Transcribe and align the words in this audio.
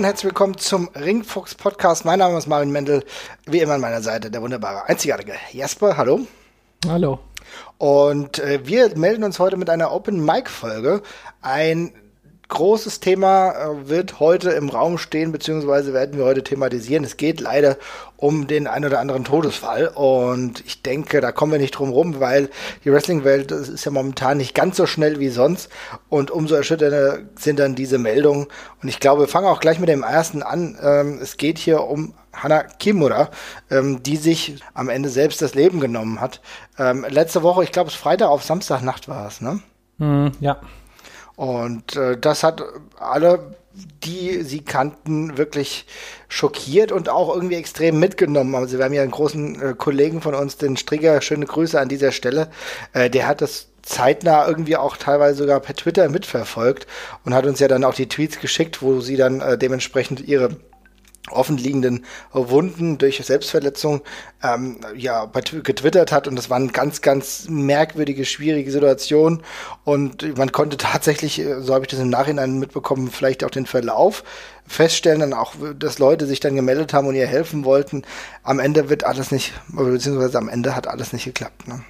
Und 0.00 0.06
herzlich 0.06 0.24
willkommen 0.24 0.56
zum 0.56 0.88
Ringfuchs 0.94 1.54
Podcast. 1.54 2.06
Mein 2.06 2.20
Name 2.20 2.38
ist 2.38 2.46
Marvin 2.46 2.70
Mendel. 2.70 3.04
Wie 3.44 3.58
immer 3.58 3.74
an 3.74 3.82
meiner 3.82 4.00
Seite 4.00 4.30
der 4.30 4.40
wunderbare, 4.40 4.88
einzigartige 4.88 5.34
Jasper. 5.52 5.98
Hallo. 5.98 6.20
Hallo. 6.88 7.18
Und 7.76 8.38
äh, 8.38 8.60
wir 8.64 8.96
melden 8.96 9.24
uns 9.24 9.38
heute 9.38 9.58
mit 9.58 9.68
einer 9.68 9.92
Open 9.92 10.24
Mic 10.24 10.48
Folge. 10.48 11.02
Ein 11.42 11.92
großes 12.50 13.00
Thema 13.00 13.52
äh, 13.52 13.88
wird 13.88 14.20
heute 14.20 14.50
im 14.50 14.68
Raum 14.68 14.98
stehen, 14.98 15.32
beziehungsweise 15.32 15.94
werden 15.94 16.18
wir 16.18 16.26
heute 16.26 16.44
thematisieren. 16.44 17.04
Es 17.04 17.16
geht 17.16 17.40
leider 17.40 17.78
um 18.18 18.46
den 18.46 18.66
ein 18.66 18.84
oder 18.84 18.98
anderen 19.00 19.24
Todesfall 19.24 19.88
und 19.88 20.62
ich 20.66 20.82
denke, 20.82 21.22
da 21.22 21.32
kommen 21.32 21.52
wir 21.52 21.58
nicht 21.58 21.70
drum 21.70 21.88
rum, 21.88 22.20
weil 22.20 22.50
die 22.84 22.92
Wrestling-Welt 22.92 23.50
ist 23.50 23.84
ja 23.86 23.90
momentan 23.90 24.36
nicht 24.36 24.54
ganz 24.54 24.76
so 24.76 24.84
schnell 24.84 25.18
wie 25.18 25.30
sonst 25.30 25.70
und 26.10 26.30
umso 26.30 26.54
erschütternder 26.54 27.20
sind 27.36 27.58
dann 27.58 27.74
diese 27.74 27.96
Meldungen 27.96 28.48
und 28.82 28.88
ich 28.88 29.00
glaube, 29.00 29.22
wir 29.22 29.28
fangen 29.28 29.46
auch 29.46 29.60
gleich 29.60 29.78
mit 29.78 29.88
dem 29.88 30.02
ersten 30.02 30.42
an. 30.42 30.76
Ähm, 30.82 31.18
es 31.22 31.38
geht 31.38 31.58
hier 31.58 31.84
um 31.84 32.12
Hana 32.34 32.64
Kimura, 32.64 33.30
ähm, 33.70 34.02
die 34.02 34.16
sich 34.16 34.62
am 34.74 34.88
Ende 34.88 35.08
selbst 35.08 35.40
das 35.40 35.54
Leben 35.54 35.80
genommen 35.80 36.20
hat. 36.20 36.40
Ähm, 36.78 37.06
letzte 37.08 37.42
Woche, 37.42 37.64
ich 37.64 37.72
glaube, 37.72 37.88
es 37.88 37.96
Freitag 37.96 38.28
auf 38.28 38.42
Samstagnacht 38.42 39.08
war 39.08 39.26
es, 39.26 39.40
ne? 39.40 39.60
Mm, 39.98 40.28
ja. 40.40 40.60
Und 41.40 41.96
äh, 41.96 42.18
das 42.18 42.42
hat 42.42 42.62
alle, 42.98 43.56
die 44.04 44.42
sie 44.42 44.60
kannten, 44.60 45.38
wirklich 45.38 45.86
schockiert 46.28 46.92
und 46.92 47.08
auch 47.08 47.34
irgendwie 47.34 47.54
extrem 47.54 47.98
mitgenommen. 47.98 48.54
Also 48.54 48.76
wir 48.76 48.84
haben 48.84 48.92
ja 48.92 49.00
einen 49.00 49.10
großen 49.10 49.62
äh, 49.62 49.74
Kollegen 49.74 50.20
von 50.20 50.34
uns, 50.34 50.58
den 50.58 50.76
Strigger, 50.76 51.22
schöne 51.22 51.46
Grüße 51.46 51.80
an 51.80 51.88
dieser 51.88 52.12
Stelle, 52.12 52.50
äh, 52.92 53.08
der 53.08 53.26
hat 53.26 53.40
das 53.40 53.68
zeitnah 53.80 54.46
irgendwie 54.46 54.76
auch 54.76 54.98
teilweise 54.98 55.38
sogar 55.38 55.60
per 55.60 55.74
Twitter 55.74 56.10
mitverfolgt 56.10 56.86
und 57.24 57.32
hat 57.32 57.46
uns 57.46 57.58
ja 57.58 57.68
dann 57.68 57.84
auch 57.84 57.94
die 57.94 58.06
Tweets 58.08 58.38
geschickt, 58.38 58.82
wo 58.82 59.00
sie 59.00 59.16
dann 59.16 59.40
äh, 59.40 59.56
dementsprechend 59.56 60.20
ihre 60.20 60.50
offenliegenden 61.30 62.04
Wunden 62.32 62.98
durch 62.98 63.24
Selbstverletzung 63.24 64.02
ähm, 64.42 64.78
ja 64.96 65.26
getwittert 65.26 66.12
hat. 66.12 66.28
Und 66.28 66.36
das 66.36 66.50
war 66.50 66.56
eine 66.56 66.68
ganz 66.68 67.00
ganz 67.00 67.48
merkwürdige 67.48 68.24
schwierige 68.24 68.70
Situation 68.70 69.42
und 69.84 70.36
man 70.36 70.52
konnte 70.52 70.76
tatsächlich 70.76 71.40
äh, 71.40 71.60
so 71.60 71.74
habe 71.74 71.84
ich 71.84 71.90
das 71.90 72.00
im 72.00 72.10
Nachhinein 72.10 72.58
mitbekommen 72.58 73.10
vielleicht 73.10 73.44
auch 73.44 73.50
den 73.50 73.66
Verlauf 73.66 74.24
feststellen. 74.66 75.20
Dann 75.20 75.32
auch 75.32 75.54
dass 75.78 75.98
Leute 75.98 76.26
sich 76.26 76.40
dann 76.40 76.56
gemeldet 76.56 76.92
haben 76.92 77.06
und 77.06 77.14
ihr 77.14 77.26
helfen 77.26 77.64
wollten. 77.64 78.02
Am 78.42 78.58
Ende 78.58 78.88
wird 78.88 79.04
alles 79.04 79.30
nicht 79.30 79.52
beziehungsweise 79.68 80.38
am 80.38 80.48
Ende 80.48 80.76
hat 80.76 80.86
alles 80.86 81.12
nicht 81.12 81.24
geklappt 81.24 81.68
ne? 81.68 81.82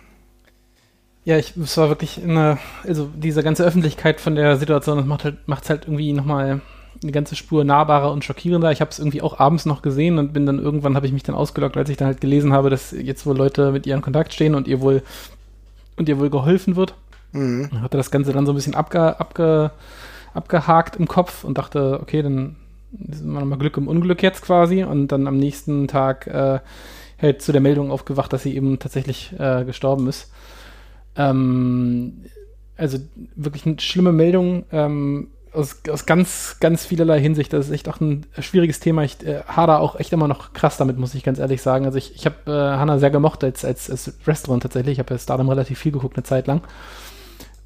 Ja, 1.24 1.36
ich, 1.36 1.54
es 1.56 1.76
war 1.76 1.90
wirklich 1.90 2.22
eine, 2.22 2.58
also 2.82 3.10
diese 3.14 3.42
ganze 3.42 3.62
Öffentlichkeit 3.62 4.20
von 4.20 4.34
der 4.36 4.56
Situation, 4.56 4.96
das 4.96 5.06
macht 5.06 5.24
halt, 5.24 5.46
macht's 5.46 5.68
halt 5.68 5.84
irgendwie 5.84 6.14
nochmal 6.14 6.62
eine 7.02 7.12
ganze 7.12 7.36
Spur 7.36 7.64
nahbarer 7.64 8.12
und 8.12 8.24
schockierender. 8.24 8.72
Ich 8.72 8.80
habe 8.80 8.90
es 8.90 8.98
irgendwie 8.98 9.22
auch 9.22 9.38
abends 9.38 9.66
noch 9.66 9.82
gesehen 9.82 10.18
und 10.18 10.32
bin 10.32 10.46
dann 10.46 10.58
irgendwann 10.58 10.96
habe 10.96 11.06
ich 11.06 11.12
mich 11.12 11.22
dann 11.22 11.34
ausgelockt, 11.34 11.76
als 11.76 11.88
ich 11.88 11.96
dann 11.96 12.06
halt 12.06 12.20
gelesen 12.20 12.52
habe, 12.52 12.70
dass 12.70 12.92
jetzt 12.92 13.24
wohl 13.26 13.36
Leute 13.36 13.72
mit 13.72 13.86
ihr 13.86 13.94
in 13.94 14.02
Kontakt 14.02 14.34
stehen 14.34 14.54
und 14.54 14.68
ihr 14.68 14.80
wohl 14.80 15.02
und 15.96 16.08
ihr 16.08 16.18
wohl 16.18 16.30
geholfen 16.30 16.76
wird. 16.76 16.94
Mhm. 17.32 17.70
Hatte 17.82 17.96
das 17.96 18.10
Ganze 18.10 18.32
dann 18.32 18.46
so 18.46 18.52
ein 18.52 18.54
bisschen 18.54 18.74
abge, 18.74 19.18
abge, 19.18 19.70
abgehakt 20.34 20.96
im 20.96 21.08
Kopf 21.08 21.44
und 21.44 21.58
dachte, 21.58 22.00
okay, 22.02 22.22
dann 22.22 22.56
ist 23.08 23.24
man 23.24 23.48
mal 23.48 23.58
Glück 23.58 23.76
im 23.76 23.88
Unglück 23.88 24.22
jetzt 24.22 24.42
quasi 24.42 24.82
und 24.82 25.08
dann 25.08 25.26
am 25.26 25.38
nächsten 25.38 25.88
Tag 25.88 26.26
äh, 26.26 26.60
halt 27.20 27.42
zu 27.42 27.52
der 27.52 27.60
Meldung 27.60 27.90
aufgewacht, 27.90 28.32
dass 28.32 28.42
sie 28.42 28.54
eben 28.54 28.78
tatsächlich 28.78 29.32
äh, 29.38 29.64
gestorben 29.64 30.08
ist. 30.08 30.32
Ähm, 31.16 32.24
also 32.76 32.98
wirklich 33.36 33.66
eine 33.66 33.78
schlimme 33.78 34.12
Meldung. 34.12 34.64
Ähm, 34.72 35.28
aus, 35.52 35.82
aus 35.90 36.06
ganz, 36.06 36.56
ganz 36.60 36.84
vielerlei 36.84 37.20
Hinsicht. 37.20 37.52
Das 37.52 37.66
ist 37.66 37.72
echt 37.72 37.88
auch 37.88 38.00
ein 38.00 38.26
schwieriges 38.38 38.80
Thema. 38.80 39.02
Ich 39.02 39.24
äh, 39.26 39.42
hader 39.46 39.80
auch 39.80 39.98
echt 39.98 40.12
immer 40.12 40.28
noch 40.28 40.52
krass 40.52 40.76
damit, 40.76 40.98
muss 40.98 41.14
ich 41.14 41.24
ganz 41.24 41.38
ehrlich 41.38 41.62
sagen. 41.62 41.84
Also 41.84 41.98
ich, 41.98 42.14
ich 42.14 42.26
habe 42.26 42.36
äh, 42.46 42.78
Hannah 42.78 42.98
sehr 42.98 43.10
gemocht 43.10 43.42
als, 43.44 43.64
als, 43.64 43.90
als 43.90 44.12
Restaurant 44.26 44.62
tatsächlich. 44.62 44.94
Ich 44.94 44.98
habe 44.98 45.14
ja 45.14 45.18
Stardom 45.18 45.48
relativ 45.48 45.78
viel 45.78 45.92
geguckt 45.92 46.16
eine 46.16 46.24
Zeit 46.24 46.46
lang. 46.46 46.62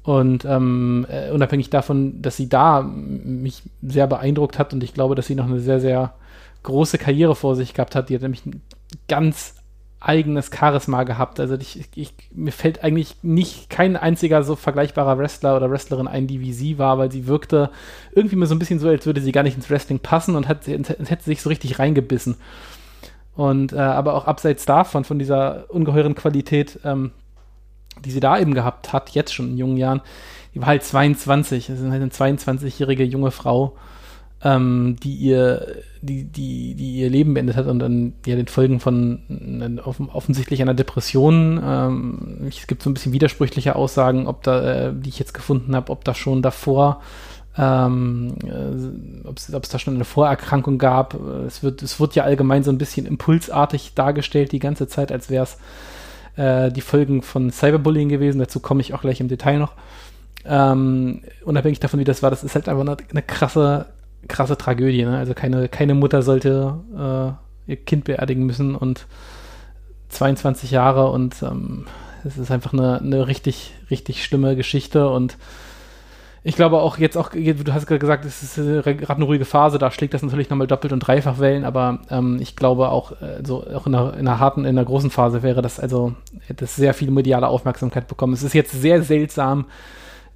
Und 0.03 0.45
ähm, 0.45 1.07
äh, 1.09 1.31
unabhängig 1.31 1.71
davon, 1.71 2.21
dass 2.21 2.37
sie 2.37 2.47
da 2.47 2.83
mich 2.83 3.63
sehr 3.81 4.05
beeindruckt 4.05 4.59
hat 4.59 4.71
und 4.71 4.83
ich 4.83 4.93
glaube, 4.93 5.15
dass 5.15 5.25
sie 5.25 5.33
noch 5.33 5.47
eine 5.47 5.59
sehr, 5.59 5.79
sehr 5.79 6.13
große 6.61 6.99
Karriere 6.99 7.35
vor 7.35 7.55
sich 7.55 7.73
gehabt 7.73 7.95
hat. 7.95 8.09
Die 8.09 8.15
hat 8.15 8.21
nämlich 8.21 8.43
ganz 9.07 9.55
eigenes 10.05 10.51
Charisma 10.55 11.03
gehabt. 11.03 11.39
Also 11.39 11.55
ich, 11.55 11.89
ich, 11.95 12.13
mir 12.31 12.51
fällt 12.51 12.83
eigentlich 12.83 13.17
nicht 13.23 13.71
kein 13.71 13.97
einziger 13.97 14.43
so 14.43 14.55
vergleichbarer 14.55 15.17
Wrestler 15.17 15.55
oder 15.55 15.71
Wrestlerin 15.71 16.07
ein, 16.07 16.27
die 16.27 16.41
wie 16.41 16.53
sie 16.53 16.77
war, 16.77 16.99
weil 16.99 17.11
sie 17.11 17.25
wirkte 17.25 17.71
irgendwie 18.13 18.35
mir 18.35 18.45
so 18.45 18.53
ein 18.53 18.59
bisschen 18.59 18.79
so, 18.79 18.87
als 18.87 19.07
würde 19.07 19.21
sie 19.21 19.31
gar 19.31 19.41
nicht 19.41 19.55
ins 19.55 19.69
Wrestling 19.69 19.99
passen 19.99 20.35
und 20.35 20.47
hat, 20.47 20.67
hätte 20.67 21.23
sich 21.23 21.41
so 21.41 21.49
richtig 21.49 21.79
reingebissen. 21.79 22.35
Und 23.33 23.73
äh, 23.73 23.77
aber 23.77 24.13
auch 24.13 24.25
abseits 24.25 24.65
davon, 24.65 25.03
von 25.05 25.17
dieser 25.17 25.65
ungeheuren 25.69 26.13
Qualität, 26.13 26.79
ähm, 26.85 27.11
die 28.03 28.11
sie 28.11 28.19
da 28.19 28.37
eben 28.39 28.53
gehabt 28.53 28.93
hat, 28.93 29.09
jetzt 29.09 29.33
schon 29.33 29.49
in 29.49 29.57
jungen 29.57 29.77
Jahren, 29.77 30.01
die 30.53 30.61
war 30.61 30.67
halt 30.67 30.83
22, 30.83 31.69
also 31.69 31.89
halt 31.89 32.01
eine 32.01 32.11
22-jährige 32.11 33.03
junge 33.03 33.31
Frau 33.31 33.75
ähm, 34.45 34.95
die 35.01 35.15
ihr, 35.15 35.81
die, 36.01 36.23
die, 36.25 36.75
die 36.75 36.99
ihr 36.99 37.09
Leben 37.09 37.33
beendet 37.33 37.57
hat 37.57 37.65
und 37.65 37.79
dann 37.79 38.13
ja 38.27 38.35
den 38.35 38.47
Folgen 38.47 38.79
von 38.79 39.81
offen, 39.83 40.09
offensichtlich 40.09 40.61
einer 40.61 40.75
Depression. 40.75 41.59
Ähm, 41.63 42.47
es 42.47 42.67
gibt 42.67 42.83
so 42.83 42.91
ein 42.91 42.93
bisschen 42.93 43.11
widersprüchliche 43.11 43.75
Aussagen, 43.75 44.27
ob 44.27 44.43
da, 44.43 44.89
äh, 44.89 44.93
die 44.93 45.09
ich 45.09 45.17
jetzt 45.17 45.33
gefunden 45.33 45.75
habe, 45.75 45.91
ob 45.91 46.05
da 46.05 46.13
schon 46.13 46.43
davor 46.43 47.01
ähm, 47.57 48.35
äh, 48.45 49.27
ob 49.27 49.37
es 49.37 49.69
da 49.69 49.79
schon 49.79 49.95
eine 49.95 50.05
Vorerkrankung 50.05 50.77
gab. 50.77 51.15
Es 51.47 51.63
wird, 51.63 51.81
es 51.81 51.99
wird 51.99 52.13
ja 52.13 52.23
allgemein 52.23 52.63
so 52.63 52.71
ein 52.71 52.77
bisschen 52.77 53.05
impulsartig 53.05 53.93
dargestellt 53.95 54.51
die 54.51 54.59
ganze 54.59 54.87
Zeit, 54.87 55.11
als 55.11 55.29
wäre 55.29 55.45
es 55.45 55.57
äh, 56.35 56.71
die 56.71 56.81
Folgen 56.81 57.21
von 57.23 57.51
Cyberbullying 57.51 58.09
gewesen. 58.09 58.39
Dazu 58.39 58.59
komme 58.59 58.81
ich 58.81 58.93
auch 58.93 59.01
gleich 59.01 59.21
im 59.21 59.29
Detail 59.29 59.57
noch. 59.57 59.73
Ähm, 60.45 61.21
unabhängig 61.43 61.79
davon, 61.79 61.99
wie 61.99 62.03
das 62.03 62.21
war, 62.21 62.29
das 62.29 62.43
ist 62.43 62.53
halt 62.53 62.69
einfach 62.69 62.81
eine, 62.81 62.97
eine 63.09 63.21
krasse, 63.23 63.87
krasse 64.27 64.57
Tragödie. 64.57 65.05
Ne? 65.05 65.17
Also 65.17 65.33
keine, 65.33 65.67
keine 65.69 65.93
Mutter 65.93 66.21
sollte 66.21 67.37
äh, 67.67 67.71
ihr 67.71 67.77
Kind 67.77 68.05
beerdigen 68.05 68.45
müssen 68.45 68.75
und 68.75 69.07
22 70.09 70.71
Jahre 70.71 71.09
und 71.09 71.41
ähm, 71.43 71.85
es 72.23 72.37
ist 72.37 72.51
einfach 72.51 72.73
eine, 72.73 72.99
eine 72.99 73.27
richtig, 73.27 73.73
richtig 73.89 74.23
schlimme 74.23 74.55
Geschichte 74.55 75.09
und 75.09 75.37
ich 76.47 76.55
glaube 76.55 76.79
auch 76.79 76.99
jetzt 76.99 77.17
auch, 77.17 77.31
du 77.31 77.73
hast 77.73 77.87
gerade 77.87 77.97
gesagt, 77.97 78.23
es 78.23 78.43
ist 78.43 78.55
gerade 78.55 79.15
eine 79.15 79.25
ruhige 79.25 79.45
Phase, 79.45 79.79
da 79.79 79.89
schlägt 79.89 80.13
das 80.13 80.21
natürlich 80.21 80.51
nochmal 80.51 80.67
doppelt 80.67 80.93
und 80.93 80.99
dreifach 80.99 81.39
Wellen, 81.39 81.65
aber 81.65 82.01
ähm, 82.11 82.37
ich 82.39 82.55
glaube 82.55 82.89
auch, 82.89 83.19
also 83.19 83.65
auch 83.73 83.87
in 83.87 83.95
einer, 83.95 84.13
in 84.13 84.27
einer 84.27 84.39
harten, 84.39 84.61
in 84.61 84.77
einer 84.77 84.85
großen 84.85 85.09
Phase 85.09 85.41
wäre 85.41 85.63
das 85.63 85.79
also, 85.79 86.13
hätte 86.45 86.67
sehr 86.67 86.93
viel 86.93 87.09
mediale 87.09 87.47
Aufmerksamkeit 87.47 88.07
bekommen. 88.07 88.33
Es 88.33 88.43
ist 88.43 88.53
jetzt 88.53 88.79
sehr 88.79 89.01
seltsam, 89.01 89.65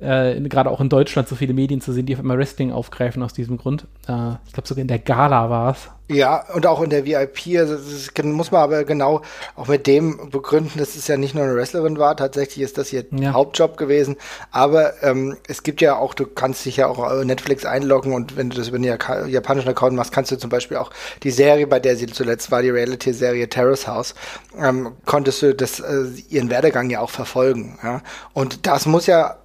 äh, 0.02 0.40
gerade 0.42 0.70
auch 0.70 0.82
in 0.82 0.90
Deutschland 0.90 1.28
so 1.28 1.36
viele 1.36 1.54
Medien 1.54 1.82
zu 1.82 1.92
sehen, 1.92 2.06
die 2.06 2.14
auf 2.14 2.20
einmal 2.20 2.38
Wrestling 2.38 2.72
aufgreifen 2.72 3.22
aus 3.24 3.34
diesem 3.34 3.58
Grund. 3.58 3.86
Äh, 4.08 4.34
ich 4.46 4.54
glaube 4.54 4.68
sogar 4.68 4.82
in 4.82 4.88
der 4.88 5.00
Gala 5.00 5.50
war 5.50 5.72
es. 5.72 5.90
Ja, 6.12 6.44
und 6.56 6.66
auch 6.66 6.82
in 6.82 6.90
der 6.90 7.06
VIP, 7.06 7.60
also 7.60 7.76
das 7.76 8.12
muss 8.26 8.50
man 8.50 8.62
aber 8.62 8.84
genau 8.84 9.22
auch 9.56 9.68
mit 9.68 9.86
dem 9.86 10.31
begründen, 10.31 10.80
dass 10.80 10.96
es 10.96 11.07
ja 11.07 11.18
nicht 11.18 11.36
nur 11.36 11.44
eine 11.44 11.56
Wrestlerin 11.56 12.00
war, 12.00 12.18
tatsächlich 12.18 12.63
ist 12.66 12.80
das 12.80 12.92
ihr 12.92 13.06
ja. 13.12 13.34
Hauptjob 13.34 13.78
gewesen, 13.78 14.16
aber 14.50 15.04
ähm, 15.04 15.38
es 15.48 15.62
gibt 15.62 15.81
ja 15.81 15.98
auch, 15.98 16.16
du 16.16 16.25
kannst 16.25 16.66
dich 16.66 16.78
ja 16.78 16.88
auch 16.88 17.24
Netflix 17.24 17.63
einloggen 17.63 18.13
und 18.13 18.38
wenn 18.38 18.50
du 18.50 18.57
das 18.57 18.69
über 18.69 18.78
einen 18.78 19.30
japanischen 19.30 19.69
Account 19.69 19.95
machst, 19.95 20.12
kannst 20.12 20.31
du 20.31 20.38
zum 20.38 20.50
Beispiel 20.50 20.78
auch 20.78 20.90
die 21.22 21.30
Serie, 21.30 21.68
bei 21.68 21.80
der 21.80 21.95
sie 21.95 22.07
zuletzt 22.07 22.50
war, 22.50 22.63
die 22.63 22.72
Reality-Serie 22.72 23.48
Terrace 23.48 23.88
House, 23.88 24.16
ähm, 24.57 24.94
konntest 25.06 25.44
du 25.44 25.54
das, 25.54 25.80
äh, 25.80 26.06
ihren 26.30 26.50
Werdegang 26.50 26.90
ja 26.90 27.02
auch 27.02 27.12
verfolgen, 27.12 27.78
ja, 27.84 28.02
und 28.34 28.66
das 28.66 28.88
muss 28.88 29.06
ja 29.06 29.38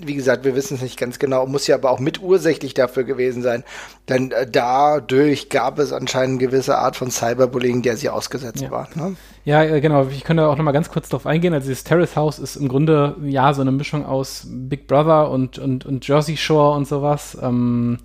wie 0.00 0.14
gesagt, 0.14 0.44
wir 0.44 0.54
wissen 0.54 0.74
es 0.74 0.82
nicht 0.82 0.98
ganz 0.98 1.18
genau, 1.18 1.46
muss 1.46 1.66
ja 1.66 1.76
aber 1.76 1.90
auch 1.90 2.00
mitursächlich 2.00 2.74
dafür 2.74 3.04
gewesen 3.04 3.42
sein. 3.42 3.64
Denn 4.08 4.30
äh, 4.32 4.46
dadurch 4.50 5.48
gab 5.48 5.78
es 5.78 5.92
anscheinend 5.92 6.40
eine 6.40 6.50
gewisse 6.50 6.78
Art 6.78 6.96
von 6.96 7.10
Cyberbullying, 7.10 7.82
der 7.82 7.96
sie 7.96 8.08
ausgesetzt 8.08 8.62
ja. 8.62 8.70
war. 8.70 8.88
Ne? 8.94 9.16
Ja, 9.44 9.62
äh, 9.62 9.80
genau. 9.80 10.06
Ich 10.08 10.24
könnte 10.24 10.46
auch 10.46 10.56
noch 10.56 10.64
mal 10.64 10.72
ganz 10.72 10.90
kurz 10.90 11.08
darauf 11.08 11.26
eingehen. 11.26 11.54
Also 11.54 11.68
dieses 11.68 11.84
Terrace 11.84 12.16
House 12.16 12.38
ist 12.38 12.56
im 12.56 12.68
Grunde 12.68 13.16
ja 13.24 13.52
so 13.54 13.60
eine 13.60 13.72
Mischung 13.72 14.04
aus 14.04 14.46
Big 14.48 14.86
Brother 14.86 15.30
und, 15.30 15.58
und, 15.58 15.86
und 15.86 16.06
Jersey 16.06 16.36
Shore 16.36 16.76
und 16.76 16.86
sowas, 16.86 17.36
ähm, 17.40 17.98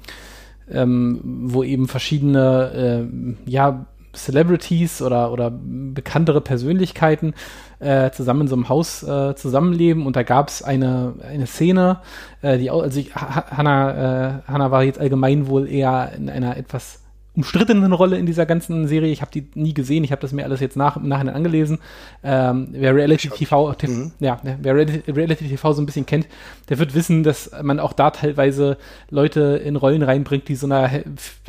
ähm, 0.71 1.19
wo 1.45 1.63
eben 1.63 1.87
verschiedene 1.87 3.07
äh, 3.45 3.49
ja, 3.49 3.85
Celebrities 4.13 5.01
oder, 5.01 5.31
oder 5.31 5.51
bekanntere 5.51 6.41
Persönlichkeiten 6.41 7.33
äh, 7.79 8.11
zusammen 8.11 8.41
in 8.41 8.47
so 8.47 8.55
einem 8.55 8.69
Haus 8.69 9.03
äh, 9.03 9.35
zusammenleben. 9.35 10.05
Und 10.05 10.15
da 10.15 10.23
gab 10.23 10.49
es 10.49 10.63
eine, 10.63 11.15
eine 11.27 11.47
Szene, 11.47 12.01
äh, 12.41 12.57
die 12.57 12.71
also 12.71 12.99
ich, 12.99 13.15
Hannah, 13.15 14.39
äh, 14.45 14.51
Hannah 14.51 14.71
war 14.71 14.83
jetzt 14.83 14.99
allgemein 14.99 15.47
wohl 15.47 15.67
eher 15.67 16.11
in 16.17 16.29
einer 16.29 16.57
etwas 16.57 17.01
umstrittenen 17.39 17.93
Rolle 17.93 18.17
in 18.17 18.25
dieser 18.25 18.45
ganzen 18.45 18.85
Serie. 18.89 19.13
Ich 19.13 19.21
habe 19.21 19.31
die 19.31 19.47
nie 19.55 19.73
gesehen, 19.73 20.03
ich 20.03 20.11
habe 20.11 20.21
das 20.21 20.33
mir 20.33 20.43
alles 20.43 20.59
jetzt 20.59 20.75
nach, 20.75 20.97
im 20.97 21.07
Nachhinein 21.07 21.35
angelesen. 21.35 21.79
Ähm, 22.21 22.67
wer 22.71 22.93
Reality 22.93 23.29
TV, 23.29 23.73
mhm. 23.81 24.11
ja, 24.19 24.39
wer 24.43 24.75
Reality, 24.75 25.09
Reality 25.09 25.47
TV 25.47 25.71
so 25.71 25.81
ein 25.81 25.85
bisschen 25.85 26.05
kennt, 26.05 26.27
der 26.67 26.79
wird 26.79 26.93
wissen, 26.95 27.23
dass 27.23 27.49
man 27.61 27.79
auch 27.79 27.93
da 27.93 28.11
teilweise 28.11 28.77
Leute 29.09 29.61
in 29.63 29.77
Rollen 29.77 30.03
reinbringt, 30.03 30.49
die 30.49 30.55
so 30.55 30.65
einer 30.65 30.89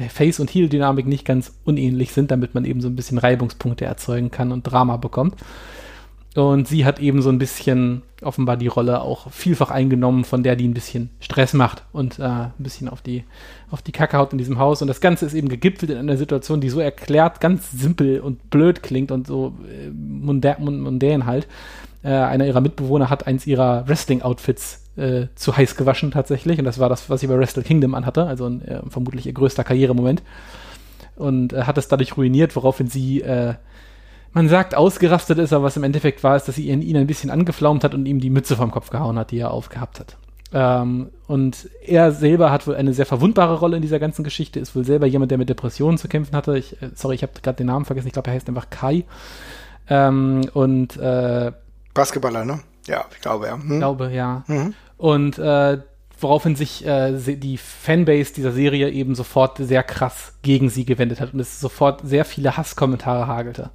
Face- 0.09 0.39
und 0.39 0.49
Heel-Dynamik 0.51 1.07
nicht 1.07 1.25
ganz 1.25 1.53
unähnlich 1.65 2.13
sind, 2.13 2.31
damit 2.31 2.55
man 2.55 2.65
eben 2.65 2.81
so 2.81 2.87
ein 2.87 2.95
bisschen 2.95 3.19
Reibungspunkte 3.19 3.85
erzeugen 3.85 4.31
kann 4.31 4.53
und 4.53 4.63
Drama 4.63 4.97
bekommt. 4.97 5.35
Und 6.37 6.69
sie 6.69 6.85
hat 6.85 7.01
eben 7.01 7.23
so 7.23 7.29
ein 7.29 7.39
bisschen 7.39 8.03
offenbar 8.23 8.57
die 8.57 8.69
Rolle 8.69 9.01
auch 9.01 9.31
vielfach 9.33 9.71
eingenommen, 9.71 10.25
von 10.25 10.45
der 10.45 10.55
die 10.55 10.69
ein 10.69 10.75
bisschen 10.75 11.11
Stress 11.19 11.55
macht 11.55 11.83
und 11.93 12.21
äh, 12.21 12.23
ein 12.23 12.53
bisschen 12.59 12.89
auf 12.89 13.03
die, 13.03 13.25
auf 13.71 13.83
die 13.83 13.91
Kacke 13.91 14.17
haut 14.17 14.33
in 14.33 14.39
diesem 14.39 14.59
Haus. 14.59 14.81
Und 14.81 14.89
das 14.89 15.01
Ganze 15.01 15.27
ist 15.27 15.35
eben 15.35 15.49
gegipfelt 15.49 15.91
in 15.91 15.99
einer 15.99 16.17
Situation, 16.17 16.61
die 16.61 16.69
so 16.69 16.79
erklärt, 16.79 17.41
ganz 17.41 17.73
simpel 17.73 18.21
und 18.21 18.51
blöd 18.51 18.83
klingt 18.83 19.11
und 19.11 19.27
so 19.27 19.55
äh, 19.69 19.91
mundän, 19.91 20.57
mundän 20.61 21.27
halt. 21.27 21.49
Äh, 22.05 22.11
einer 22.11 22.47
ihrer 22.47 22.61
Mitbewohner 22.61 23.11
hat 23.11 23.27
eins 23.27 23.47
ihrer 23.47 23.89
Wrestling-Outfits 23.89 24.85
äh, 24.97 25.27
zu 25.35 25.57
heiß 25.57 25.77
gewaschen 25.77 26.13
tatsächlich. 26.13 26.61
Und 26.61 26.65
das 26.65 26.79
war 26.79 26.89
das, 26.89 27.11
was 27.11 27.21
sie 27.21 27.27
bei 27.27 27.39
Wrestle 27.39 27.65
Kingdom 27.65 27.95
anhatte, 27.95 28.27
also 28.27 28.47
äh, 28.49 28.83
vermutlich 28.89 29.27
ihr 29.27 29.33
größter 29.33 29.65
Karrieremoment. 29.65 30.23
Und 31.17 31.53
äh, 31.53 31.65
hat 31.65 31.77
es 31.77 31.89
dadurch 31.89 32.17
ruiniert, 32.17 32.55
woraufhin 32.55 32.87
sie 32.87 33.21
äh, 33.23 33.55
man 34.33 34.49
sagt, 34.49 34.75
ausgerastet 34.75 35.39
ist, 35.39 35.53
aber 35.53 35.65
was 35.65 35.77
im 35.77 35.85
Endeffekt 35.85 36.23
war, 36.23 36.37
ist, 36.37 36.47
dass 36.47 36.57
sie 36.57 36.69
ihn, 36.69 36.83
ihn 36.83 36.97
ein 36.97 37.07
bisschen 37.07 37.31
angeflaumt 37.31 37.85
hat 37.85 37.95
und 37.95 38.07
ihm 38.07 38.21
die 38.21 38.31
Mütze 38.31 38.57
vom 38.57 38.71
Kopf 38.71 38.91
gehauen 38.91 39.19
hat, 39.19 39.31
die 39.31 39.39
er 39.39 39.51
aufgehabt 39.51 40.01
hat. 40.01 40.17
Ähm, 40.53 41.11
und 41.27 41.69
er 41.85 42.13
selber 42.13 42.51
hat 42.51 42.67
wohl 42.67 42.75
eine 42.75 42.93
sehr 42.93 43.07
verwundbare 43.07 43.59
Rolle 43.59 43.77
in 43.77 43.83
dieser 43.83 43.99
ganzen 43.99 44.25
Geschichte, 44.25 44.59
ist 44.59 44.75
wohl 44.75 44.85
selber 44.85 45.07
jemand, 45.07 45.31
der 45.31 45.39
mit 45.39 45.49
Depressionen 45.49 45.99
zu 45.99 46.09
kämpfen 46.09 46.35
hatte. 46.35 46.57
Ich, 46.59 46.81
äh, 46.83 46.91
sorry, 46.95 47.15
ich 47.15 47.23
habe 47.23 47.33
gerade 47.41 47.57
den 47.57 47.69
Namen 47.69 47.85
vergessen, 47.85 48.09
ich 48.09 48.13
glaube, 48.13 48.31
er 48.31 48.35
heißt 48.35 48.49
einfach 48.49 48.71
Kai. 48.71 49.05
Ähm, 49.89 50.43
und 50.53 50.97
äh, 50.97 51.53
Basketballer, 51.95 52.45
ne? 52.45 52.61
Ja, 52.87 53.05
ich 53.13 53.21
glaube, 53.21 53.47
ja. 53.47 53.55
Hm. 53.55 53.73
Ich 53.73 53.79
glaube, 53.79 54.11
ja. 54.13 54.45
Mhm. 54.47 54.75
Und 54.97 55.39
äh, 55.39 55.79
woraufhin 56.19 56.57
sich 56.57 56.85
äh, 56.85 57.13
die 57.17 57.57
Fanbase 57.57 58.35
dieser 58.35 58.53
Serie 58.53 58.91
eben 58.91 59.15
sofort 59.15 59.59
sehr 59.59 59.83
krass 59.83 60.35
gegen 60.43 60.69
sie 60.69 60.85
gewendet 60.85 61.21
hat 61.21 61.33
und 61.33 61.41
es 61.41 61.61
sofort 61.61 62.03
sehr 62.05 62.25
viele 62.25 62.57
Hasskommentare 62.57 63.27
hagelte. 63.27 63.71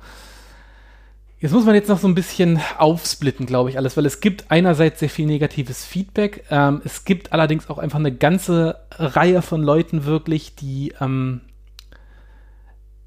Jetzt 1.46 1.54
muss 1.54 1.66
man 1.68 1.76
jetzt 1.76 1.90
noch 1.90 2.00
so 2.00 2.08
ein 2.08 2.16
bisschen 2.16 2.60
aufsplitten, 2.80 3.46
glaube 3.46 3.70
ich, 3.70 3.78
alles, 3.78 3.96
weil 3.96 4.08
es 4.08 4.20
gibt 4.20 4.46
einerseits 4.50 5.00
sehr 5.00 5.12
viel 5.12 5.28
negatives 5.28 5.86
Feedback. 5.86 6.44
Ähm, 6.50 6.82
es 6.84 7.06
gibt 7.06 7.34
allerdings 7.34 7.70
auch 7.70 7.78
einfach 7.78 8.00
eine 8.00 8.12
ganze 8.12 8.80
Reihe 8.90 9.44
von 9.44 9.62
Leuten 9.62 10.06
wirklich, 10.06 10.56
die, 10.56 10.96
ähm, 11.00 11.42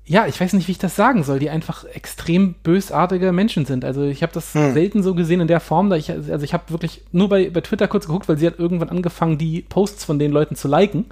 ja, 0.05 0.29
ich 0.29 0.41
weiß 0.41 0.53
nicht, 0.53 0.69
wie 0.69 0.73
ich 0.73 0.79
das 0.79 0.95
sagen 0.95 1.25
soll, 1.25 1.41
die 1.41 1.51
einfach 1.51 1.85
extrem 1.85 2.55
bösartige 2.63 3.33
Menschen 3.33 3.67
sind. 3.67 3.85
Also 3.85 4.05
ich 4.05 4.23
habe 4.23 4.33
das 4.33 4.55
hm. 4.55 4.73
selten 4.73 5.03
so 5.03 5.17
gesehen 5.17 5.41
in 5.41 5.49
der 5.49 5.59
Form, 5.59 5.91
da 5.91 5.97
ich, 5.97 6.09
also 6.13 6.45
ich 6.45 6.55
habe 6.55 6.71
wirklich 6.71 7.03
nur 7.11 7.29
bei, 7.29 7.51
bei 7.51 7.63
Twitter 7.63 7.89
kurz 7.89 8.07
geguckt, 8.07 8.29
weil 8.29 8.39
sie 8.39 8.47
hat 8.47 8.61
irgendwann 8.61 8.91
angefangen, 8.91 9.39
die 9.39 9.63
Posts 9.63 10.05
von 10.05 10.21
den 10.21 10.31
Leuten 10.31 10.55
zu 10.55 10.69
liken. 10.69 11.07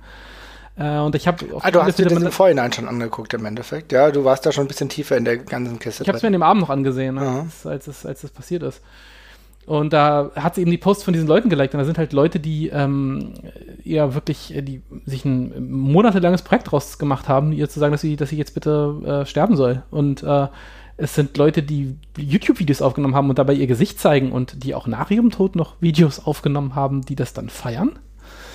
Äh, 0.78 0.98
und 0.98 1.14
ich 1.14 1.26
habe 1.26 1.44
Ah, 1.60 1.70
du 1.70 1.82
hast 1.82 1.98
dir 1.98 2.04
das 2.04 2.22
im 2.22 2.30
Vorhinein 2.30 2.72
schon 2.72 2.86
angeguckt 2.88 3.32
im 3.34 3.44
Endeffekt. 3.44 3.92
Ja, 3.92 4.10
du 4.10 4.24
warst 4.24 4.44
da 4.44 4.52
schon 4.52 4.64
ein 4.64 4.68
bisschen 4.68 4.88
tiefer 4.88 5.16
in 5.16 5.24
der 5.24 5.38
ganzen 5.38 5.78
Kiste. 5.78 6.02
Ich 6.02 6.08
habe 6.08 6.16
es 6.16 6.22
mir 6.22 6.28
an 6.28 6.32
dem 6.34 6.42
Abend 6.42 6.62
noch 6.62 6.70
angesehen, 6.70 7.14
ne, 7.14 7.44
als, 7.44 7.66
als, 7.66 7.86
es, 7.86 8.06
als 8.06 8.24
es 8.24 8.30
passiert 8.30 8.62
ist. 8.62 8.82
Und 9.66 9.92
da 9.92 10.30
hat 10.36 10.54
sie 10.54 10.60
eben 10.60 10.70
die 10.70 10.78
Posts 10.78 11.04
von 11.04 11.12
diesen 11.12 11.26
Leuten 11.26 11.48
geliked. 11.50 11.74
Und 11.74 11.78
da 11.78 11.84
sind 11.84 11.98
halt 11.98 12.12
Leute, 12.12 12.38
die 12.38 12.68
ähm, 12.68 13.34
ja 13.82 14.14
wirklich, 14.14 14.54
äh, 14.54 14.62
die 14.62 14.82
sich 15.06 15.24
ein 15.24 15.70
monatelanges 15.70 16.42
Projekt 16.42 16.70
draus 16.70 16.98
gemacht 16.98 17.28
haben, 17.28 17.52
ihr 17.52 17.68
zu 17.68 17.80
sagen, 17.80 17.92
dass 17.92 18.00
sie, 18.00 18.16
dass 18.16 18.28
sie 18.28 18.36
jetzt 18.36 18.54
bitte 18.54 19.22
äh, 19.24 19.26
sterben 19.26 19.56
soll. 19.56 19.82
Und 19.90 20.22
äh, 20.22 20.46
es 20.98 21.14
sind 21.14 21.36
Leute, 21.36 21.62
die 21.62 21.96
YouTube-Videos 22.16 22.80
aufgenommen 22.80 23.14
haben 23.14 23.28
und 23.28 23.38
dabei 23.38 23.54
ihr 23.54 23.66
Gesicht 23.66 23.98
zeigen 23.98 24.30
und 24.30 24.62
die 24.62 24.74
auch 24.74 24.86
nach 24.86 25.10
ihrem 25.10 25.30
Tod 25.30 25.56
noch 25.56 25.74
Videos 25.80 26.24
aufgenommen 26.24 26.74
haben, 26.74 27.02
die 27.02 27.16
das 27.16 27.32
dann 27.32 27.48
feiern. 27.48 27.98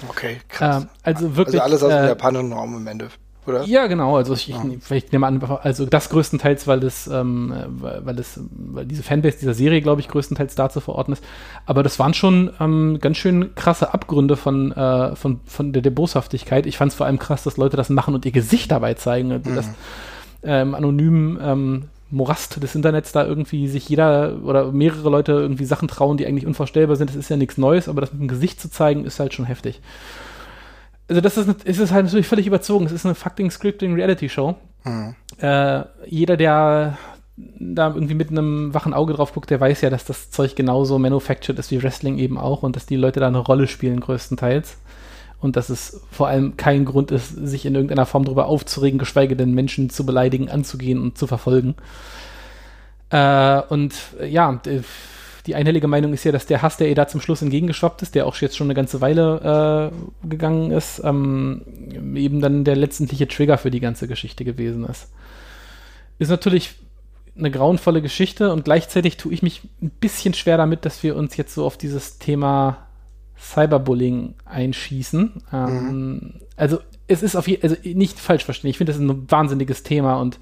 Okay, 0.08 0.38
krass. 0.48 0.84
Ähm, 0.84 0.90
also 1.04 1.36
wirklich. 1.36 1.62
Also 1.62 1.72
alles 1.72 1.84
aus 1.84 1.92
äh, 1.92 2.02
dem 2.02 2.08
japanischen 2.10 2.54
Raum 2.54 2.78
im 2.78 2.88
Ende. 2.88 3.10
Oder? 3.48 3.64
Ja, 3.64 3.88
genau. 3.88 4.18
Also 4.18 4.34
ich, 4.34 4.48
ja. 4.48 4.64
ich, 4.64 4.92
ich 4.92 5.12
nehme 5.12 5.26
an, 5.26 5.42
also 5.64 5.86
das 5.86 6.10
größtenteils, 6.10 6.68
weil 6.68 6.80
das, 6.80 7.08
ähm, 7.08 7.52
weil 7.68 8.16
das, 8.16 8.40
weil 8.52 8.86
diese 8.86 9.02
Fanbase 9.02 9.40
dieser 9.40 9.56
Serie, 9.56 9.82
glaube 9.82 10.00
ich, 10.00 10.08
größtenteils 10.10 10.54
dazu 10.54 10.80
verordnet 10.80 11.20
ist. 11.20 11.28
Aber 11.66 11.82
das 11.82 11.98
waren 11.98 12.14
schon 12.14 12.52
ähm, 12.60 13.00
ganz 13.02 13.18
schön 13.18 13.56
krasse 13.56 13.94
Abgründe 13.94 14.38
von, 14.38 14.72
äh, 14.72 15.16
von, 15.16 15.40
von 15.46 15.74
der, 15.74 15.82
der 15.82 15.90
Boshaftigkeit. 15.90 16.68
Ich 16.68 16.78
fand 16.78 16.92
es 16.92 16.96
vor 16.96 17.08
allem 17.08 17.18
krass, 17.18 17.44
dass 17.44 17.58
Leute 17.58 17.78
das 17.78 17.90
machen 17.90 18.14
und 18.14 18.26
ihr 18.26 18.32
Gesicht 18.32 18.70
dabei 18.70 18.94
zeigen. 18.94 19.32
Also 19.32 19.50
mhm. 19.50 19.56
Das 19.56 19.70
ähm, 20.44 20.76
anonym 20.76 21.40
ähm, 21.42 21.90
Morast 22.12 22.62
des 22.62 22.76
Internets 22.76 23.12
da 23.12 23.26
irgendwie 23.26 23.68
sich 23.68 23.90
jeder 23.90 24.40
oder 24.44 24.72
mehrere 24.72 25.10
Leute 25.10 25.32
irgendwie 25.32 25.66
Sachen 25.66 25.88
trauen, 25.88 26.18
die 26.18 26.28
eigentlich 26.28 26.46
unvorstellbar 26.46 26.96
sind. 26.96 27.10
Das 27.10 27.16
ist 27.16 27.30
ja 27.30 27.38
nichts 27.38 27.58
Neues, 27.58 27.88
aber 27.88 28.02
das 28.02 28.12
mit 28.12 28.22
dem 28.22 28.28
Gesicht 28.28 28.60
zu 28.60 28.70
zeigen, 28.70 29.06
ist 29.06 29.20
halt 29.20 29.34
schon 29.34 29.46
heftig. 29.46 29.82
Also 31.08 31.22
das 31.22 31.38
ist, 31.38 31.64
ist 31.64 31.80
es 31.80 31.92
halt 31.92 32.06
natürlich 32.06 32.28
völlig 32.28 32.48
überzogen. 32.48 32.86
Es 32.86 32.92
ist 32.92 33.06
eine 33.06 33.16
fucking 33.16 33.52
Scripting 33.52 33.96
Reality 33.96 34.30
Show. 34.30 34.56
Mhm. 34.84 35.16
Äh, 35.40 35.84
jeder, 36.06 36.38
der 36.38 36.98
da 37.36 37.88
irgendwie 37.94 38.14
mit 38.14 38.30
einem 38.30 38.74
wachen 38.74 38.94
Auge 38.94 39.14
drauf 39.14 39.34
guckt, 39.34 39.50
der 39.50 39.60
weiß 39.60 39.82
ja, 39.82 39.90
dass 39.90 40.06
das 40.06 40.32
Zeug 40.32 40.56
genauso 40.56 41.00
manufactured 41.00 41.58
ist 41.60 41.72
wie 41.72 41.82
Wrestling 41.82 42.18
eben 42.18 42.38
auch 42.38 42.64
und 42.64 42.76
dass 42.76 42.86
die 42.86 42.98
Leute 42.98 43.20
da 43.20 43.28
eine 43.28 43.40
Rolle 43.40 43.68
spielen 43.68 44.00
größtenteils 44.00 44.78
und 45.42 45.56
dass 45.56 45.70
es 45.70 46.02
vor 46.12 46.28
allem 46.28 46.56
kein 46.56 46.86
Grund 46.86 47.12
ist, 47.12 47.30
sich 47.30 47.66
in 47.66 47.76
irgendeiner 47.76 48.06
Form 48.06 48.24
darüber 48.24 48.46
aufzuregen, 48.46 49.00
geschweige 49.00 49.36
denn 49.36 49.54
Menschen 49.54 49.90
zu 49.90 50.06
beleidigen, 50.06 50.50
anzugehen 50.50 51.02
und 51.02 51.18
zu 51.18 51.28
verfolgen. 51.28 51.76
Äh, 53.10 53.62
und 53.70 53.94
äh, 54.20 54.28
ja, 54.28 54.62
die 55.48 55.56
einhellige 55.56 55.88
Meinung 55.88 56.14
ist 56.14 56.24
ja, 56.24 56.32
dass 56.32 56.46
der 56.46 56.62
Hass, 56.62 56.78
der 56.78 56.90
ihr 56.90 56.96
da 56.96 57.08
zum 57.08 57.20
Schluss 57.20 57.42
entgegengeschwappt 57.42 58.04
ist, 58.04 58.14
der 58.14 58.28
auch 58.28 58.36
jetzt 58.38 58.56
schon 58.56 58.68
eine 58.68 58.76
ganze 58.76 59.02
Weile 59.02 59.92
äh, 60.24 60.28
gegangen 60.28 60.72
ist, 60.72 61.02
ähm, 61.04 61.64
eben 62.16 62.40
dann 62.40 62.64
der 62.64 62.76
letztendliche 62.76 63.28
Trigger 63.28 63.58
für 63.58 63.72
die 63.72 63.80
ganze 63.80 64.08
Geschichte 64.08 64.46
gewesen 64.46 64.86
ist. 64.86 65.12
Ist 66.20 66.30
natürlich 66.30 66.76
eine 67.36 67.50
grauenvolle 67.50 68.04
Geschichte 68.04 68.52
und 68.52 68.66
gleichzeitig 68.66 69.18
tue 69.18 69.34
ich 69.34 69.42
mich 69.42 69.62
ein 69.82 69.90
bisschen 69.90 70.36
schwer 70.36 70.58
damit, 70.58 70.86
dass 70.86 71.02
wir 71.02 71.16
uns 71.16 71.36
jetzt 71.38 71.56
so 71.56 71.66
auf 71.66 71.78
dieses 71.78 72.20
Thema 72.20 72.88
Cyberbullying 73.42 74.36
einschießen. 74.46 75.44
Ähm, 75.52 75.70
mhm. 75.70 76.34
Also 76.56 76.80
es 77.08 77.24
ist 77.24 77.36
auf 77.36 77.48
jeden 77.48 77.64
also 77.64 77.76
nicht 77.84 78.20
falsch 78.20 78.46
verstehen. 78.46 78.70
Ich 78.70 78.78
finde, 78.78 78.94
das 78.94 79.02
ist 79.02 79.08
ein 79.08 79.30
wahnsinniges 79.30 79.84
Thema 79.84 80.20
und 80.20 80.40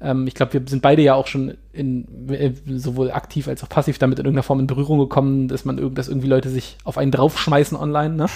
ähm, 0.00 0.26
ich 0.26 0.34
glaube, 0.34 0.52
wir 0.52 0.62
sind 0.66 0.82
beide 0.82 1.02
ja 1.02 1.14
auch 1.14 1.26
schon 1.26 1.56
in, 1.72 2.28
äh, 2.28 2.52
sowohl 2.66 3.10
aktiv 3.10 3.48
als 3.48 3.62
auch 3.64 3.68
passiv 3.68 3.98
damit 3.98 4.18
in 4.18 4.26
irgendeiner 4.26 4.42
Form 4.42 4.60
in 4.60 4.66
Berührung 4.66 4.98
gekommen, 4.98 5.48
dass 5.48 5.64
man 5.64 5.94
dass 5.94 6.08
irgendwie 6.08 6.28
Leute 6.28 6.50
sich 6.50 6.76
auf 6.84 6.98
einen 6.98 7.10
draufschmeißen 7.10 7.76
online. 7.76 8.14
Ne? 8.14 8.26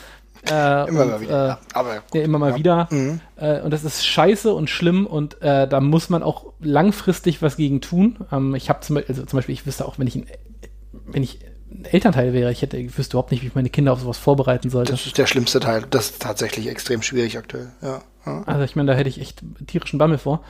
äh, 0.50 0.88
immer 0.88 1.02
und, 1.02 1.08
mal 1.10 1.20
wieder. 1.20 1.50
Äh, 1.50 1.76
Aber 1.76 1.94
ja, 2.14 2.20
immer 2.22 2.38
mal 2.38 2.50
ja. 2.52 2.56
wieder. 2.56 2.88
Mhm. 2.90 3.20
Äh, 3.36 3.60
und 3.60 3.72
das 3.72 3.84
ist 3.84 4.06
scheiße 4.06 4.52
und 4.54 4.70
schlimm 4.70 5.06
und 5.06 5.42
äh, 5.42 5.68
da 5.68 5.80
muss 5.80 6.08
man 6.08 6.22
auch 6.22 6.46
langfristig 6.60 7.42
was 7.42 7.56
gegen 7.56 7.80
tun. 7.80 8.16
Ähm, 8.32 8.54
ich 8.54 8.70
habe 8.70 8.80
zum, 8.80 8.96
also 8.96 9.24
zum 9.24 9.36
Beispiel, 9.36 9.52
ich 9.52 9.66
wüsste 9.66 9.84
auch, 9.84 9.98
wenn 9.98 10.06
ich, 10.06 10.22
wenn 11.06 11.22
ich 11.22 11.40
Elternteil 11.84 12.32
wäre. 12.32 12.50
Ich 12.50 12.62
hätte, 12.62 12.76
ich 12.76 12.96
wüsste 12.96 13.16
überhaupt 13.16 13.30
nicht, 13.30 13.42
wie 13.42 13.48
ich 13.48 13.54
meine 13.54 13.70
Kinder 13.70 13.92
auf 13.92 14.00
sowas 14.00 14.18
vorbereiten 14.18 14.70
sollte. 14.70 14.92
Das 14.92 15.06
ist 15.06 15.18
der 15.18 15.26
schlimmste 15.26 15.60
Teil. 15.60 15.84
Das 15.90 16.10
ist 16.10 16.22
tatsächlich 16.22 16.68
extrem 16.68 17.02
schwierig 17.02 17.38
aktuell. 17.38 17.72
Ja. 17.82 18.02
ja. 18.26 18.42
Also 18.46 18.64
ich 18.64 18.76
meine, 18.76 18.92
da 18.92 18.98
hätte 18.98 19.08
ich 19.08 19.20
echt 19.20 19.42
tierischen 19.66 19.98
Bammel 19.98 20.18
vor. 20.18 20.42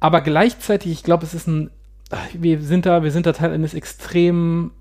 Aber 0.00 0.20
gleichzeitig, 0.20 0.92
ich 0.92 1.02
glaube, 1.02 1.24
es 1.24 1.34
ist 1.34 1.46
ein, 1.46 1.70
wir 2.34 2.60
sind 2.60 2.86
da, 2.86 3.02
wir 3.02 3.10
sind 3.10 3.26
da 3.26 3.32
Teil 3.32 3.52
eines 3.52 3.74
extrem 3.74 4.72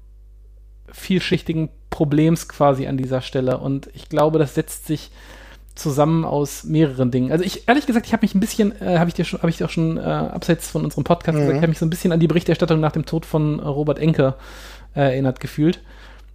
vielschichtigen 0.92 1.70
Problems 1.90 2.48
quasi 2.48 2.88
an 2.88 2.98
dieser 2.98 3.22
Stelle. 3.22 3.58
Und 3.58 3.90
ich 3.94 4.10
glaube, 4.10 4.40
das 4.40 4.56
setzt 4.56 4.88
sich 4.88 5.12
zusammen 5.76 6.24
aus 6.24 6.64
mehreren 6.64 7.12
Dingen. 7.12 7.32
Also 7.32 7.44
ich 7.44 7.68
ehrlich 7.68 7.86
gesagt, 7.86 8.06
ich 8.06 8.14
habe 8.14 8.24
mich 8.24 8.34
ein 8.34 8.40
bisschen, 8.40 8.80
äh, 8.82 8.98
habe 8.98 9.10
ich 9.10 9.14
dir 9.14 9.26
schon, 9.26 9.42
habe 9.42 9.50
ich 9.50 9.58
dir 9.58 9.66
auch 9.66 9.70
schon 9.70 9.98
äh, 9.98 10.02
abseits 10.02 10.70
von 10.70 10.86
unserem 10.86 11.04
Podcast 11.04 11.36
mhm. 11.36 11.42
gesagt, 11.42 11.58
ich 11.58 11.62
habe 11.62 11.70
mich 11.70 11.80
so 11.80 11.86
ein 11.86 11.90
bisschen 11.90 12.14
an 12.14 12.20
die 12.20 12.28
Berichterstattung 12.28 12.80
nach 12.80 12.94
dem 12.94 13.06
Tod 13.06 13.26
von 13.26 13.60
äh, 13.60 13.64
Robert 13.64 14.00
Enke 14.00 14.36
äh, 14.38 14.75
erinnert 15.02 15.40
gefühlt. 15.40 15.80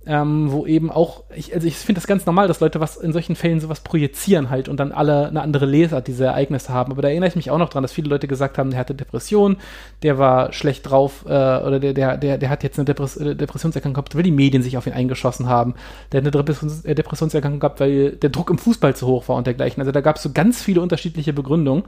Ähm, 0.06 0.50
wo 0.50 0.64
eben 0.64 0.90
auch, 0.90 1.24
ich, 1.36 1.54
also 1.54 1.66
ich 1.66 1.76
finde 1.76 2.00
das 2.00 2.06
ganz 2.06 2.24
normal, 2.24 2.48
dass 2.48 2.60
Leute 2.60 2.80
was 2.80 2.96
in 2.96 3.12
solchen 3.12 3.36
Fällen 3.36 3.60
sowas 3.60 3.80
projizieren 3.80 4.48
halt 4.48 4.70
und 4.70 4.80
dann 4.80 4.92
alle 4.92 5.28
eine 5.28 5.42
andere 5.42 5.66
Lesart 5.66 6.06
diese 6.06 6.24
Ereignisse 6.24 6.70
haben. 6.72 6.90
Aber 6.90 7.02
da 7.02 7.08
erinnere 7.08 7.28
ich 7.28 7.36
mich 7.36 7.50
auch 7.50 7.58
noch 7.58 7.68
dran, 7.68 7.82
dass 7.82 7.92
viele 7.92 8.08
Leute 8.08 8.26
gesagt 8.26 8.56
haben, 8.56 8.70
der 8.70 8.80
hatte 8.80 8.94
Depression, 8.94 9.58
der 10.02 10.16
war 10.16 10.54
schlecht 10.54 10.88
drauf, 10.88 11.26
äh, 11.26 11.28
oder 11.28 11.78
der, 11.78 11.92
der, 11.92 12.16
der, 12.16 12.38
der 12.38 12.48
hat 12.48 12.62
jetzt 12.62 12.78
eine 12.78 12.86
Depress 12.86 13.18
äh, 13.18 13.36
Depressionserkrankung 13.36 14.02
gehabt, 14.02 14.16
weil 14.16 14.22
die 14.22 14.30
Medien 14.30 14.62
sich 14.62 14.78
auf 14.78 14.86
ihn 14.86 14.94
eingeschossen 14.94 15.50
haben. 15.50 15.74
Der 16.12 16.22
hat 16.22 16.24
eine 16.24 16.30
Depressions 16.30 16.82
äh, 16.86 16.94
Depressionserkrankung 16.94 17.60
gehabt, 17.60 17.78
weil 17.80 18.12
der 18.12 18.30
Druck 18.30 18.48
im 18.48 18.56
Fußball 18.56 18.96
zu 18.96 19.06
hoch 19.06 19.28
war 19.28 19.36
und 19.36 19.46
dergleichen. 19.46 19.82
Also 19.82 19.92
da 19.92 20.00
gab 20.00 20.16
es 20.16 20.22
so 20.22 20.32
ganz 20.32 20.62
viele 20.62 20.80
unterschiedliche 20.80 21.34
Begründungen. 21.34 21.84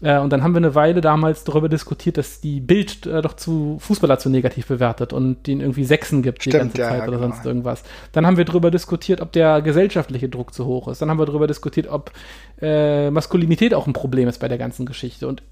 Äh, 0.00 0.18
und 0.18 0.32
dann 0.32 0.42
haben 0.42 0.52
wir 0.52 0.58
eine 0.58 0.74
Weile 0.74 1.00
damals 1.00 1.44
darüber 1.44 1.68
diskutiert, 1.68 2.18
dass 2.18 2.40
die 2.40 2.60
Bild 2.60 3.06
äh, 3.06 3.20
doch 3.22 3.34
zu 3.34 3.78
Fußballer 3.80 4.18
zu 4.18 4.30
negativ 4.30 4.66
bewertet 4.66 5.12
und 5.12 5.46
den 5.46 5.60
irgendwie 5.60 5.84
Sechsen 5.84 6.22
gibt 6.22 6.42
Stimmt, 6.42 6.54
die 6.54 6.58
ganze 6.58 6.78
ja, 6.78 6.88
Zeit 6.88 6.98
ja, 7.00 7.08
oder 7.08 7.18
genau. 7.18 7.30
sonst 7.30 7.44
irgendwas. 7.44 7.82
Dann 8.12 8.26
haben 8.26 8.36
wir 8.36 8.44
darüber 8.44 8.70
diskutiert, 8.70 9.20
ob 9.20 9.32
der 9.32 9.62
gesellschaftliche 9.62 10.28
Druck 10.28 10.54
zu 10.54 10.66
hoch 10.66 10.88
ist. 10.88 11.02
Dann 11.02 11.10
haben 11.10 11.18
wir 11.18 11.26
darüber 11.26 11.46
diskutiert, 11.46 11.88
ob 11.88 12.12
äh, 12.60 13.10
Maskulinität 13.10 13.74
auch 13.74 13.86
ein 13.86 13.92
Problem 13.92 14.28
ist 14.28 14.38
bei 14.38 14.48
der 14.48 14.58
ganzen 14.58 14.86
Geschichte. 14.86 15.26
Und 15.26 15.42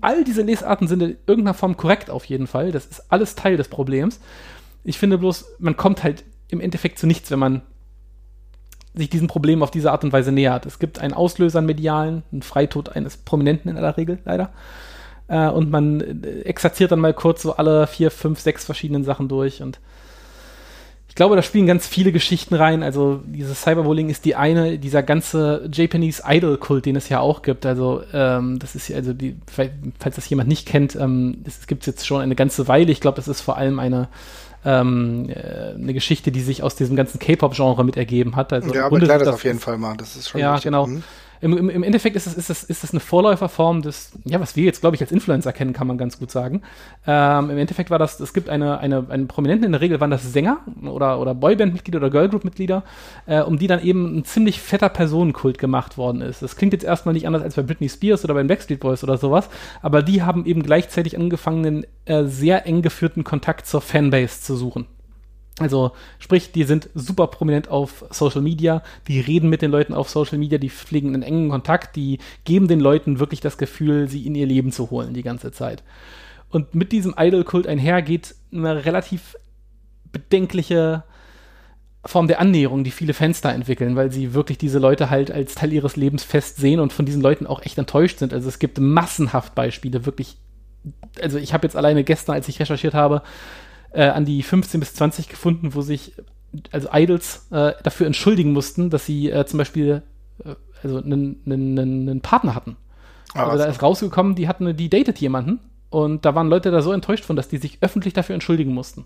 all 0.00 0.24
diese 0.24 0.42
Lesarten 0.42 0.88
sind 0.88 1.02
in 1.02 1.16
irgendeiner 1.26 1.54
Form 1.54 1.76
korrekt 1.76 2.10
auf 2.10 2.24
jeden 2.24 2.46
Fall. 2.46 2.72
Das 2.72 2.86
ist 2.86 3.12
alles 3.12 3.34
Teil 3.34 3.56
des 3.56 3.68
Problems. 3.68 4.20
Ich 4.84 4.98
finde 4.98 5.18
bloß, 5.18 5.56
man 5.58 5.76
kommt 5.76 6.02
halt 6.02 6.24
im 6.48 6.60
Endeffekt 6.60 6.98
zu 6.98 7.06
nichts, 7.06 7.30
wenn 7.30 7.38
man 7.38 7.62
sich 8.94 9.08
diesem 9.08 9.28
Problem 9.28 9.62
auf 9.62 9.70
diese 9.70 9.90
Art 9.90 10.04
und 10.04 10.12
Weise 10.12 10.32
nähert. 10.32 10.66
Es 10.66 10.78
gibt 10.78 10.98
einen 10.98 11.14
Auslöser 11.14 11.58
einen 11.58 11.66
medialen, 11.66 12.22
einen 12.30 12.42
Freitod 12.42 12.90
eines 12.90 13.16
Prominenten 13.16 13.70
in 13.70 13.76
aller 13.76 13.96
Regel, 13.96 14.18
leider. 14.24 14.50
Äh, 15.28 15.48
und 15.48 15.70
man 15.70 16.00
äh, 16.00 16.40
exerziert 16.42 16.92
dann 16.92 17.00
mal 17.00 17.14
kurz 17.14 17.42
so 17.42 17.56
alle 17.56 17.86
vier, 17.86 18.10
fünf, 18.10 18.40
sechs 18.40 18.64
verschiedenen 18.64 19.04
Sachen 19.04 19.28
durch. 19.28 19.62
Und 19.62 19.80
ich 21.08 21.14
glaube, 21.14 21.36
da 21.36 21.42
spielen 21.42 21.66
ganz 21.66 21.86
viele 21.86 22.12
Geschichten 22.12 22.54
rein. 22.54 22.82
Also 22.82 23.20
dieses 23.26 23.62
Cyberbullying 23.62 24.10
ist 24.10 24.24
die 24.24 24.34
eine, 24.34 24.78
dieser 24.78 25.02
ganze 25.02 25.68
Japanese 25.72 26.22
Idol-Kult, 26.26 26.84
den 26.86 26.96
es 26.96 27.08
ja 27.08 27.20
auch 27.20 27.42
gibt. 27.42 27.64
Also 27.64 28.02
ähm, 28.12 28.58
das 28.58 28.74
ist 28.74 28.92
also 28.92 29.12
die, 29.12 29.36
falls 29.46 30.16
das 30.16 30.28
jemand 30.28 30.48
nicht 30.48 30.66
kennt, 30.66 30.96
ähm, 30.96 31.42
es 31.46 31.66
gibt 31.66 31.86
jetzt 31.86 32.06
schon 32.06 32.20
eine 32.20 32.34
ganze 32.34 32.68
Weile. 32.68 32.90
Ich 32.92 33.00
glaube, 33.00 33.16
das 33.16 33.28
ist 33.28 33.40
vor 33.40 33.56
allem 33.56 33.78
eine 33.78 34.08
ähm, 34.64 35.28
äh, 35.28 35.74
eine 35.74 35.94
Geschichte, 35.94 36.30
die 36.32 36.40
sich 36.40 36.62
aus 36.62 36.76
diesem 36.76 36.96
ganzen 36.96 37.18
K-Pop-Genre 37.18 37.84
mit 37.84 37.96
ergeben 37.96 38.36
hat. 38.36 38.52
Also 38.52 38.74
ja, 38.74 38.86
aber 38.86 38.98
klar, 39.00 39.18
das 39.18 39.28
auf 39.28 39.44
jeden 39.44 39.58
Fall 39.58 39.78
mal. 39.78 39.96
Das 39.96 40.16
ist 40.16 40.28
schon 40.28 40.40
ja, 40.40 40.52
richtig. 40.52 40.64
genau. 40.64 40.86
Mhm. 40.86 41.02
Im, 41.42 41.58
im, 41.58 41.68
Im 41.70 41.82
Endeffekt 41.82 42.14
ist 42.14 42.28
es, 42.28 42.34
ist, 42.34 42.50
es, 42.50 42.62
ist 42.62 42.84
es 42.84 42.92
eine 42.92 43.00
Vorläuferform 43.00 43.82
des, 43.82 44.12
ja, 44.24 44.40
was 44.40 44.54
wir 44.54 44.62
jetzt, 44.62 44.80
glaube 44.80 44.94
ich, 44.94 45.02
als 45.02 45.10
Influencer 45.10 45.52
kennen, 45.52 45.72
kann 45.72 45.88
man 45.88 45.98
ganz 45.98 46.20
gut 46.20 46.30
sagen. 46.30 46.62
Ähm, 47.04 47.50
Im 47.50 47.58
Endeffekt 47.58 47.90
war 47.90 47.98
das, 47.98 48.20
es 48.20 48.32
gibt 48.32 48.48
eine, 48.48 48.78
eine, 48.78 49.06
einen 49.10 49.26
Prominenten, 49.26 49.66
in 49.66 49.72
der 49.72 49.80
Regel 49.80 50.00
waren 50.00 50.12
das 50.12 50.32
Sänger 50.32 50.58
oder, 50.84 51.18
oder 51.20 51.34
Boyband-Mitglieder 51.34 51.98
oder 51.98 52.10
Girlgroup-Mitglieder, 52.10 52.84
äh, 53.26 53.40
um 53.40 53.58
die 53.58 53.66
dann 53.66 53.82
eben 53.82 54.18
ein 54.18 54.24
ziemlich 54.24 54.60
fetter 54.60 54.88
Personenkult 54.88 55.58
gemacht 55.58 55.98
worden 55.98 56.20
ist. 56.22 56.42
Das 56.42 56.54
klingt 56.54 56.74
jetzt 56.74 56.84
erstmal 56.84 57.12
nicht 57.12 57.26
anders 57.26 57.42
als 57.42 57.56
bei 57.56 57.62
Britney 57.62 57.88
Spears 57.88 58.24
oder 58.24 58.34
bei 58.34 58.42
den 58.42 58.46
Backstreet 58.46 58.78
Boys 58.78 59.02
oder 59.02 59.18
sowas, 59.18 59.48
aber 59.82 60.02
die 60.04 60.22
haben 60.22 60.46
eben 60.46 60.62
gleichzeitig 60.62 61.18
angefangen, 61.18 61.66
einen 61.66 61.86
äh, 62.04 62.24
sehr 62.24 62.66
eng 62.66 62.82
geführten 62.82 63.24
Kontakt 63.24 63.66
zur 63.66 63.80
Fanbase 63.80 64.40
zu 64.42 64.54
suchen. 64.54 64.86
Also 65.58 65.92
sprich, 66.18 66.52
die 66.52 66.64
sind 66.64 66.88
super 66.94 67.26
prominent 67.26 67.68
auf 67.68 68.04
Social 68.10 68.40
Media, 68.40 68.82
die 69.06 69.20
reden 69.20 69.50
mit 69.50 69.60
den 69.60 69.70
Leuten 69.70 69.92
auf 69.92 70.08
Social 70.08 70.38
Media, 70.38 70.58
die 70.58 70.70
pflegen 70.70 71.14
einen 71.14 71.22
engen 71.22 71.50
Kontakt, 71.50 71.94
die 71.94 72.18
geben 72.44 72.68
den 72.68 72.80
Leuten 72.80 73.18
wirklich 73.18 73.40
das 73.40 73.58
Gefühl, 73.58 74.08
sie 74.08 74.26
in 74.26 74.34
ihr 74.34 74.46
Leben 74.46 74.72
zu 74.72 74.90
holen 74.90 75.12
die 75.12 75.22
ganze 75.22 75.52
Zeit. 75.52 75.82
Und 76.48 76.74
mit 76.74 76.92
diesem 76.92 77.14
Idol-Kult 77.16 77.66
einher 77.66 78.00
geht 78.02 78.34
eine 78.52 78.84
relativ 78.84 79.36
bedenkliche 80.10 81.04
Form 82.04 82.26
der 82.26 82.40
Annäherung, 82.40 82.82
die 82.82 82.90
viele 82.90 83.14
Fans 83.14 83.42
da 83.42 83.52
entwickeln, 83.52 83.94
weil 83.94 84.10
sie 84.10 84.34
wirklich 84.34 84.58
diese 84.58 84.78
Leute 84.78 85.08
halt 85.08 85.30
als 85.30 85.54
Teil 85.54 85.72
ihres 85.72 85.96
Lebens 85.96 86.24
fest 86.24 86.56
sehen 86.56 86.80
und 86.80 86.92
von 86.92 87.06
diesen 87.06 87.22
Leuten 87.22 87.46
auch 87.46 87.62
echt 87.62 87.78
enttäuscht 87.78 88.18
sind. 88.18 88.34
Also 88.34 88.48
es 88.48 88.58
gibt 88.58 88.78
massenhaft 88.78 89.54
Beispiele, 89.54 90.04
wirklich. 90.04 90.36
Also 91.20 91.38
ich 91.38 91.52
habe 91.52 91.64
jetzt 91.66 91.76
alleine 91.76 92.02
gestern, 92.02 92.34
als 92.34 92.48
ich 92.48 92.58
recherchiert 92.58 92.94
habe, 92.94 93.22
äh, 93.92 94.04
an 94.04 94.24
die 94.24 94.42
15 94.42 94.80
bis 94.80 94.94
20 94.94 95.28
gefunden, 95.28 95.74
wo 95.74 95.82
sich 95.82 96.14
also 96.70 96.88
Idols 96.92 97.46
äh, 97.50 97.72
dafür 97.82 98.06
entschuldigen 98.06 98.52
mussten, 98.52 98.90
dass 98.90 99.06
sie 99.06 99.30
äh, 99.30 99.46
zum 99.46 99.58
Beispiel 99.58 100.02
äh, 100.44 100.54
also 100.82 100.98
einen, 100.98 101.40
einen, 101.46 101.78
einen 101.78 102.20
Partner 102.20 102.54
hatten. 102.54 102.76
Ah, 103.34 103.46
also 103.46 103.64
da 103.64 103.70
ist 103.70 103.82
rausgekommen, 103.82 104.34
die 104.34 104.48
hatten, 104.48 104.76
die 104.76 104.90
datet 104.90 105.18
jemanden 105.18 105.60
und 105.90 106.24
da 106.24 106.34
waren 106.34 106.48
Leute 106.48 106.70
da 106.70 106.82
so 106.82 106.92
enttäuscht 106.92 107.24
von, 107.24 107.36
dass 107.36 107.48
die 107.48 107.58
sich 107.58 107.78
öffentlich 107.80 108.14
dafür 108.14 108.34
entschuldigen 108.34 108.74
mussten. 108.74 109.04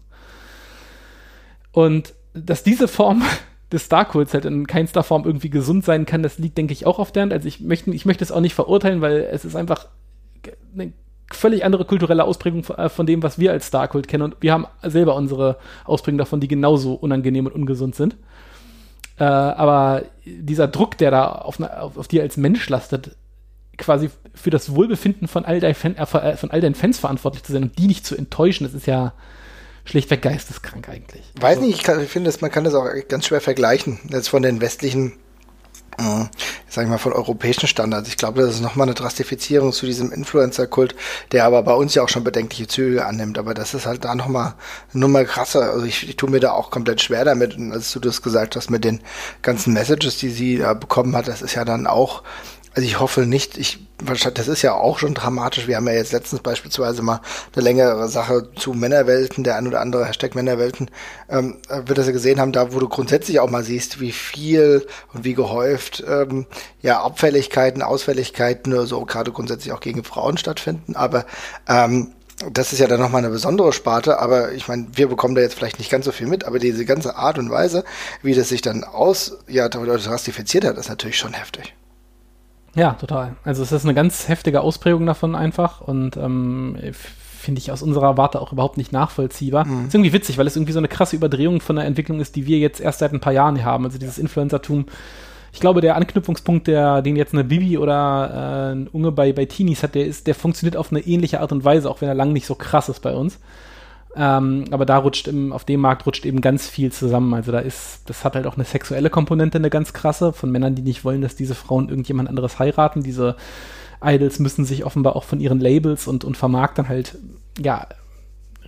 Und 1.73 2.14
dass 2.33 2.62
diese 2.62 2.88
Form 2.88 3.23
des 3.73 3.87
Starkults 3.87 4.35
halt 4.35 4.45
in 4.45 4.66
keinster 4.66 5.02
Form 5.02 5.25
irgendwie 5.25 5.50
gesund 5.50 5.85
sein 5.85 6.07
kann, 6.07 6.23
das 6.23 6.38
liegt, 6.38 6.59
denke 6.59 6.73
ich, 6.73 6.87
auch 6.87 6.99
auf 6.99 7.12
der 7.12 7.23
Hand. 7.23 7.33
Also 7.33 7.49
ich 7.49 7.61
möchte, 7.61 7.90
ich 7.90 8.07
möchte 8.07 8.25
es 8.25 8.33
auch 8.33 8.40
nicht 8.40 8.55
verurteilen, 8.55 9.00
weil 9.00 9.28
es 9.31 9.45
ist 9.45 9.57
einfach 9.57 9.88
eine 10.73 10.93
völlig 11.33 11.64
andere 11.64 11.85
kulturelle 11.85 12.25
Ausprägung 12.25 12.62
von, 12.62 12.76
äh, 12.76 12.88
von 12.88 13.06
dem, 13.06 13.23
was 13.23 13.38
wir 13.38 13.52
als 13.52 13.66
Starkult 13.66 14.09
kennen. 14.09 14.23
Und 14.23 14.37
wir 14.40 14.52
haben 14.52 14.66
selber 14.83 15.14
unsere 15.16 15.59
Ausprägungen 15.85 16.18
davon, 16.18 16.40
die 16.40 16.49
genauso 16.49 16.95
unangenehm 16.95 17.47
und 17.47 17.52
ungesund 17.52 17.95
sind. 17.95 18.16
Äh, 19.18 19.25
aber 19.25 20.02
dieser 20.25 20.68
Druck, 20.68 20.99
der 20.99 21.11
da 21.11 21.26
auf, 21.26 21.59
eine, 21.59 21.80
auf, 21.80 21.97
auf 21.97 22.09
dir 22.09 22.23
als 22.23 22.37
Mensch 22.37 22.68
lastet, 22.68 23.16
quasi 23.78 24.11
für 24.35 24.50
das 24.50 24.75
Wohlbefinden 24.75 25.28
von 25.28 25.45
all, 25.45 25.61
dein 25.61 25.75
Fan, 25.75 25.97
äh, 25.97 26.37
von 26.37 26.50
all 26.50 26.61
deinen 26.61 26.75
Fans 26.75 26.99
verantwortlich 26.99 27.42
zu 27.42 27.52
sein 27.52 27.64
und 27.64 27.78
die 27.78 27.87
nicht 27.87 28.06
zu 28.06 28.16
enttäuschen, 28.16 28.64
das 28.64 28.75
ist 28.75 28.87
ja 28.87 29.12
schlichtweg 29.85 30.23
geisteskrank 30.23 30.88
eigentlich. 30.88 31.23
Weiß 31.40 31.61
nicht, 31.61 31.76
ich, 31.76 31.83
kann, 31.83 32.02
ich 32.02 32.09
finde, 32.09 32.28
das, 32.28 32.40
man 32.40 32.50
kann 32.50 32.64
das 32.64 32.75
auch 32.75 32.87
ganz 33.09 33.26
schwer 33.26 33.40
vergleichen, 33.40 34.00
jetzt 34.11 34.28
von 34.28 34.42
den 34.42 34.61
westlichen, 34.61 35.14
äh, 35.98 36.24
sag 36.68 36.84
ich 36.84 36.90
mal, 36.90 36.98
von 36.98 37.12
europäischen 37.12 37.66
Standards. 37.66 38.08
Ich 38.08 38.16
glaube, 38.16 38.42
das 38.42 38.54
ist 38.54 38.60
nochmal 38.60 38.86
eine 38.86 38.94
Drastifizierung 38.94 39.72
zu 39.72 39.86
diesem 39.86 40.12
Influencer-Kult, 40.12 40.94
der 41.32 41.44
aber 41.44 41.62
bei 41.62 41.74
uns 41.74 41.94
ja 41.94 42.02
auch 42.02 42.08
schon 42.08 42.24
bedenkliche 42.24 42.66
Züge 42.66 43.06
annimmt. 43.06 43.38
Aber 43.38 43.54
das 43.54 43.74
ist 43.74 43.86
halt 43.86 44.04
da 44.04 44.14
nochmal 44.14 44.54
eine 44.92 45.00
Nummer 45.00 45.24
krasser. 45.24 45.70
Also 45.72 45.86
ich, 45.86 46.08
ich 46.08 46.16
tue 46.16 46.30
mir 46.30 46.40
da 46.40 46.52
auch 46.52 46.70
komplett 46.70 47.00
schwer 47.00 47.24
damit. 47.24 47.56
Und 47.56 47.72
als 47.72 47.92
du 47.92 48.00
das 48.00 48.22
gesagt 48.22 48.56
hast 48.56 48.70
mit 48.70 48.84
den 48.84 49.00
ganzen 49.42 49.72
Messages, 49.72 50.18
die 50.18 50.30
sie 50.30 50.58
da 50.58 50.74
bekommen 50.74 51.16
hat, 51.16 51.28
das 51.28 51.42
ist 51.42 51.54
ja 51.54 51.64
dann 51.64 51.86
auch 51.86 52.22
also 52.76 52.87
ich 52.87 53.00
hoffe 53.00 53.23
nicht, 53.23 53.56
ich, 53.56 53.78
das 54.35 54.49
ist 54.49 54.61
ja 54.61 54.75
auch 54.75 54.99
schon 54.99 55.14
dramatisch. 55.14 55.66
Wir 55.66 55.76
haben 55.76 55.87
ja 55.87 55.95
jetzt 55.95 56.12
letztens 56.12 56.42
beispielsweise 56.42 57.00
mal 57.00 57.23
eine 57.54 57.64
längere 57.64 58.06
Sache 58.11 58.50
zu 58.54 58.75
Männerwelten, 58.75 59.45
der 59.45 59.56
ein 59.56 59.66
oder 59.66 59.80
andere 59.80 60.04
Hashtag 60.04 60.35
Männerwelten, 60.35 60.90
ähm, 61.30 61.56
wird 61.71 61.97
das 61.97 62.04
ja 62.04 62.12
gesehen 62.12 62.38
haben, 62.38 62.52
da 62.52 62.75
wo 62.75 62.78
du 62.78 62.87
grundsätzlich 62.87 63.40
auch 63.40 63.49
mal 63.49 63.64
siehst, 63.64 63.99
wie 63.99 64.12
viel 64.12 64.87
und 65.14 65.25
wie 65.25 65.33
gehäuft 65.33 66.04
ähm, 66.06 66.45
ja 66.83 67.00
Abfälligkeiten, 67.00 67.80
Ausfälligkeiten 67.80 68.75
oder 68.75 68.85
so 68.87 69.06
gerade 69.06 69.33
grundsätzlich 69.33 69.73
auch 69.73 69.80
gegen 69.80 70.04
Frauen 70.04 70.37
stattfinden. 70.37 70.97
Aber 70.97 71.25
ähm, 71.66 72.12
das 72.52 72.75
ist 72.75 72.78
ja 72.78 72.88
dann 72.88 73.00
nochmal 73.00 73.25
eine 73.25 73.33
besondere 73.33 73.73
Sparte, 73.73 74.18
aber 74.18 74.52
ich 74.52 74.68
meine, 74.68 74.88
wir 74.92 75.09
bekommen 75.09 75.35
da 75.35 75.40
jetzt 75.40 75.54
vielleicht 75.54 75.78
nicht 75.78 75.90
ganz 75.90 76.04
so 76.04 76.12
viel 76.12 76.26
mit, 76.26 76.45
aber 76.45 76.59
diese 76.59 76.85
ganze 76.85 77.16
Art 77.16 77.38
und 77.38 77.50
Weise, 77.50 77.85
wie 78.21 78.35
das 78.35 78.50
sich 78.50 78.61
dann 78.61 78.85
aus, 78.85 79.38
ja, 79.49 79.66
rastifiziert 79.73 80.66
hat, 80.66 80.76
ist 80.76 80.90
natürlich 80.90 81.16
schon 81.16 81.33
heftig. 81.33 81.75
Ja, 82.76 82.92
total. 82.92 83.35
Also 83.42 83.62
es 83.62 83.73
ist 83.73 83.85
eine 83.85 83.95
ganz 83.95 84.28
heftige 84.28 84.61
Ausprägung 84.61 85.06
davon 85.06 85.35
einfach 85.35 85.80
und 85.80 86.16
ähm, 86.16 86.76
finde 86.92 87.59
ich 87.59 87.73
aus 87.73 87.83
unserer 87.83 88.16
Warte 88.18 88.40
auch 88.40 88.52
überhaupt 88.52 88.76
nicht 88.76 88.92
nachvollziehbar. 88.92 89.66
Mhm. 89.66 89.87
Ist 89.87 89.95
irgendwie 89.95 90.12
witzig, 90.12 90.37
weil 90.37 90.47
es 90.47 90.56
irgendwie 90.56 90.73
so 90.73 90.78
eine 90.78 90.88
krasse 90.88 91.16
Überdrehung 91.16 91.61
von 91.61 91.76
der 91.76 91.87
Entwicklung 91.87 92.21
ist, 92.21 92.37
die 92.37 92.47
wir 92.47 92.59
jetzt 92.59 92.80
erst 92.80 92.99
seit 92.99 93.12
ein 93.12 93.21
paar 93.21 93.33
Jahren 93.33 93.64
haben. 93.64 93.85
Also 93.85 93.99
dieses 93.99 94.18
Influencertum. 94.18 94.87
Ich 95.52 95.61
glaube, 95.61 95.80
der 95.80 95.97
Anknüpfungspunkt, 95.97 96.66
der, 96.66 97.00
den 97.00 97.16
jetzt 97.16 97.33
eine 97.33 97.45
Bibi 97.45 97.78
oder 97.78 98.73
äh, 98.73 98.75
ein 98.75 98.88
Unge 98.88 99.11
bei, 99.11 99.33
bei 99.33 99.47
Teenies 99.47 99.83
hat, 99.83 99.95
der 99.95 100.04
ist, 100.04 100.26
der 100.26 100.35
funktioniert 100.35 100.76
auf 100.76 100.90
eine 100.90 101.00
ähnliche 101.00 101.40
Art 101.40 101.50
und 101.50 101.64
Weise, 101.64 101.90
auch 101.90 102.02
wenn 102.02 102.09
er 102.09 102.14
lang 102.14 102.35
nicht 102.35 102.47
so 102.47 102.54
krass 102.54 102.90
ist 102.90 103.00
bei 103.00 103.14
uns. 103.14 103.38
Ähm, 104.16 104.64
aber 104.70 104.87
da 104.87 104.96
rutscht 104.96 105.28
im, 105.28 105.52
auf 105.52 105.64
dem 105.64 105.80
Markt 105.80 106.06
rutscht 106.06 106.25
eben 106.25 106.40
ganz 106.40 106.68
viel 106.68 106.90
zusammen. 106.90 107.35
Also 107.35 107.52
da 107.52 107.58
ist, 107.58 108.00
das 108.06 108.25
hat 108.25 108.35
halt 108.35 108.46
auch 108.46 108.54
eine 108.56 108.64
sexuelle 108.64 109.11
Komponente, 109.11 109.58
eine 109.58 109.70
ganz 109.70 109.92
krasse, 109.92 110.32
von 110.32 110.50
Männern, 110.50 110.75
die 110.75 110.82
nicht 110.82 111.04
wollen, 111.04 111.20
dass 111.20 111.37
diese 111.37 111.54
Frauen 111.54 111.88
irgendjemand 111.88 112.28
anderes 112.28 112.58
heiraten. 112.58 113.02
Diese 113.02 113.37
Idols 114.02 114.38
müssen 114.38 114.64
sich 114.64 114.85
offenbar 114.85 115.16
auch 115.16 115.25
von 115.25 115.40
ihren 115.40 115.61
Labels 115.61 116.06
und, 116.06 116.25
und 116.25 116.37
Vermarktern 116.37 116.88
halt, 116.88 117.18
ja, 117.58 117.87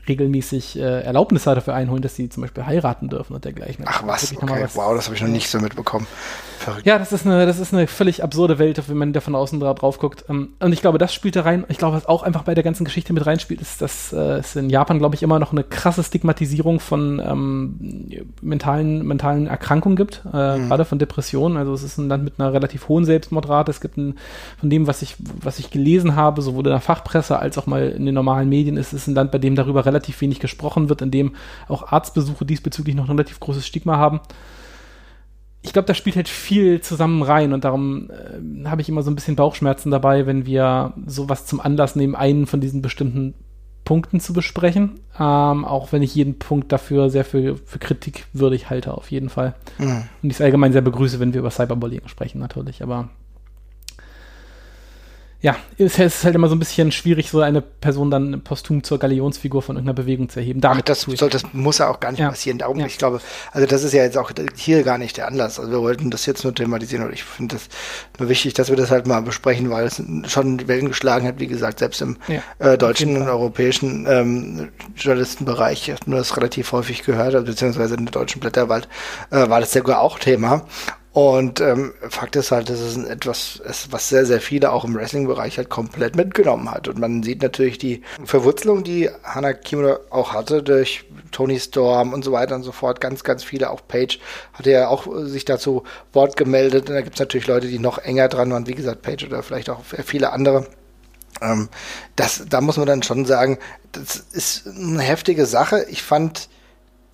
regelmäßig 0.08 0.78
äh, 0.78 1.02
Erlaubnisse 1.02 1.54
dafür 1.54 1.74
einholen, 1.74 2.02
dass 2.02 2.16
sie 2.16 2.28
zum 2.28 2.42
Beispiel 2.42 2.64
heiraten 2.66 3.08
dürfen 3.08 3.34
und 3.34 3.44
dergleichen. 3.44 3.84
Ach 3.86 4.02
was, 4.06 4.36
okay. 4.36 4.62
was 4.62 4.76
wow, 4.76 4.94
das 4.94 5.06
habe 5.06 5.16
ich 5.16 5.22
noch 5.22 5.28
nicht 5.28 5.48
so 5.48 5.58
mitbekommen. 5.58 6.06
Verrückt. 6.58 6.86
Ja, 6.86 6.98
das 6.98 7.12
ist 7.12 7.24
eine, 7.24 7.46
das 7.46 7.60
ist 7.60 7.72
eine 7.72 7.86
völlig 7.86 8.24
absurde 8.24 8.58
Welt, 8.58 8.82
wenn 8.88 8.96
man 8.96 9.12
da 9.12 9.20
von 9.20 9.34
außen 9.36 9.60
drauf 9.60 9.98
guckt. 9.98 10.24
Und 10.28 10.72
ich 10.72 10.80
glaube, 10.80 10.98
das 10.98 11.14
spielt 11.14 11.36
da 11.36 11.42
rein. 11.42 11.64
Ich 11.68 11.78
glaube, 11.78 11.96
was 11.96 12.06
auch 12.06 12.24
einfach 12.24 12.42
bei 12.42 12.54
der 12.54 12.64
ganzen 12.64 12.84
Geschichte 12.84 13.12
mit 13.12 13.24
reinspielt, 13.24 13.60
ist, 13.60 13.80
dass 13.80 14.12
äh, 14.12 14.38
es 14.38 14.56
in 14.56 14.68
Japan, 14.68 14.98
glaube 14.98 15.14
ich, 15.14 15.22
immer 15.22 15.38
noch 15.38 15.52
eine 15.52 15.62
krasse 15.62 16.02
Stigmatisierung 16.02 16.80
von 16.80 17.22
ähm, 17.24 18.08
mentalen, 18.42 19.06
mentalen 19.06 19.46
Erkrankungen 19.46 19.96
gibt, 19.96 20.22
äh, 20.32 20.58
mhm. 20.58 20.68
gerade 20.68 20.84
von 20.84 20.98
Depressionen. 20.98 21.56
Also 21.56 21.74
es 21.74 21.84
ist 21.84 21.98
ein 21.98 22.08
Land 22.08 22.24
mit 22.24 22.34
einer 22.38 22.52
relativ 22.52 22.88
hohen 22.88 23.04
Selbstmordrate. 23.04 23.70
Es 23.70 23.80
gibt 23.80 23.96
ein, 23.96 24.18
von 24.58 24.68
dem, 24.68 24.86
was 24.88 25.02
ich, 25.02 25.14
was 25.40 25.60
ich 25.60 25.70
gelesen 25.70 26.16
habe, 26.16 26.42
sowohl 26.42 26.66
in 26.66 26.72
der 26.72 26.80
Fachpresse 26.80 27.38
als 27.38 27.56
auch 27.56 27.66
mal 27.66 27.88
in 27.90 28.04
den 28.04 28.14
normalen 28.14 28.48
Medien, 28.48 28.76
ist 28.76 28.92
es 28.92 29.06
ein 29.06 29.14
Land, 29.14 29.30
bei 29.30 29.38
dem 29.38 29.54
darüber 29.54 29.86
relativ 29.86 29.97
relativ 29.98 30.20
wenig 30.20 30.40
gesprochen 30.40 30.88
wird, 30.88 31.02
in 31.02 31.10
dem 31.10 31.34
auch 31.68 31.92
Arztbesuche 31.92 32.44
diesbezüglich 32.44 32.94
noch 32.94 33.04
ein 33.04 33.16
relativ 33.16 33.40
großes 33.40 33.66
Stigma 33.66 33.96
haben. 33.96 34.20
Ich 35.62 35.72
glaube, 35.72 35.86
da 35.86 35.94
spielt 35.94 36.16
halt 36.16 36.28
viel 36.28 36.80
zusammen 36.80 37.22
rein 37.22 37.52
und 37.52 37.64
darum 37.64 38.10
äh, 38.10 38.68
habe 38.68 38.80
ich 38.80 38.88
immer 38.88 39.02
so 39.02 39.10
ein 39.10 39.16
bisschen 39.16 39.36
Bauchschmerzen 39.36 39.90
dabei, 39.90 40.26
wenn 40.26 40.46
wir 40.46 40.94
sowas 41.04 41.46
zum 41.46 41.60
Anlass 41.60 41.96
nehmen, 41.96 42.14
einen 42.14 42.46
von 42.46 42.60
diesen 42.60 42.80
bestimmten 42.80 43.34
Punkten 43.84 44.20
zu 44.20 44.32
besprechen. 44.32 45.00
Ähm, 45.18 45.64
auch 45.64 45.92
wenn 45.92 46.02
ich 46.02 46.14
jeden 46.14 46.38
Punkt 46.38 46.70
dafür 46.70 47.10
sehr 47.10 47.24
für, 47.24 47.56
für 47.56 47.78
Kritik 47.78 48.26
würdig 48.32 48.70
halte, 48.70 48.94
auf 48.94 49.10
jeden 49.10 49.30
Fall. 49.30 49.54
Mhm. 49.78 50.04
Und 50.22 50.30
ich 50.30 50.36
es 50.36 50.40
allgemein 50.40 50.72
sehr 50.72 50.82
begrüße, 50.82 51.18
wenn 51.18 51.32
wir 51.32 51.40
über 51.40 51.50
Cyberbullying 51.50 52.06
sprechen, 52.06 52.38
natürlich. 52.38 52.82
Aber 52.82 53.08
ja, 55.40 55.54
es 55.78 56.00
ist 56.00 56.24
halt 56.24 56.34
immer 56.34 56.48
so 56.48 56.56
ein 56.56 56.58
bisschen 56.58 56.90
schwierig, 56.90 57.30
so 57.30 57.40
eine 57.40 57.60
Person 57.60 58.10
dann 58.10 58.40
posthum 58.42 58.82
zur 58.82 58.98
Galionsfigur 58.98 59.62
von 59.62 59.76
irgendeiner 59.76 59.94
Bewegung 59.94 60.28
zu 60.28 60.40
erheben. 60.40 60.60
Damit 60.60 60.88
das, 60.88 61.02
soll, 61.02 61.30
das 61.30 61.44
muss 61.52 61.78
ja 61.78 61.88
auch 61.88 62.00
gar 62.00 62.10
nicht 62.10 62.18
ja. 62.18 62.28
passieren. 62.28 62.58
Darum, 62.58 62.80
ja. 62.80 62.86
ich 62.86 62.98
glaube, 62.98 63.20
also 63.52 63.64
das 63.64 63.84
ist 63.84 63.92
ja 63.92 64.02
jetzt 64.02 64.18
auch 64.18 64.32
hier 64.56 64.82
gar 64.82 64.98
nicht 64.98 65.16
der 65.16 65.28
Anlass. 65.28 65.60
Also 65.60 65.70
wir 65.70 65.80
wollten 65.80 66.10
das 66.10 66.26
jetzt 66.26 66.42
nur 66.42 66.52
thematisieren 66.52 67.06
und 67.06 67.12
ich 67.12 67.22
finde 67.22 67.54
das 67.54 67.68
nur 68.18 68.28
wichtig, 68.28 68.54
dass 68.54 68.68
wir 68.68 68.76
das 68.76 68.90
halt 68.90 69.06
mal 69.06 69.22
besprechen, 69.22 69.70
weil 69.70 69.86
es 69.86 70.02
schon 70.26 70.66
Wellen 70.66 70.88
geschlagen 70.88 71.28
hat, 71.28 71.38
wie 71.38 71.46
gesagt, 71.46 71.78
selbst 71.78 72.02
im 72.02 72.16
ja, 72.26 72.42
äh, 72.58 72.76
deutschen 72.76 73.16
und 73.16 73.28
europäischen 73.28 74.06
ähm, 74.08 74.70
Journalistenbereich, 74.96 75.88
ich 75.88 76.06
nur 76.06 76.18
das 76.18 76.36
relativ 76.36 76.72
häufig 76.72 77.04
gehört, 77.04 77.36
also 77.36 77.46
beziehungsweise 77.46 77.94
in 77.94 78.06
der 78.06 78.12
deutschen 78.12 78.40
Blätterwald, 78.40 78.88
äh, 79.30 79.48
war 79.48 79.60
das 79.60 79.72
sogar 79.72 80.00
auch 80.00 80.18
Thema. 80.18 80.64
Und 81.18 81.60
ähm, 81.60 81.94
Fakt 82.10 82.36
ist 82.36 82.52
halt, 82.52 82.70
dass 82.70 82.78
es 82.78 82.96
etwas 82.96 83.56
ist, 83.68 83.90
was 83.90 84.08
sehr, 84.08 84.24
sehr 84.24 84.40
viele 84.40 84.70
auch 84.70 84.84
im 84.84 84.94
Wrestling-Bereich 84.94 85.58
halt 85.58 85.68
komplett 85.68 86.14
mitgenommen 86.14 86.70
hat. 86.70 86.86
Und 86.86 87.00
man 87.00 87.24
sieht 87.24 87.42
natürlich 87.42 87.76
die 87.76 88.02
Verwurzelung, 88.24 88.84
die 88.84 89.10
Hana 89.24 89.52
Kimura 89.52 89.98
auch 90.10 90.32
hatte 90.32 90.62
durch 90.62 91.06
Tony 91.32 91.58
Storm 91.58 92.12
und 92.12 92.24
so 92.24 92.30
weiter 92.30 92.54
und 92.54 92.62
so 92.62 92.70
fort. 92.70 93.00
Ganz, 93.00 93.24
ganz 93.24 93.42
viele, 93.42 93.70
auch 93.70 93.80
Page 93.88 94.20
hatte 94.52 94.70
ja 94.70 94.86
auch 94.86 95.08
sich 95.24 95.44
dazu 95.44 95.82
Wort 96.12 96.36
gemeldet. 96.36 96.88
Und 96.88 96.94
da 96.94 97.00
gibt 97.00 97.16
es 97.16 97.20
natürlich 97.20 97.48
Leute, 97.48 97.66
die 97.66 97.80
noch 97.80 97.98
enger 97.98 98.28
dran 98.28 98.52
waren, 98.52 98.68
wie 98.68 98.76
gesagt, 98.76 99.02
Page 99.02 99.24
oder 99.24 99.42
vielleicht 99.42 99.70
auch 99.70 99.80
viele 99.82 100.30
andere. 100.30 100.68
Ähm, 101.42 101.68
das, 102.14 102.44
da 102.48 102.60
muss 102.60 102.76
man 102.76 102.86
dann 102.86 103.02
schon 103.02 103.24
sagen, 103.24 103.58
das 103.90 104.14
ist 104.14 104.68
eine 104.68 105.02
heftige 105.02 105.46
Sache. 105.46 105.84
Ich 105.90 106.04
fand 106.04 106.48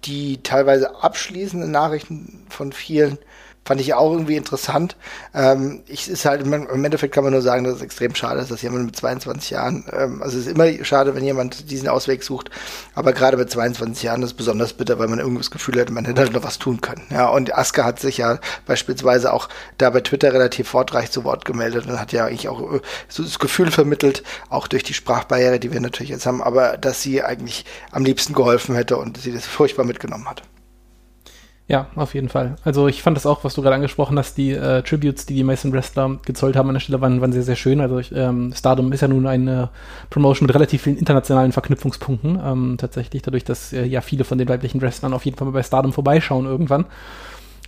die 0.05 0.43
teilweise 0.43 1.03
abschließenden 1.03 1.71
Nachrichten 1.71 2.45
von 2.51 2.73
vielen 2.73 3.17
fand 3.64 3.80
ich 3.80 3.94
auch 3.94 4.12
irgendwie 4.12 4.37
interessant. 4.37 4.97
Ähm, 5.35 5.83
ich 5.87 6.09
ist 6.09 6.25
halt 6.25 6.42
im 6.42 6.85
Endeffekt 6.85 7.14
kann 7.14 7.25
man 7.25 7.33
nur 7.33 7.42
sagen, 7.42 7.64
dass 7.64 7.76
es 7.76 7.83
extrem 7.83 8.14
schade 8.14 8.40
ist, 8.40 8.50
dass 8.50 8.62
jemand 8.62 8.87
mit 8.87 8.97
22 8.97 9.50
Jahren, 9.50 9.85
ähm, 9.92 10.23
also 10.23 10.38
es 10.38 10.47
ist 10.47 10.52
immer 10.52 10.85
schade, 10.85 11.14
wenn 11.14 11.25
jemand 11.25 11.71
diesen 11.71 11.88
Ausweg 11.88 12.23
sucht, 12.23 12.50
aber 12.94 13.12
gerade 13.12 13.37
mit 13.37 13.50
22 13.50 14.02
Jahren 14.02 14.23
ist 14.23 14.30
es 14.30 14.35
besonders 14.35 14.75
bitter, 14.75 14.99
weil 14.99 15.09
man 15.09 15.18
irgendwie 15.18 15.38
das 15.38 15.50
Gefühl 15.50 15.80
hat, 15.80 15.90
man 15.90 16.04
hätte 16.04 16.21
halt 16.21 16.33
noch 16.33 16.44
was 16.44 16.59
tun 16.59 16.80
können. 16.80 17.02
Ja, 17.11 17.28
und 17.28 17.54
Aska 17.54 17.85
hat 17.85 18.00
sich 18.00 18.18
ja 18.18 18.38
beispielsweise 18.66 19.33
auch 19.33 19.49
da 19.78 19.90
bei 19.90 20.00
Twitter 20.00 20.33
relativ 20.33 20.68
fortreich 20.68 21.11
zu 21.11 21.25
Wort 21.25 21.44
gemeldet 21.44 21.87
und 21.87 21.99
hat 21.99 22.12
ja 22.12 22.26
eigentlich 22.26 22.49
auch 22.49 22.75
äh, 22.75 22.80
so 23.09 23.23
das 23.23 23.38
Gefühl 23.38 23.71
vermittelt, 23.71 24.23
auch 24.50 24.68
durch 24.68 24.83
die 24.83 24.94
Sprachbarriere, 24.94 25.59
die 25.59 25.73
wir 25.73 25.80
natürlich 25.80 26.11
jetzt 26.11 26.26
haben, 26.26 26.42
aber 26.42 26.76
dass 26.76 27.00
sie 27.00 27.23
eigentlich 27.23 27.64
am 27.92 28.04
liebsten 28.04 28.35
geholfen 28.35 28.75
hätte 28.75 28.97
und 28.99 29.16
sie 29.18 29.33
das 29.33 29.47
furchtbar 29.47 29.85
mitgenommen 29.85 30.28
hat. 30.28 30.42
Ja, 31.66 31.87
auf 31.97 32.14
jeden 32.14 32.28
Fall. 32.28 32.56
Also 32.62 32.88
ich 32.88 33.02
fand 33.02 33.16
das 33.16 33.25
auch, 33.25 33.42
was 33.42 33.54
du 33.54 33.62
gerade 33.62 33.76
angesprochen 33.76 34.18
hast, 34.18 34.37
die 34.37 34.50
äh, 34.50 34.83
Tributes, 34.83 35.25
die 35.25 35.35
die 35.35 35.44
meisten 35.44 35.73
Wrestler 35.73 36.18
gezollt 36.26 36.56
haben 36.56 36.68
an 36.68 36.75
der 36.75 36.80
Stelle, 36.80 37.00
waren, 37.00 37.23
waren 37.23 37.33
sehr, 37.33 37.42
sehr 37.42 37.56
schön. 37.56 37.80
Also 37.80 37.99
ich, 37.99 38.12
ähm, 38.14 38.52
Stardom 38.54 38.92
ist 38.92 39.00
ja 39.00 39.09
nun 39.09 39.26
eine 39.26 39.71
Promotion 40.11 40.47
mit 40.47 40.54
relativ 40.54 40.83
vielen 40.83 40.99
internationalen 40.99 41.52
Verknüpfungspunkten, 41.52 42.38
ähm, 42.44 42.76
tatsächlich, 42.78 43.23
dadurch, 43.23 43.44
dass 43.44 43.73
äh, 43.73 43.87
ja 43.87 44.02
viele 44.02 44.25
von 44.25 44.37
den 44.37 44.49
weiblichen 44.49 44.83
Wrestlern 44.83 45.14
auf 45.14 45.25
jeden 45.25 45.38
Fall 45.38 45.47
mal 45.47 45.52
bei 45.52 45.62
Stardom 45.62 45.94
vorbeischauen 45.94 46.44
irgendwann. 46.44 46.85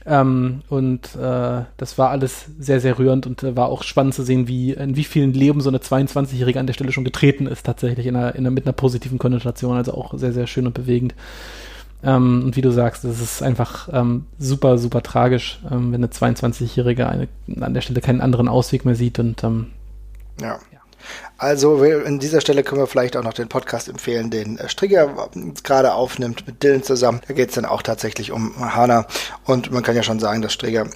Ähm, 0.05 0.61
und 0.69 1.17
äh, 1.17 1.63
das 1.79 1.97
war 1.97 2.11
alles 2.11 2.47
sehr, 2.59 2.81
sehr 2.81 2.99
rührend 2.99 3.27
und 3.27 3.43
äh, 3.43 3.57
war 3.57 3.69
auch 3.69 3.83
spannend 3.83 4.15
zu 4.15 4.23
sehen, 4.23 4.47
wie 4.47 4.73
in 4.73 4.95
wie 4.95 5.05
vielen 5.05 5.33
Leben 5.33 5.63
so 5.63 5.71
eine 5.71 5.79
22-Jährige 5.79 6.61
an 6.61 6.67
der 6.67 6.75
Stelle 6.75 6.93
schon 6.93 7.05
getreten 7.05 7.47
ist, 7.47 7.65
tatsächlich 7.65 8.07
in 8.07 8.15
einer, 8.15 8.35
in 8.35 8.43
einer, 8.43 8.51
mit 8.51 8.67
einer 8.67 8.75
positiven 8.75 9.19
Konnotation. 9.19 9.77
Also 9.77 9.95
auch 9.95 10.13
sehr, 10.19 10.35
sehr 10.35 10.47
schön 10.47 10.67
und 10.67 10.75
bewegend. 10.75 11.15
Ähm, 12.07 12.45
und 12.45 12.57
wie 12.57 12.63
du 12.63 12.71
sagst, 12.71 13.05
es 13.05 13.21
ist 13.21 13.43
einfach 13.43 13.89
ähm, 13.93 14.27
super, 14.39 14.79
super 14.79 15.03
tragisch, 15.03 15.61
ähm, 15.71 15.93
wenn 15.93 16.05
eine 16.05 16.07
22-Jährige 16.07 17.07
an 17.09 17.75
der 17.75 17.81
Stelle 17.81 18.01
keinen 18.01 18.21
anderen 18.21 18.49
Ausweg 18.49 18.85
mehr 18.85 18.95
sieht. 18.95 19.19
Und 19.19 19.43
ähm, 19.43 19.73
ja. 20.41 20.59
ja. 20.73 20.81
Also 21.37 21.83
an 21.83 22.19
dieser 22.21 22.41
Stelle 22.41 22.63
können 22.63 22.81
wir 22.81 22.87
vielleicht 22.87 23.17
auch 23.17 23.25
noch 23.25 23.35
den 23.35 23.49
Podcast 23.49 23.89
empfehlen, 23.89 24.31
den 24.31 24.57
äh, 24.59 24.69
Strigger 24.69 25.29
gerade 25.65 25.95
aufnimmt 25.95 26.47
mit 26.47 26.63
Dylan 26.63 26.85
zusammen. 26.85 27.21
Da 27.27 27.35
geht 27.35 27.49
es 27.49 27.57
dann 27.57 27.65
auch 27.65 27.83
tatsächlich 27.83 28.31
um 28.31 28.55
Hana. 28.75 29.07
Und 29.45 29.73
man 29.73 29.83
kann 29.83 29.97
ja 29.97 30.05
schon 30.05 30.21
sagen, 30.21 30.43
dass 30.43 30.53
Strigger 30.53 30.87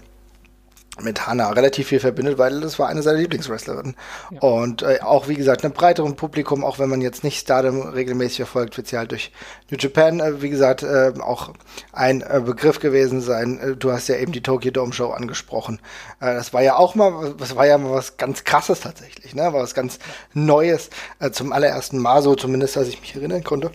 mit 1.03 1.27
Hannah 1.27 1.51
relativ 1.51 1.89
viel 1.89 2.01
verbindet, 2.01 2.39
weil 2.39 2.61
das 2.61 2.79
war 2.79 2.89
eine 2.89 3.03
seiner 3.03 3.19
Lieblingswrestlerinnen. 3.19 3.97
Ja. 4.31 4.41
Und 4.41 4.83
äh, 4.83 5.01
auch, 5.03 5.29
wie 5.29 5.35
gesagt, 5.35 5.65
einem 5.65 5.73
breiteren 5.73 6.17
Publikum, 6.17 6.65
auch 6.65 6.79
wenn 6.79 6.89
man 6.89 7.01
jetzt 7.01 7.25
nicht 7.25 7.41
Stardom 7.41 7.83
regelmäßig 7.83 8.37
verfolgt, 8.37 8.77
wird 8.77 8.87
sie 8.89 8.99
halt 8.99 9.11
durch 9.11 9.33
New 9.71 9.79
Japan, 9.79 10.21
äh, 10.21 10.43
wie 10.43 10.51
gesagt, 10.51 10.83
äh, 10.83 11.13
auch 11.21 11.53
ein 11.93 12.23
äh, 12.23 12.41
Begriff 12.45 12.81
gewesen 12.81 13.21
sein. 13.21 13.59
Äh, 13.59 13.77
du 13.77 13.93
hast 13.93 14.09
ja 14.09 14.17
eben 14.17 14.33
die 14.33 14.43
Tokyo 14.43 14.71
Dome 14.71 14.93
Show 14.93 15.11
angesprochen. 15.11 15.81
Äh, 16.21 16.35
das 16.35 16.53
war 16.53 16.63
ja 16.63 16.77
auch 16.77 16.95
mal, 16.95 17.35
das 17.39 17.57
war 17.57 17.67
ja 17.67 17.79
mal 17.79 17.93
was 17.93 18.17
ganz 18.17 18.45
krasses 18.45 18.81
tatsächlich, 18.81 19.35
ne? 19.35 19.43
War 19.43 19.55
was 19.55 19.75
ganz 19.75 19.99
Neues, 20.35 20.91
zum 21.33 21.53
allerersten 21.53 21.99
Mal, 21.99 22.23
so 22.23 22.35
zumindest, 22.35 22.77
als 22.77 22.89
ich 22.89 23.01
mich 23.01 23.15
erinnern 23.15 23.45
konnte 23.45 23.71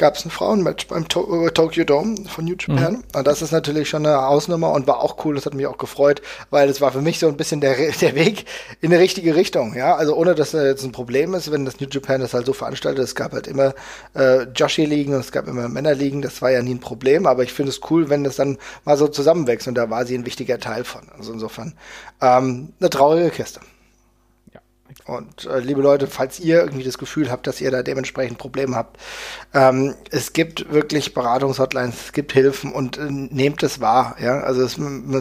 gab 0.00 0.16
es 0.16 0.24
ein 0.24 0.30
Frauenmatch 0.30 0.88
beim 0.88 1.06
to 1.06 1.46
äh, 1.46 1.50
Tokyo 1.52 1.84
Dome 1.84 2.16
von 2.26 2.44
New 2.44 2.56
Japan. 2.58 2.94
Mhm. 2.94 3.02
Und 3.14 3.26
das 3.26 3.42
ist 3.42 3.52
natürlich 3.52 3.88
schon 3.88 4.04
eine 4.04 4.26
Ausnummer 4.26 4.72
und 4.72 4.86
war 4.86 5.00
auch 5.00 5.24
cool. 5.24 5.36
Das 5.36 5.46
hat 5.46 5.54
mich 5.54 5.66
auch 5.66 5.78
gefreut, 5.78 6.22
weil 6.48 6.68
es 6.68 6.80
war 6.80 6.90
für 6.90 7.02
mich 7.02 7.18
so 7.18 7.28
ein 7.28 7.36
bisschen 7.36 7.60
der, 7.60 7.76
der 8.00 8.14
Weg 8.14 8.46
in 8.80 8.90
die 8.90 8.96
richtige 8.96 9.36
Richtung. 9.36 9.76
Ja, 9.76 9.94
also 9.94 10.16
ohne, 10.16 10.34
dass 10.34 10.52
das 10.52 10.64
jetzt 10.64 10.84
ein 10.84 10.92
Problem 10.92 11.34
ist, 11.34 11.52
wenn 11.52 11.64
das 11.64 11.78
New 11.80 11.86
Japan 11.88 12.20
das 12.20 12.34
halt 12.34 12.46
so 12.46 12.54
veranstaltet. 12.54 13.04
Es 13.04 13.14
gab 13.14 13.32
halt 13.32 13.46
immer 13.46 13.74
äh, 14.14 14.44
Joshi-Ligen 14.44 15.14
und 15.14 15.20
es 15.20 15.32
gab 15.32 15.46
immer 15.46 15.68
Männer-Ligen. 15.68 16.22
Das 16.22 16.42
war 16.42 16.50
ja 16.50 16.62
nie 16.62 16.74
ein 16.74 16.80
Problem. 16.80 17.26
Aber 17.26 17.42
ich 17.42 17.52
finde 17.52 17.70
es 17.70 17.80
cool, 17.90 18.08
wenn 18.08 18.24
das 18.24 18.36
dann 18.36 18.58
mal 18.84 18.96
so 18.96 19.06
zusammenwächst. 19.06 19.68
Und 19.68 19.74
da 19.74 19.90
war 19.90 20.06
sie 20.06 20.16
ein 20.16 20.26
wichtiger 20.26 20.58
Teil 20.58 20.84
von. 20.84 21.02
Also 21.16 21.32
insofern 21.32 21.74
ähm, 22.22 22.72
eine 22.80 22.90
traurige 22.90 23.30
Kiste. 23.30 23.60
Und 25.06 25.46
äh, 25.46 25.58
liebe 25.60 25.80
Leute, 25.80 26.06
falls 26.06 26.38
ihr 26.40 26.60
irgendwie 26.60 26.84
das 26.84 26.98
Gefühl 26.98 27.30
habt, 27.30 27.46
dass 27.46 27.60
ihr 27.60 27.70
da 27.70 27.82
dementsprechend 27.82 28.38
Probleme 28.38 28.76
habt, 28.76 28.98
ähm, 29.54 29.94
es 30.10 30.32
gibt 30.32 30.72
wirklich 30.72 31.14
Beratungshotlines, 31.14 31.94
es 32.06 32.12
gibt 32.12 32.32
Hilfen 32.32 32.72
und 32.72 32.98
äh, 32.98 33.10
nehmt 33.10 33.62
es 33.62 33.80
wahr. 33.80 34.16
Ja, 34.20 34.40
also 34.40 34.62
das, 34.62 34.76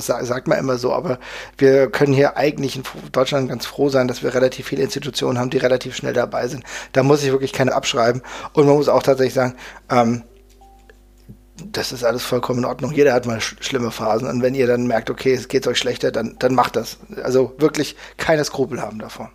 das 0.08 0.28
sagt 0.28 0.48
man 0.48 0.60
immer 0.60 0.78
so, 0.78 0.94
aber 0.94 1.20
wir 1.58 1.90
können 1.90 2.14
hier 2.14 2.38
eigentlich 2.38 2.76
in 2.76 2.84
Deutschland 3.12 3.50
ganz 3.50 3.66
froh 3.66 3.90
sein, 3.90 4.08
dass 4.08 4.22
wir 4.22 4.34
relativ 4.34 4.68
viele 4.68 4.84
Institutionen 4.84 5.40
haben, 5.40 5.50
die 5.50 5.58
relativ 5.58 5.96
schnell 5.96 6.14
dabei 6.14 6.48
sind. 6.48 6.64
Da 6.92 7.04
muss 7.04 7.24
ich 7.24 7.32
wirklich 7.32 7.54
keine 7.54 7.74
abschreiben. 7.74 8.22
Und 8.54 8.66
man 8.66 8.76
muss 8.76 8.90
auch 8.90 9.04
tatsächlich 9.04 9.34
sagen, 9.34 9.56
ähm, 9.90 10.24
das 11.72 11.92
ist 11.92 12.04
alles 12.04 12.24
vollkommen 12.24 12.60
in 12.60 12.66
Ordnung. 12.66 12.92
Jeder 12.94 13.14
hat 13.14 13.26
mal 13.26 13.42
sch 13.42 13.58
schlimme 13.60 13.92
Phasen. 13.92 14.28
Und 14.28 14.42
wenn 14.42 14.56
ihr 14.56 14.68
dann 14.68 14.88
merkt, 14.88 15.10
okay, 15.10 15.34
es 15.34 15.48
geht 15.48 15.68
euch 15.68 15.78
schlechter, 15.78 16.12
dann, 16.12 16.36
dann 16.40 16.56
macht 16.56 16.76
das. 16.76 16.98
Also 17.24 17.54
wirklich 17.58 17.96
keine 18.18 18.46
Skrupel 18.46 18.82
haben 18.82 19.00
davor. 19.00 19.32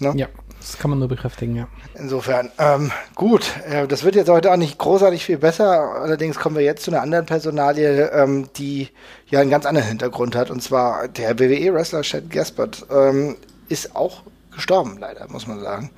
Ne? 0.00 0.12
Ja, 0.16 0.26
das 0.60 0.78
kann 0.78 0.90
man 0.90 0.98
nur 0.98 1.08
bekräftigen, 1.08 1.56
ja. 1.56 1.68
Insofern, 1.94 2.50
ähm, 2.58 2.92
gut, 3.14 3.50
äh, 3.68 3.86
das 3.86 4.04
wird 4.04 4.14
jetzt 4.14 4.28
heute 4.28 4.52
auch 4.52 4.56
nicht 4.56 4.78
großartig 4.78 5.24
viel 5.24 5.38
besser. 5.38 5.94
Allerdings 5.94 6.38
kommen 6.38 6.56
wir 6.56 6.62
jetzt 6.62 6.84
zu 6.84 6.90
einer 6.90 7.02
anderen 7.02 7.26
Personalie, 7.26 8.10
ähm, 8.12 8.48
die 8.56 8.88
ja 9.26 9.40
einen 9.40 9.50
ganz 9.50 9.66
anderen 9.66 9.88
Hintergrund 9.88 10.36
hat. 10.36 10.50
Und 10.50 10.62
zwar 10.62 11.08
der 11.08 11.38
WWE-Wrestler 11.38 12.02
Chad 12.02 12.30
Gaspard 12.30 12.86
ähm, 12.90 13.36
ist 13.68 13.96
auch 13.96 14.22
gestorben, 14.60 14.98
leider, 15.00 15.26
muss 15.28 15.46
man 15.46 15.60
sagen. 15.60 15.90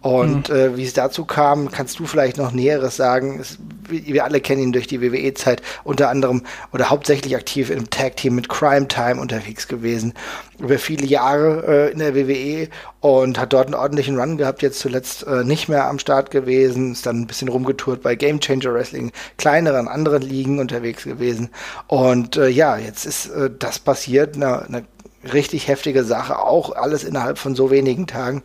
Und 0.00 0.48
mhm. 0.48 0.56
äh, 0.56 0.76
wie 0.76 0.84
es 0.84 0.92
dazu 0.92 1.24
kam, 1.24 1.70
kannst 1.70 1.98
du 1.98 2.06
vielleicht 2.06 2.36
noch 2.36 2.52
Näheres 2.52 2.96
sagen. 2.96 3.38
Es, 3.40 3.58
wir 3.88 4.24
alle 4.24 4.40
kennen 4.40 4.62
ihn 4.62 4.72
durch 4.72 4.86
die 4.86 5.00
WWE-Zeit, 5.00 5.62
unter 5.84 6.08
anderem 6.08 6.42
oder 6.72 6.90
hauptsächlich 6.90 7.34
aktiv 7.36 7.70
im 7.70 7.90
Tag-Team 7.90 8.34
mit 8.34 8.48
Crime 8.48 8.88
Time 8.88 9.20
unterwegs 9.20 9.66
gewesen. 9.66 10.14
Über 10.58 10.78
viele 10.78 11.06
Jahre 11.06 11.64
äh, 11.66 11.92
in 11.92 12.00
der 12.00 12.14
WWE 12.14 12.68
und 13.00 13.38
hat 13.38 13.52
dort 13.52 13.66
einen 13.66 13.74
ordentlichen 13.74 14.18
Run 14.18 14.36
gehabt, 14.36 14.62
jetzt 14.62 14.80
zuletzt 14.80 15.26
äh, 15.26 15.44
nicht 15.44 15.68
mehr 15.68 15.86
am 15.86 15.98
Start 15.98 16.30
gewesen, 16.30 16.92
ist 16.92 17.06
dann 17.06 17.20
ein 17.20 17.26
bisschen 17.26 17.48
rumgetourt 17.48 18.02
bei 18.02 18.14
Game 18.14 18.40
Changer 18.40 18.74
Wrestling, 18.74 19.12
kleineren, 19.36 19.88
anderen 19.88 20.22
Ligen 20.22 20.58
unterwegs 20.58 21.04
gewesen. 21.04 21.50
Und 21.86 22.36
äh, 22.36 22.48
ja, 22.48 22.76
jetzt 22.76 23.06
ist 23.06 23.28
äh, 23.28 23.50
das 23.56 23.78
passiert, 23.78 24.36
eine, 24.36 24.66
eine 24.66 24.84
richtig 25.32 25.68
heftige 25.68 26.04
Sache, 26.04 26.38
auch 26.38 26.74
alles 26.74 27.04
innerhalb 27.04 27.38
von 27.38 27.54
so 27.54 27.70
wenigen 27.70 28.06
Tagen. 28.06 28.42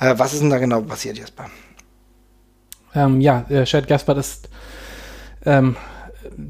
Äh, 0.00 0.14
was 0.16 0.32
ist 0.32 0.42
denn 0.42 0.50
da 0.50 0.58
genau 0.58 0.80
passiert, 0.82 1.18
Jesper? 1.18 1.46
Ähm, 2.94 3.20
ja, 3.20 3.44
äh, 3.48 3.64
Chad 3.64 3.88
Gaspard 3.88 4.18
ist 4.18 4.48
ähm, 5.44 5.76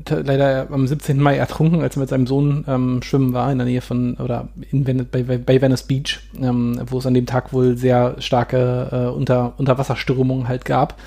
leider 0.08 0.68
am 0.70 0.86
17. 0.86 1.20
Mai 1.20 1.36
ertrunken, 1.36 1.82
als 1.82 1.96
er 1.96 2.00
mit 2.00 2.08
seinem 2.08 2.26
Sohn 2.26 2.64
ähm, 2.68 3.02
schwimmen 3.02 3.32
war 3.32 3.50
in 3.50 3.58
der 3.58 3.66
Nähe 3.66 3.80
von 3.80 4.14
oder 4.14 4.48
in 4.70 4.86
Ven 4.86 5.06
bei, 5.10 5.22
bei, 5.22 5.60
Venice 5.60 5.82
Beach, 5.82 6.20
ähm, 6.40 6.80
wo 6.86 6.98
es 6.98 7.06
an 7.06 7.14
dem 7.14 7.26
Tag 7.26 7.52
wohl 7.52 7.76
sehr 7.76 8.16
starke 8.18 8.88
äh, 8.92 9.16
Unter 9.16 9.54
Unterwasserströmungen 9.58 10.48
halt 10.48 10.64
gab. 10.64 10.98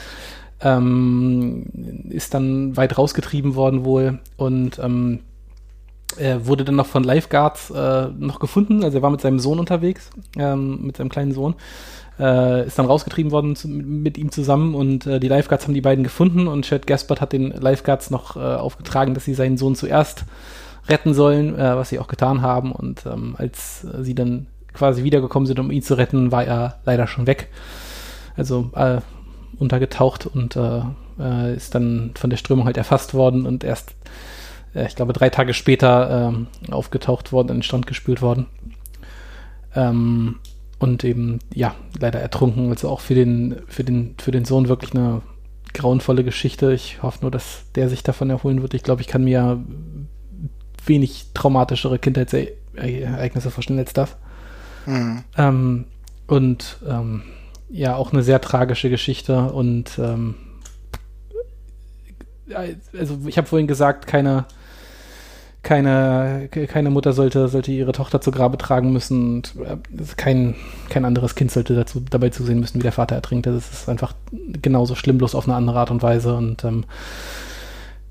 Ähm, 0.61 1.65
ist 2.09 2.33
dann 2.33 2.75
weit 2.75 2.97
rausgetrieben 2.97 3.55
worden 3.55 3.85
wohl 3.85 4.19
und 4.35 4.77
ähm, 4.79 5.19
er 6.17 6.47
wurde 6.47 6.65
dann 6.65 6.75
noch 6.75 6.85
von 6.85 7.03
Lifeguards 7.03 7.69
äh, 7.71 8.07
noch 8.17 8.39
gefunden. 8.39 8.83
Also 8.83 8.97
er 8.97 9.01
war 9.01 9.11
mit 9.11 9.21
seinem 9.21 9.39
Sohn 9.39 9.59
unterwegs, 9.59 10.09
ähm, 10.37 10.85
mit 10.85 10.97
seinem 10.97 11.09
kleinen 11.09 11.33
Sohn. 11.33 11.55
Äh, 12.19 12.67
ist 12.67 12.77
dann 12.77 12.85
rausgetrieben 12.85 13.31
worden 13.31 13.55
zu, 13.55 13.69
mit 13.69 14.17
ihm 14.17 14.29
zusammen 14.31 14.75
und 14.75 15.05
äh, 15.07 15.21
die 15.21 15.29
Lifeguards 15.29 15.65
haben 15.65 15.73
die 15.73 15.81
beiden 15.81 16.03
gefunden 16.03 16.47
und 16.47 16.65
Chad 16.65 16.85
Gaspard 16.85 17.21
hat 17.21 17.31
den 17.31 17.51
Lifeguards 17.51 18.09
noch 18.09 18.35
äh, 18.35 18.39
aufgetragen, 18.39 19.13
dass 19.13 19.23
sie 19.23 19.33
seinen 19.33 19.55
Sohn 19.55 19.75
zuerst 19.75 20.25
retten 20.89 21.13
sollen, 21.13 21.57
äh, 21.57 21.77
was 21.77 21.89
sie 21.89 21.99
auch 21.99 22.09
getan 22.09 22.41
haben. 22.41 22.73
Und 22.73 23.05
ähm, 23.05 23.35
als 23.37 23.87
sie 24.01 24.15
dann 24.15 24.47
quasi 24.73 25.03
wiedergekommen 25.03 25.47
sind, 25.47 25.59
um 25.59 25.71
ihn 25.71 25.81
zu 25.81 25.97
retten, 25.97 26.31
war 26.31 26.43
er 26.43 26.79
leider 26.83 27.07
schon 27.07 27.25
weg. 27.25 27.47
Also 28.35 28.69
äh, 28.75 28.99
untergetaucht 29.57 30.25
und 30.25 30.57
äh, 30.57 30.81
äh, 31.19 31.55
ist 31.55 31.73
dann 31.73 32.11
von 32.15 32.29
der 32.29 32.37
Strömung 32.37 32.65
halt 32.65 32.77
erfasst 32.77 33.13
worden 33.13 33.45
und 33.45 33.63
erst, 33.63 33.91
äh, 33.91 33.93
ich 34.73 34.95
glaube, 34.95 35.13
drei 35.13 35.29
Tage 35.29 35.53
später 35.53 36.29
ähm, 36.29 36.47
aufgetaucht 36.71 37.31
worden, 37.31 37.49
an 37.49 37.57
den 37.57 37.63
Strand 37.63 37.87
gespült 37.87 38.21
worden. 38.21 38.47
Ähm, 39.75 40.35
und 40.77 41.03
eben, 41.03 41.39
ja, 41.53 41.75
leider 41.99 42.19
ertrunken. 42.19 42.69
Also 42.69 42.89
auch 42.89 43.01
für 43.01 43.15
den, 43.15 43.57
für 43.67 43.83
den, 43.83 44.15
für 44.19 44.31
den 44.31 44.45
Sohn 44.45 44.69
wirklich 44.69 44.93
eine 44.93 45.21
grauenvolle 45.73 46.23
Geschichte. 46.23 46.71
Ich 46.73 47.01
hoffe 47.03 47.19
nur, 47.21 47.31
dass 47.31 47.65
der 47.75 47.89
sich 47.89 48.03
davon 48.03 48.29
erholen 48.29 48.61
wird. 48.61 48.73
Ich 48.73 48.83
glaube, 48.83 49.01
ich 49.01 49.07
kann 49.07 49.23
mir 49.23 49.63
wenig 50.85 51.27
traumatischere 51.33 51.99
Kindheitsereignisse 51.99 53.51
vorstellen 53.51 53.79
als 53.79 53.93
das. 53.93 54.17
Mhm. 54.85 55.23
Ähm, 55.37 55.85
und 56.27 56.77
ähm, 56.87 57.23
ja, 57.69 57.95
auch 57.95 58.13
eine 58.13 58.23
sehr 58.23 58.41
tragische 58.41 58.89
Geschichte 58.89 59.51
und 59.51 59.99
ähm, 59.99 60.35
also 62.97 63.19
ich 63.27 63.37
habe 63.37 63.47
vorhin 63.47 63.67
gesagt, 63.67 64.07
keine, 64.07 64.45
keine, 65.61 66.49
keine 66.49 66.89
Mutter 66.89 67.13
sollte, 67.13 67.47
sollte 67.49 67.71
ihre 67.71 67.91
Tochter 67.91 68.21
zu 68.21 68.31
Grabe 68.31 68.57
tragen 68.57 68.93
müssen 68.93 69.35
und 69.35 69.55
äh, 69.57 69.77
kein, 70.15 70.55
kein 70.89 71.05
anderes 71.05 71.35
Kind 71.35 71.51
sollte 71.51 71.75
dazu, 71.75 71.99
dabei 72.09 72.29
zusehen 72.29 72.59
müssen, 72.59 72.79
wie 72.79 72.83
der 72.83 72.91
Vater 72.91 73.15
ertrinkt. 73.15 73.45
Das 73.45 73.71
ist 73.71 73.89
einfach 73.89 74.13
genauso 74.61 74.95
schlimm, 74.95 75.17
bloß 75.17 75.35
auf 75.35 75.47
eine 75.47 75.55
andere 75.55 75.79
Art 75.79 75.91
und 75.91 76.01
Weise 76.01 76.35
und 76.35 76.63
ähm, 76.63 76.85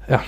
ja. 0.08 0.22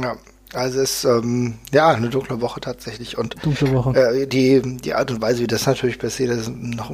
Ja, 0.00 0.16
also 0.58 0.80
es 0.80 0.90
ist 0.90 1.04
ähm, 1.04 1.54
ja 1.72 1.88
eine 1.88 2.10
dunkle 2.10 2.40
Woche 2.40 2.60
tatsächlich 2.60 3.16
und 3.16 3.36
dunkle 3.42 3.72
Woche. 3.72 3.94
Äh, 3.94 4.26
die 4.26 4.60
die 4.78 4.94
Art 4.94 5.10
und 5.10 5.22
Weise, 5.22 5.42
wie 5.42 5.46
das 5.46 5.66
natürlich 5.66 5.98
passiert, 5.98 6.30
ist 6.30 6.50
noch 6.50 6.92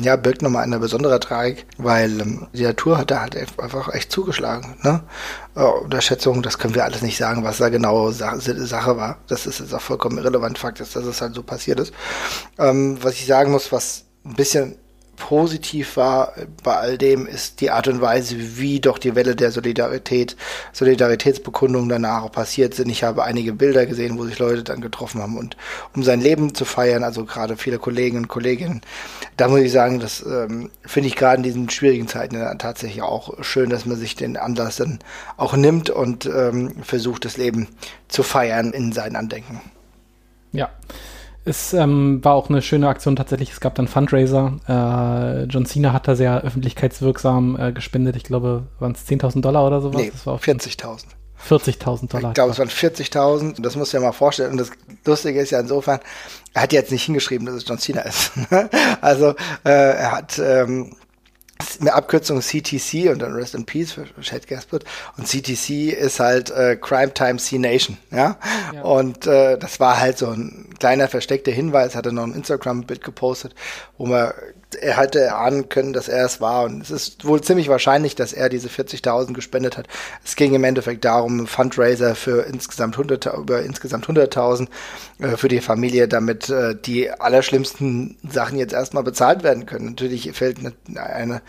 ja 0.00 0.16
birgt 0.16 0.42
nochmal 0.42 0.64
eine 0.64 0.78
besondere 0.78 1.20
Tragik, 1.20 1.66
weil 1.78 2.20
ähm, 2.20 2.46
die 2.52 2.62
Natur 2.62 2.98
hat 2.98 3.10
da 3.10 3.20
halt 3.20 3.36
einfach 3.58 3.92
echt 3.94 4.12
zugeschlagen. 4.12 4.76
Ne? 4.82 5.02
Äh, 5.54 5.62
Unterschätzung, 5.62 6.42
das 6.42 6.58
können 6.58 6.74
wir 6.74 6.84
alles 6.84 7.02
nicht 7.02 7.16
sagen, 7.16 7.44
was 7.44 7.58
da 7.58 7.68
genau 7.68 8.10
Sa 8.10 8.38
Sache 8.38 8.96
war. 8.96 9.18
Das 9.28 9.46
ist 9.46 9.60
jetzt 9.60 9.74
auch 9.74 9.80
vollkommen 9.80 10.18
irrelevant. 10.18 10.58
Fakt 10.58 10.80
ist, 10.80 10.96
dass 10.96 11.04
es 11.04 11.20
halt 11.20 11.34
so 11.34 11.42
passiert 11.42 11.80
ist. 11.80 11.92
Ähm, 12.58 12.98
was 13.02 13.14
ich 13.14 13.26
sagen 13.26 13.52
muss, 13.52 13.72
was 13.72 14.04
ein 14.24 14.34
bisschen 14.34 14.76
positiv 15.16 15.96
war 15.96 16.34
bei 16.62 16.76
all 16.76 16.98
dem, 16.98 17.26
ist 17.26 17.60
die 17.60 17.70
Art 17.70 17.88
und 17.88 18.00
Weise, 18.00 18.36
wie 18.58 18.80
doch 18.80 18.98
die 18.98 19.14
Welle 19.14 19.34
der 19.34 19.50
Solidarität, 19.50 20.36
Solidaritätsbekundungen 20.72 21.88
danach 21.88 22.30
passiert 22.30 22.74
sind. 22.74 22.88
Ich 22.90 23.02
habe 23.02 23.24
einige 23.24 23.52
Bilder 23.52 23.86
gesehen, 23.86 24.18
wo 24.18 24.24
sich 24.24 24.38
Leute 24.38 24.62
dann 24.62 24.80
getroffen 24.80 25.20
haben 25.20 25.36
und 25.36 25.56
um 25.94 26.02
sein 26.02 26.20
Leben 26.20 26.54
zu 26.54 26.64
feiern, 26.64 27.04
also 27.04 27.24
gerade 27.24 27.56
viele 27.56 27.78
Kollegen 27.78 28.18
und 28.18 28.28
Kolleginnen. 28.28 28.82
Da 29.36 29.48
muss 29.48 29.60
ich 29.60 29.72
sagen, 29.72 30.00
das 30.00 30.24
ähm, 30.24 30.70
finde 30.84 31.08
ich 31.08 31.16
gerade 31.16 31.38
in 31.38 31.42
diesen 31.42 31.70
schwierigen 31.70 32.08
Zeiten 32.08 32.36
tatsächlich 32.58 33.02
auch 33.02 33.42
schön, 33.42 33.70
dass 33.70 33.86
man 33.86 33.96
sich 33.96 34.14
den 34.14 34.36
Anlass 34.36 34.76
dann 34.76 34.98
auch 35.36 35.56
nimmt 35.56 35.90
und 35.90 36.26
ähm, 36.26 36.82
versucht, 36.82 37.24
das 37.24 37.36
Leben 37.36 37.68
zu 38.08 38.22
feiern 38.22 38.72
in 38.72 38.92
seinen 38.92 39.16
Andenken. 39.16 39.60
Ja. 40.52 40.70
Es 41.48 41.72
ähm, 41.72 42.24
war 42.24 42.34
auch 42.34 42.48
eine 42.48 42.60
schöne 42.60 42.88
Aktion 42.88 43.14
tatsächlich. 43.14 43.52
Es 43.52 43.60
gab 43.60 43.76
dann 43.76 43.86
Fundraiser. 43.86 44.56
Äh, 44.68 45.44
John 45.44 45.64
Cena 45.64 45.92
hat 45.92 46.08
da 46.08 46.16
sehr 46.16 46.42
öffentlichkeitswirksam 46.42 47.56
äh, 47.56 47.72
gespendet. 47.72 48.16
Ich 48.16 48.24
glaube, 48.24 48.64
waren 48.80 48.92
es 48.92 49.06
10.000 49.06 49.42
Dollar 49.42 49.64
oder 49.64 49.80
sowas? 49.80 50.00
Nee, 50.00 50.10
das 50.10 50.26
war 50.26 50.38
40.000. 50.38 51.04
40.000 51.48 52.08
Dollar. 52.08 52.30
Ich 52.30 52.34
glaube, 52.34 52.50
es 52.50 52.58
waren 52.58 52.68
40.000. 52.68 53.62
Das 53.62 53.76
musst 53.76 53.92
du 53.92 53.98
dir 53.98 54.02
mal 54.02 54.10
vorstellen. 54.10 54.50
Und 54.50 54.58
das 54.58 54.70
Lustige 55.04 55.40
ist 55.40 55.50
ja 55.50 55.60
insofern, 55.60 56.00
er 56.52 56.62
hat 56.62 56.72
jetzt 56.72 56.90
nicht 56.90 57.04
hingeschrieben, 57.04 57.46
dass 57.46 57.54
es 57.54 57.64
John 57.64 57.78
Cena 57.78 58.00
ist. 58.00 58.32
also 59.00 59.30
äh, 59.64 59.70
er 59.70 60.10
hat 60.10 60.40
ähm, 60.40 60.96
eine 61.80 61.94
Abkürzung 61.94 62.40
CTC 62.40 63.10
und 63.10 63.20
dann 63.20 63.34
Rest 63.34 63.54
in 63.54 63.64
Peace 63.64 63.92
für 63.92 64.06
Chad 64.20 64.46
Gaspard. 64.46 64.84
Und 65.16 65.26
CTC 65.26 65.92
ist 65.92 66.20
halt 66.20 66.50
äh, 66.50 66.76
Crime 66.76 67.12
Time 67.12 67.36
C 67.36 67.58
Nation, 67.58 67.96
ja. 68.10 68.36
ja. 68.74 68.82
Und 68.82 69.26
äh, 69.26 69.58
das 69.58 69.80
war 69.80 69.98
halt 69.98 70.18
so 70.18 70.28
ein 70.28 70.74
kleiner 70.78 71.08
versteckter 71.08 71.52
Hinweis, 71.52 71.94
hatte 71.94 72.12
noch 72.12 72.24
ein 72.24 72.34
Instagram-Bild 72.34 73.02
gepostet, 73.02 73.54
wo 73.98 74.06
man 74.06 74.32
er 74.74 74.96
hätte 74.96 75.20
erahnen 75.20 75.68
können, 75.68 75.92
dass 75.92 76.08
er 76.08 76.24
es 76.24 76.40
war. 76.40 76.64
Und 76.64 76.82
es 76.82 76.90
ist 76.90 77.24
wohl 77.24 77.40
ziemlich 77.40 77.68
wahrscheinlich, 77.68 78.14
dass 78.14 78.32
er 78.32 78.48
diese 78.48 78.68
40.000 78.68 79.32
gespendet 79.32 79.76
hat. 79.76 79.86
Es 80.24 80.36
ging 80.36 80.54
im 80.54 80.64
Endeffekt 80.64 81.04
darum, 81.04 81.46
Fundraiser 81.46 82.14
für 82.14 82.42
insgesamt 82.46 82.94
100, 82.94 83.26
über 83.38 83.62
insgesamt 83.62 84.06
100.000 84.06 84.68
äh, 85.20 85.36
für 85.36 85.48
die 85.48 85.60
Familie, 85.60 86.08
damit 86.08 86.48
äh, 86.48 86.74
die 86.74 87.10
allerschlimmsten 87.10 88.16
Sachen 88.28 88.58
jetzt 88.58 88.74
erstmal 88.74 89.04
bezahlt 89.04 89.42
werden 89.42 89.66
können. 89.66 89.86
Natürlich 89.86 90.32
fällt 90.32 90.58
eine, 90.58 90.72
eine 91.02 91.42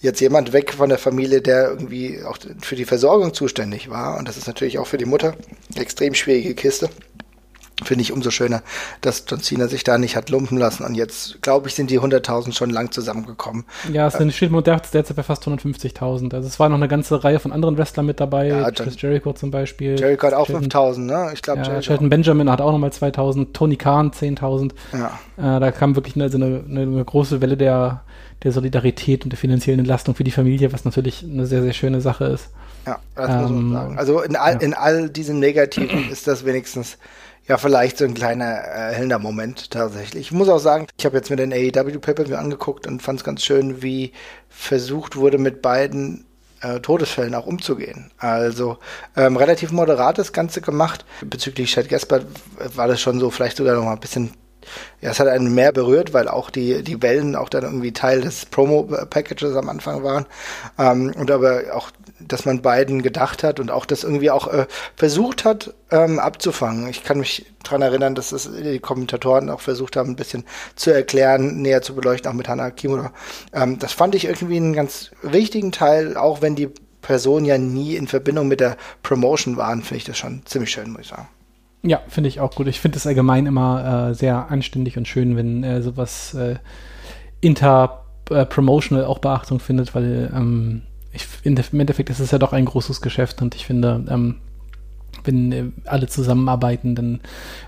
jetzt 0.00 0.20
jemand 0.20 0.52
weg 0.52 0.72
von 0.74 0.88
der 0.88 0.98
Familie, 0.98 1.40
der 1.40 1.68
irgendwie 1.68 2.22
auch 2.24 2.36
für 2.60 2.76
die 2.76 2.84
Versorgung 2.84 3.34
zuständig 3.34 3.88
war. 3.88 4.18
Und 4.18 4.28
das 4.28 4.36
ist 4.36 4.48
natürlich 4.48 4.78
auch 4.78 4.86
für 4.86 4.98
die 4.98 5.04
Mutter 5.04 5.36
eine 5.72 5.80
extrem 5.80 6.14
schwierige 6.14 6.54
Kiste 6.54 6.90
finde 7.84 8.02
ich 8.02 8.12
umso 8.12 8.30
schöner, 8.30 8.62
dass 9.00 9.24
John 9.26 9.40
Cena 9.40 9.68
sich 9.68 9.84
da 9.84 9.98
nicht 9.98 10.16
hat 10.16 10.30
lumpen 10.30 10.58
lassen. 10.58 10.84
Und 10.84 10.94
jetzt, 10.94 11.42
glaube 11.42 11.68
ich, 11.68 11.74
sind 11.74 11.90
die 11.90 12.00
100.000 12.00 12.52
schon 12.52 12.70
lang 12.70 12.90
zusammengekommen. 12.92 13.64
Ja, 13.92 14.06
es 14.06 14.14
sind, 14.14 14.32
steht 14.32 14.50
derzeit 14.52 15.16
bei 15.16 15.22
fast 15.22 15.46
150.000. 15.46 16.34
Also 16.34 16.48
es 16.48 16.58
war 16.58 16.68
noch 16.68 16.76
eine 16.76 16.88
ganze 16.88 17.22
Reihe 17.22 17.38
von 17.38 17.52
anderen 17.52 17.76
Wrestlern 17.78 18.06
mit 18.06 18.20
dabei. 18.20 18.48
Ja, 18.48 18.70
Chris 18.70 19.00
Jericho 19.00 19.32
zum 19.32 19.50
Beispiel. 19.50 19.98
Jericho 19.98 20.26
hat 20.26 20.34
auch 20.34 20.48
5.000, 20.48 20.98
ne? 21.00 21.30
Ich 21.34 21.42
glaube, 21.42 21.62
ja, 21.62 21.82
Shelton 21.82 22.08
Benjamin 22.08 22.50
hat 22.50 22.60
auch 22.60 22.72
nochmal 22.72 22.90
2.000. 22.90 23.52
Tony 23.52 23.76
Khan 23.76 24.10
10.000. 24.10 24.72
Ja. 24.92 25.56
Äh, 25.56 25.60
da 25.60 25.70
kam 25.72 25.96
wirklich 25.96 26.14
eine, 26.16 26.24
also 26.24 26.36
eine, 26.38 26.62
eine 26.68 27.04
große 27.04 27.40
Welle 27.40 27.56
der, 27.56 28.02
der 28.42 28.52
Solidarität 28.52 29.24
und 29.24 29.30
der 29.30 29.38
finanziellen 29.38 29.80
Entlastung 29.80 30.14
für 30.14 30.24
die 30.24 30.30
Familie, 30.30 30.72
was 30.72 30.84
natürlich 30.84 31.22
eine 31.22 31.46
sehr, 31.46 31.62
sehr 31.62 31.72
schöne 31.72 32.00
Sache 32.00 32.24
ist. 32.26 32.50
Ja, 32.86 32.98
das 33.14 33.30
ähm, 33.30 33.40
muss 33.40 33.50
man 33.50 33.58
ähm, 33.60 33.72
sagen. 33.72 33.98
Also 33.98 34.22
in 34.22 34.36
all, 34.36 34.54
ja. 34.54 34.60
in 34.60 34.74
all 34.74 35.08
diesen 35.08 35.38
Negativen 35.38 36.10
ist 36.10 36.26
das 36.26 36.44
wenigstens 36.44 36.98
ja 37.46 37.58
vielleicht 37.58 37.98
so 37.98 38.04
ein 38.04 38.14
kleiner 38.14 38.44
erhellender 38.44 39.18
Moment 39.18 39.70
tatsächlich. 39.70 40.26
Ich 40.26 40.32
muss 40.32 40.48
auch 40.48 40.58
sagen, 40.58 40.86
ich 40.98 41.04
habe 41.04 41.16
jetzt 41.16 41.30
mir 41.30 41.36
den 41.36 41.52
AEW 41.52 41.98
Pay-Per-View 41.98 42.36
angeguckt 42.36 42.86
und 42.86 43.02
fand 43.02 43.20
es 43.20 43.24
ganz 43.24 43.44
schön, 43.44 43.82
wie 43.82 44.12
versucht 44.48 45.16
wurde 45.16 45.38
mit 45.38 45.62
beiden 45.62 46.24
äh, 46.60 46.80
Todesfällen 46.80 47.34
auch 47.34 47.46
umzugehen. 47.46 48.10
Also 48.18 48.78
ähm, 49.16 49.36
relativ 49.36 49.72
moderat 49.72 50.18
das 50.18 50.32
Ganze 50.32 50.60
gemacht. 50.60 51.04
Bezüglich 51.22 51.72
Chad 51.72 51.88
Gasper 51.88 52.20
war 52.74 52.88
das 52.88 53.00
schon 53.00 53.18
so 53.20 53.30
vielleicht 53.30 53.56
sogar 53.56 53.74
noch 53.74 53.84
mal 53.84 53.94
ein 53.94 54.00
bisschen 54.00 54.30
ja, 55.00 55.10
es 55.10 55.20
hat 55.20 55.28
einen 55.28 55.54
mehr 55.54 55.72
berührt, 55.72 56.12
weil 56.12 56.28
auch 56.28 56.50
die, 56.50 56.82
die 56.82 57.02
Wellen 57.02 57.36
auch 57.36 57.48
dann 57.48 57.64
irgendwie 57.64 57.92
Teil 57.92 58.20
des 58.20 58.46
Promo-Packages 58.46 59.56
am 59.56 59.68
Anfang 59.68 60.02
waren. 60.02 60.26
Ähm, 60.78 61.12
und 61.16 61.30
aber 61.30 61.62
auch, 61.74 61.90
dass 62.20 62.44
man 62.44 62.62
beiden 62.62 63.02
gedacht 63.02 63.42
hat 63.42 63.60
und 63.60 63.70
auch 63.70 63.86
das 63.86 64.04
irgendwie 64.04 64.30
auch 64.30 64.48
äh, 64.48 64.66
versucht 64.96 65.44
hat 65.44 65.74
ähm, 65.90 66.18
abzufangen. 66.18 66.88
Ich 66.88 67.04
kann 67.04 67.18
mich 67.18 67.46
daran 67.62 67.82
erinnern, 67.82 68.14
dass 68.14 68.30
das 68.30 68.50
die 68.52 68.78
Kommentatoren 68.78 69.50
auch 69.50 69.60
versucht 69.60 69.96
haben, 69.96 70.10
ein 70.10 70.16
bisschen 70.16 70.44
zu 70.76 70.90
erklären, 70.90 71.62
näher 71.62 71.82
zu 71.82 71.94
beleuchten, 71.94 72.30
auch 72.30 72.36
mit 72.36 72.48
Hannah 72.48 72.70
Kimura. 72.70 73.12
Ähm, 73.52 73.78
das 73.78 73.92
fand 73.92 74.14
ich 74.14 74.26
irgendwie 74.26 74.56
einen 74.56 74.72
ganz 74.72 75.10
wichtigen 75.22 75.72
Teil, 75.72 76.16
auch 76.16 76.42
wenn 76.42 76.56
die 76.56 76.70
Personen 77.02 77.44
ja 77.44 77.58
nie 77.58 77.96
in 77.96 78.06
Verbindung 78.06 78.48
mit 78.48 78.60
der 78.60 78.76
Promotion 79.02 79.56
waren, 79.56 79.82
finde 79.82 79.98
ich 79.98 80.04
das 80.04 80.16
schon 80.16 80.42
ziemlich 80.46 80.70
schön, 80.70 80.90
muss 80.90 81.02
ich 81.02 81.08
sagen. 81.08 81.28
Ja, 81.82 82.00
finde 82.08 82.28
ich 82.28 82.40
auch 82.40 82.54
gut. 82.54 82.68
Ich 82.68 82.80
finde 82.80 82.96
es 82.96 83.06
allgemein 83.06 83.46
immer 83.46 84.10
äh, 84.10 84.14
sehr 84.14 84.50
anständig 84.50 84.96
und 84.96 85.08
schön, 85.08 85.36
wenn 85.36 85.64
äh, 85.64 85.82
sowas 85.82 86.34
äh, 86.34 86.56
inter-promotional 87.40 89.04
auch 89.04 89.18
Beachtung 89.18 89.58
findet, 89.58 89.94
weil 89.94 90.30
ähm, 90.34 90.82
ich, 91.12 91.26
im 91.42 91.80
Endeffekt 91.80 92.08
ist 92.10 92.20
es 92.20 92.30
ja 92.30 92.38
doch 92.38 92.52
ein 92.52 92.64
großes 92.64 93.00
Geschäft 93.00 93.42
und 93.42 93.54
ich 93.54 93.66
finde, 93.66 94.04
ähm, 94.08 94.36
wenn 95.24 95.52
äh, 95.52 95.64
alle 95.84 96.06
zusammenarbeiten 96.06 96.94
dann, 96.94 97.20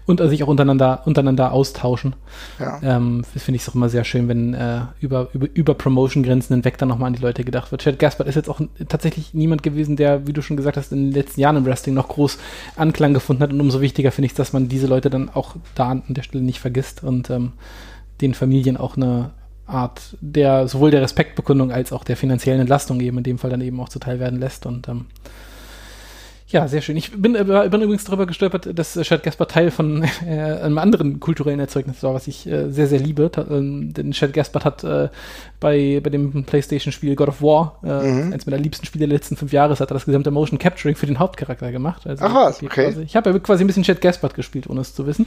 und 0.07 0.21
sich 0.29 0.43
auch 0.43 0.49
untereinander, 0.49 1.03
untereinander 1.07 1.53
austauschen. 1.53 2.15
Ja. 2.59 2.81
Ähm, 2.83 3.25
Finde 3.25 3.57
ich 3.57 3.63
es 3.63 3.69
auch 3.69 3.75
immer 3.75 3.89
sehr 3.89 4.05
schön, 4.05 4.29
wenn 4.29 4.55
äh, 4.55 4.81
über, 5.01 5.29
über, 5.33 5.49
über 5.55 5.75
Promotion-Grenzen 5.75 6.55
hinweg 6.55 6.79
dann 6.79 6.89
nochmal 6.89 7.09
an 7.09 7.15
die 7.15 7.23
Leute 7.23 7.45
gedacht 7.45 7.71
wird. 7.71 7.83
Chad 7.83 7.99
Gaspard 7.99 8.29
ist 8.29 8.35
jetzt 8.35 8.49
auch 8.49 8.61
tatsächlich 8.89 9.35
niemand 9.35 9.63
gewesen, 9.63 9.97
der, 9.97 10.27
wie 10.27 10.33
du 10.33 10.43
schon 10.43 10.57
gesagt 10.57 10.77
hast, 10.77 10.93
in 10.93 11.07
den 11.07 11.13
letzten 11.13 11.41
Jahren 11.41 11.57
im 11.57 11.67
Wrestling 11.67 11.95
noch 11.95 12.09
groß 12.09 12.39
Anklang 12.77 13.15
gefunden 13.15 13.43
hat. 13.43 13.53
Und 13.53 13.61
umso 13.61 13.81
wichtiger 13.81 14.13
finde 14.13 14.27
ich 14.27 14.33
es, 14.33 14.37
dass 14.37 14.53
man 14.53 14.69
diese 14.69 14.87
Leute 14.87 15.11
dann 15.11 15.31
auch 15.31 15.57
da 15.75 15.91
an 15.91 16.03
der 16.09 16.23
Stelle 16.23 16.45
nicht 16.45 16.61
vergisst 16.61 17.03
und 17.03 17.31
ähm, 17.31 17.53
den 18.21 18.35
Familien 18.35 18.77
auch 18.77 18.97
eine 18.97 19.31
Art 19.67 20.17
der 20.21 20.69
sowohl 20.69 20.91
der 20.91 21.03
Respektbekundung 21.03 21.73
als 21.73 21.93
auch 21.93 22.05
der 22.05 22.17
finanziellen 22.17 22.61
Entlastung 22.61 23.01
eben 23.01 23.19
in 23.19 23.25
dem 23.25 23.39
Fall 23.39 23.51
dann 23.51 23.63
eben 23.63 23.81
auch 23.81 23.89
zuteil 23.89 24.21
werden 24.21 24.39
lässt. 24.39 24.67
Und 24.67 24.89
ähm, 24.89 25.07
Ja, 26.55 26.69
sehr 26.69 26.83
schön. 26.83 26.97
Ich 26.97 27.11
bin, 27.11 27.33
bin 27.33 27.83
übrigens 27.83 28.05
darüber 28.05 28.27
gestolpert, 28.27 28.79
dass 28.79 28.95
Chad 29.03 29.25
Gaspar 29.25 29.49
Teil 29.49 29.73
von 29.73 30.05
äh, 30.25 30.31
einem 30.31 30.79
anderen 30.79 31.19
kulturellen 31.19 31.59
Erzeugnis 31.59 32.01
war, 32.05 32.15
was 32.15 32.29
ich 32.29 32.47
äh, 32.47 32.71
sehr, 32.71 32.87
sehr 32.87 33.01
liebe. 33.01 33.29
Ta 33.29 33.45
ähm, 33.51 33.93
denn 33.93 34.13
Chad 34.13 34.33
Gaspar 34.33 34.63
hat 34.63 34.85
äh, 34.85 35.09
bei, 35.59 36.01
bei 36.01 36.11
dem 36.11 36.45
PlayStation-Spiel 36.45 37.17
God 37.17 37.27
of 37.31 37.43
War, 37.43 37.81
äh, 37.83 38.09
mhm. 38.09 38.33
eins 38.33 38.47
meiner 38.47 38.59
liebsten 38.59 38.87
Spiele 38.87 39.09
der 39.09 39.17
letzten 39.17 39.37
fünf 39.37 39.53
Jahre, 39.53 39.73
hat 39.73 39.81
er 39.81 39.95
das 39.95 40.05
gesamte 40.05 40.31
Motion 40.31 40.61
Capturing 40.61 40.95
für 40.95 41.07
den 41.07 41.19
Hauptcharakter 41.19 41.73
gemacht. 41.73 42.07
Also 42.07 42.25
Ach 42.25 42.33
was, 42.33 42.63
okay. 42.63 42.85
Quasi, 42.85 43.03
ich 43.03 43.17
habe 43.17 43.31
ja 43.31 43.39
quasi 43.41 43.65
ein 43.65 43.67
bisschen 43.67 43.83
Chad 43.83 44.01
Gaspar 44.01 44.31
gespielt, 44.31 44.71
ohne 44.71 44.83
es 44.83 44.95
zu 44.95 45.09
wissen. 45.09 45.27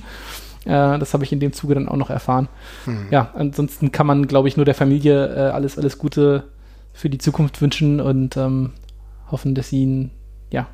Äh, 0.63 0.98
das 0.98 1.13
habe 1.13 1.26
ich 1.26 1.34
in 1.34 1.42
dem 1.42 1.52
Zuge 1.52 1.74
dann 1.74 1.90
auch 1.90 1.98
noch 1.98 2.10
erfahren. 2.10 2.48
Mhm. 2.86 3.08
Ja, 3.12 3.34
ansonsten 3.36 3.92
kann 3.92 4.08
man, 4.08 4.28
glaube 4.28 4.48
ich, 4.48 4.56
nur 4.56 4.66
der 4.66 4.76
Familie 4.76 5.28
äh, 5.28 5.40
alles, 5.50 5.78
alles 5.78 5.98
Gute 5.98 6.46
für 6.94 7.10
die 7.10 7.18
Zukunft 7.18 7.62
wünschen 7.62 8.00
und 8.00 8.38
ähm, 8.38 8.72
hoffen, 9.30 9.56
dass 9.56 9.68
sie 9.68 9.84
ihn, 9.84 10.12
ja, 10.52 10.68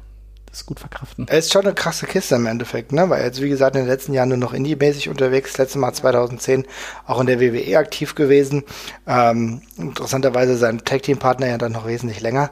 das 0.54 0.68
gut 0.68 0.80
verkraften. 0.80 1.28
Er 1.28 1.40
ist 1.40 1.52
schon 1.52 1.64
eine 1.64 1.74
krasse 1.74 2.06
Kiste 2.06 2.36
im 2.36 2.46
Endeffekt, 2.46 2.92
ne? 2.92 3.10
Weil 3.10 3.24
jetzt, 3.24 3.42
wie 3.42 3.50
gesagt, 3.50 3.76
in 3.76 3.82
den 3.82 3.90
letzten 3.90 4.14
Jahren 4.14 4.30
nur 4.30 4.38
noch 4.38 4.54
indie-mäßig 4.54 5.10
unterwegs, 5.10 5.58
letztes 5.58 5.78
Mal 5.78 5.94
2010 5.94 6.66
auch 7.08 7.20
in 7.20 7.26
der 7.26 7.42
WWE 7.42 7.78
aktiv 7.80 8.14
gewesen. 8.14 8.64
Ähm, 9.08 9.64
interessanterweise 9.78 10.56
sein 10.56 10.84
Tag-Team-Partner 10.86 11.48
ja 11.48 11.58
dann 11.58 11.72
noch 11.72 11.88
wesentlich 11.88 12.22
länger. 12.22 12.52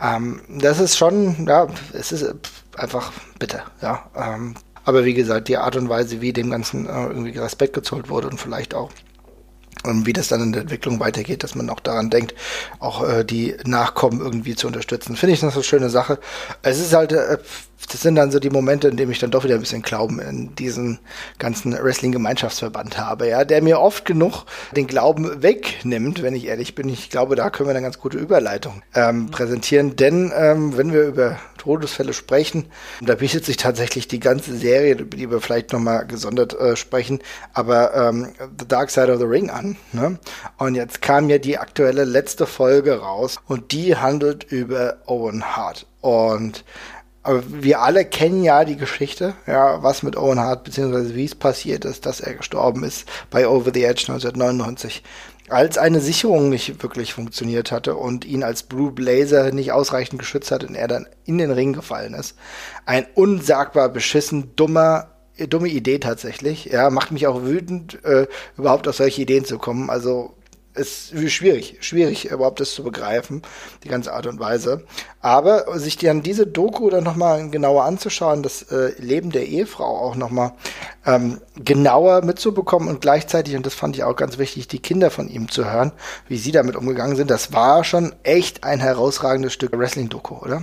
Ähm, 0.00 0.40
das 0.48 0.80
ist 0.80 0.96
schon, 0.96 1.46
ja, 1.46 1.66
es 1.92 2.10
ist 2.10 2.34
einfach 2.76 3.12
bitte, 3.38 3.62
ja. 3.82 4.10
Ähm, 4.16 4.54
aber 4.84 5.04
wie 5.04 5.14
gesagt, 5.14 5.48
die 5.48 5.58
Art 5.58 5.76
und 5.76 5.90
Weise, 5.90 6.22
wie 6.22 6.32
dem 6.32 6.50
Ganzen 6.50 6.86
äh, 6.86 7.06
irgendwie 7.06 7.38
Respekt 7.38 7.74
gezollt 7.74 8.08
wurde 8.08 8.28
und 8.28 8.40
vielleicht 8.40 8.74
auch 8.74 8.90
und 9.82 10.06
wie 10.06 10.12
das 10.12 10.28
dann 10.28 10.42
in 10.42 10.52
der 10.52 10.62
Entwicklung 10.62 11.00
weitergeht, 11.00 11.42
dass 11.42 11.54
man 11.54 11.70
auch 11.70 11.80
daran 11.80 12.10
denkt, 12.10 12.34
auch 12.78 13.06
äh, 13.06 13.24
die 13.24 13.56
Nachkommen 13.64 14.20
irgendwie 14.20 14.54
zu 14.54 14.66
unterstützen. 14.66 15.16
Finde 15.16 15.34
ich 15.34 15.40
das 15.40 15.54
eine 15.54 15.64
schöne 15.64 15.90
Sache. 15.90 16.18
Es 16.62 16.78
ist 16.78 16.92
halt, 16.92 17.12
äh, 17.12 17.38
das 17.90 18.00
sind 18.00 18.14
dann 18.14 18.30
so 18.30 18.38
die 18.38 18.50
Momente, 18.50 18.88
in 18.88 18.96
denen 18.96 19.12
ich 19.12 19.18
dann 19.18 19.30
doch 19.30 19.44
wieder 19.44 19.54
ein 19.54 19.60
bisschen 19.60 19.82
Glauben 19.82 20.20
in 20.20 20.54
diesen 20.54 20.98
ganzen 21.38 21.72
Wrestling-Gemeinschaftsverband 21.72 22.98
habe, 22.98 23.28
ja, 23.28 23.44
der 23.44 23.62
mir 23.62 23.80
oft 23.80 24.04
genug 24.04 24.44
den 24.76 24.86
Glauben 24.86 25.42
wegnimmt, 25.42 26.22
wenn 26.22 26.34
ich 26.34 26.46
ehrlich 26.46 26.74
bin. 26.74 26.88
Ich 26.88 27.10
glaube, 27.10 27.36
da 27.36 27.50
können 27.50 27.68
wir 27.68 27.74
eine 27.74 27.82
ganz 27.82 27.98
gute 27.98 28.18
Überleitung 28.18 28.82
ähm, 28.94 29.30
präsentieren, 29.30 29.96
denn 29.96 30.32
ähm, 30.34 30.76
wenn 30.76 30.92
wir 30.92 31.02
über 31.02 31.38
Todesfälle 31.62 32.12
sprechen, 32.12 32.66
da 33.00 33.14
bietet 33.14 33.44
sich 33.44 33.56
tatsächlich 33.56 34.08
die 34.08 34.18
ganze 34.18 34.56
Serie, 34.56 34.94
über 34.94 35.16
die 35.16 35.30
wir 35.30 35.40
vielleicht 35.40 35.72
nochmal 35.72 36.06
gesondert 36.06 36.58
äh, 36.58 36.74
sprechen, 36.74 37.20
aber 37.52 37.94
ähm, 37.94 38.32
The 38.58 38.66
Dark 38.66 38.90
Side 38.90 39.12
of 39.12 39.20
the 39.20 39.26
Ring 39.26 39.48
an. 39.48 39.76
Ne? 39.92 40.18
Und 40.58 40.74
jetzt 40.74 41.02
kam 41.02 41.30
ja 41.30 41.38
die 41.38 41.58
aktuelle 41.58 42.04
letzte 42.04 42.46
Folge 42.46 42.98
raus 43.00 43.38
und 43.46 43.70
die 43.70 43.96
handelt 43.96 44.44
über 44.44 44.98
Owen 45.06 45.56
Hart. 45.56 45.86
Und 46.00 46.64
aber 47.22 47.42
wir 47.46 47.80
alle 47.80 48.04
kennen 48.04 48.42
ja 48.42 48.64
die 48.64 48.76
Geschichte, 48.76 49.34
ja, 49.46 49.82
was 49.82 50.02
mit 50.02 50.16
Owen 50.16 50.40
Hart, 50.40 50.64
beziehungsweise 50.64 51.14
wie 51.14 51.24
es 51.24 51.34
passiert 51.34 51.84
ist, 51.84 52.04
dass 52.04 52.20
er 52.20 52.34
gestorben 52.34 52.82
ist 52.82 53.08
bei 53.30 53.46
Over 53.46 53.70
the 53.72 53.84
Edge 53.84 54.06
1999, 54.08 55.04
als 55.48 55.78
eine 55.78 56.00
Sicherung 56.00 56.48
nicht 56.48 56.82
wirklich 56.82 57.12
funktioniert 57.12 57.70
hatte 57.70 57.94
und 57.94 58.24
ihn 58.24 58.42
als 58.42 58.64
Blue 58.64 58.90
Blazer 58.90 59.52
nicht 59.52 59.70
ausreichend 59.72 60.18
geschützt 60.18 60.50
hat 60.50 60.64
und 60.64 60.74
er 60.74 60.88
dann 60.88 61.06
in 61.24 61.38
den 61.38 61.50
Ring 61.50 61.72
gefallen 61.72 62.14
ist. 62.14 62.36
Ein 62.86 63.06
unsagbar 63.14 63.88
beschissen, 63.88 64.56
dummer, 64.56 65.10
dumme 65.36 65.68
Idee 65.68 65.98
tatsächlich. 65.98 66.66
Ja, 66.66 66.90
macht 66.90 67.12
mich 67.12 67.26
auch 67.26 67.42
wütend, 67.42 68.04
äh, 68.04 68.26
überhaupt 68.56 68.88
auf 68.88 68.96
solche 68.96 69.22
Ideen 69.22 69.44
zu 69.44 69.58
kommen. 69.58 69.90
Also 69.90 70.34
ist 70.74 71.12
schwierig, 71.30 71.76
schwierig 71.80 72.30
überhaupt 72.30 72.60
das 72.60 72.74
zu 72.74 72.82
begreifen, 72.82 73.42
die 73.84 73.88
ganze 73.88 74.12
Art 74.12 74.26
und 74.26 74.40
Weise. 74.40 74.84
Aber 75.20 75.78
sich 75.78 75.96
dann 75.96 76.22
diese 76.22 76.46
Doku 76.46 76.90
dann 76.90 77.04
nochmal 77.04 77.50
genauer 77.50 77.84
anzuschauen, 77.84 78.42
das 78.42 78.62
äh, 78.70 78.92
Leben 78.98 79.30
der 79.30 79.46
Ehefrau 79.46 79.84
auch 79.84 80.16
nochmal 80.16 80.52
ähm, 81.06 81.40
genauer 81.56 82.22
mitzubekommen 82.24 82.88
und 82.88 83.00
gleichzeitig, 83.00 83.54
und 83.56 83.66
das 83.66 83.74
fand 83.74 83.96
ich 83.96 84.04
auch 84.04 84.16
ganz 84.16 84.38
wichtig, 84.38 84.68
die 84.68 84.80
Kinder 84.80 85.10
von 85.10 85.28
ihm 85.28 85.48
zu 85.48 85.70
hören, 85.70 85.92
wie 86.28 86.38
sie 86.38 86.52
damit 86.52 86.76
umgegangen 86.76 87.16
sind, 87.16 87.30
das 87.30 87.52
war 87.52 87.84
schon 87.84 88.14
echt 88.22 88.64
ein 88.64 88.80
herausragendes 88.80 89.52
Stück 89.52 89.78
Wrestling-Doku, 89.78 90.36
oder? 90.36 90.62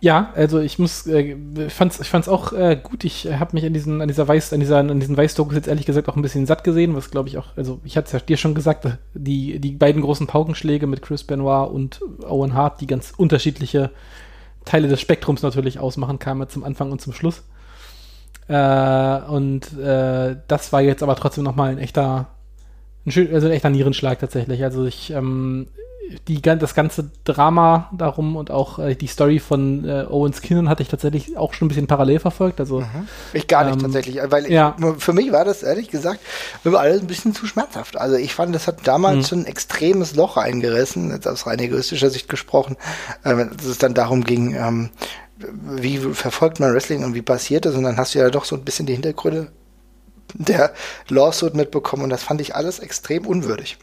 Ja, 0.00 0.32
also 0.36 0.60
ich 0.60 0.78
muss, 0.78 1.08
äh, 1.08 1.36
fand's, 1.70 1.98
ich 1.98 2.08
fand's 2.08 2.28
auch 2.28 2.52
äh, 2.52 2.78
gut. 2.80 3.02
Ich 3.02 3.26
äh, 3.26 3.38
habe 3.38 3.54
mich 3.54 3.64
an 3.64 3.72
diesen, 3.72 4.00
an 4.00 4.06
dieser 4.06 4.28
Weiß, 4.28 4.52
an 4.52 4.60
dieser, 4.60 4.78
an 4.78 5.00
diesen 5.00 5.16
Weißdokus 5.16 5.56
jetzt 5.56 5.66
ehrlich 5.66 5.86
gesagt 5.86 6.08
auch 6.08 6.14
ein 6.14 6.22
bisschen 6.22 6.46
satt 6.46 6.62
gesehen, 6.62 6.94
was 6.94 7.10
glaube 7.10 7.28
ich 7.28 7.36
auch, 7.36 7.56
also 7.56 7.80
ich 7.82 7.96
hatte 7.96 8.06
es 8.06 8.12
ja 8.12 8.20
dir 8.20 8.36
schon 8.36 8.54
gesagt, 8.54 8.86
die, 9.14 9.58
die 9.58 9.72
beiden 9.72 10.02
großen 10.02 10.28
Paukenschläge 10.28 10.86
mit 10.86 11.02
Chris 11.02 11.24
Benoit 11.24 11.68
und 11.70 12.00
Owen 12.22 12.54
Hart, 12.54 12.80
die 12.80 12.86
ganz 12.86 13.12
unterschiedliche 13.16 13.90
Teile 14.64 14.86
des 14.86 15.00
Spektrums 15.00 15.42
natürlich 15.42 15.80
ausmachen, 15.80 16.20
kamen 16.20 16.48
zum 16.48 16.62
Anfang 16.62 16.92
und 16.92 17.00
zum 17.00 17.12
Schluss. 17.12 17.42
Äh, 18.46 19.20
und 19.28 19.76
äh, 19.78 20.36
das 20.46 20.72
war 20.72 20.80
jetzt 20.80 21.02
aber 21.02 21.16
trotzdem 21.16 21.42
nochmal 21.42 21.70
ein 21.70 21.78
echter, 21.78 22.28
ein, 23.04 23.34
also 23.34 23.48
ein 23.48 23.52
echter 23.52 23.70
Nierenschlag 23.70 24.20
tatsächlich. 24.20 24.62
Also 24.62 24.84
ich, 24.86 25.10
ähm, 25.10 25.66
die, 26.26 26.40
das 26.40 26.74
ganze 26.74 27.10
Drama 27.24 27.90
darum 27.92 28.36
und 28.36 28.50
auch 28.50 28.78
äh, 28.78 28.94
die 28.94 29.06
Story 29.06 29.38
von 29.38 29.84
äh, 29.84 30.06
Owens 30.08 30.40
Kindern 30.40 30.68
hatte 30.68 30.82
ich 30.82 30.88
tatsächlich 30.88 31.36
auch 31.36 31.52
schon 31.52 31.66
ein 31.66 31.68
bisschen 31.68 31.86
parallel 31.86 32.18
verfolgt. 32.18 32.60
Also, 32.60 32.80
mhm. 32.80 33.08
Ich 33.32 33.46
gar 33.46 33.64
nicht 33.64 33.74
ähm, 33.74 33.82
tatsächlich, 33.82 34.18
weil 34.24 34.50
ja. 34.50 34.74
ich, 34.78 35.02
für 35.02 35.12
mich 35.12 35.32
war 35.32 35.44
das 35.44 35.62
ehrlich 35.62 35.88
gesagt 35.88 36.20
alles 36.64 37.00
ein 37.00 37.06
bisschen 37.06 37.34
zu 37.34 37.46
schmerzhaft. 37.46 37.98
Also 37.98 38.16
ich 38.16 38.34
fand, 38.34 38.54
das 38.54 38.66
hat 38.66 38.86
damals 38.86 39.16
mhm. 39.16 39.22
schon 39.24 39.38
ein 39.40 39.46
extremes 39.46 40.14
Loch 40.14 40.36
eingerissen, 40.36 41.10
jetzt 41.10 41.26
aus 41.26 41.46
rein 41.46 41.58
egoistischer 41.58 42.10
Sicht 42.10 42.28
gesprochen, 42.28 42.76
äh, 43.24 43.34
dass 43.34 43.66
es 43.66 43.78
dann 43.78 43.94
darum 43.94 44.24
ging, 44.24 44.54
ähm, 44.54 44.90
wie 45.38 45.98
verfolgt 45.98 46.60
man 46.60 46.72
Wrestling 46.72 47.04
und 47.04 47.14
wie 47.14 47.22
passiert 47.22 47.66
es 47.66 47.74
und 47.74 47.84
dann 47.84 47.96
hast 47.96 48.14
du 48.14 48.18
ja 48.18 48.30
doch 48.30 48.44
so 48.44 48.56
ein 48.56 48.64
bisschen 48.64 48.86
die 48.86 48.94
Hintergründe 48.94 49.52
der 50.34 50.72
Lawsuit 51.08 51.54
mitbekommen 51.54 52.04
und 52.04 52.10
das 52.10 52.22
fand 52.22 52.40
ich 52.40 52.54
alles 52.54 52.78
extrem 52.80 53.26
unwürdig. 53.26 53.78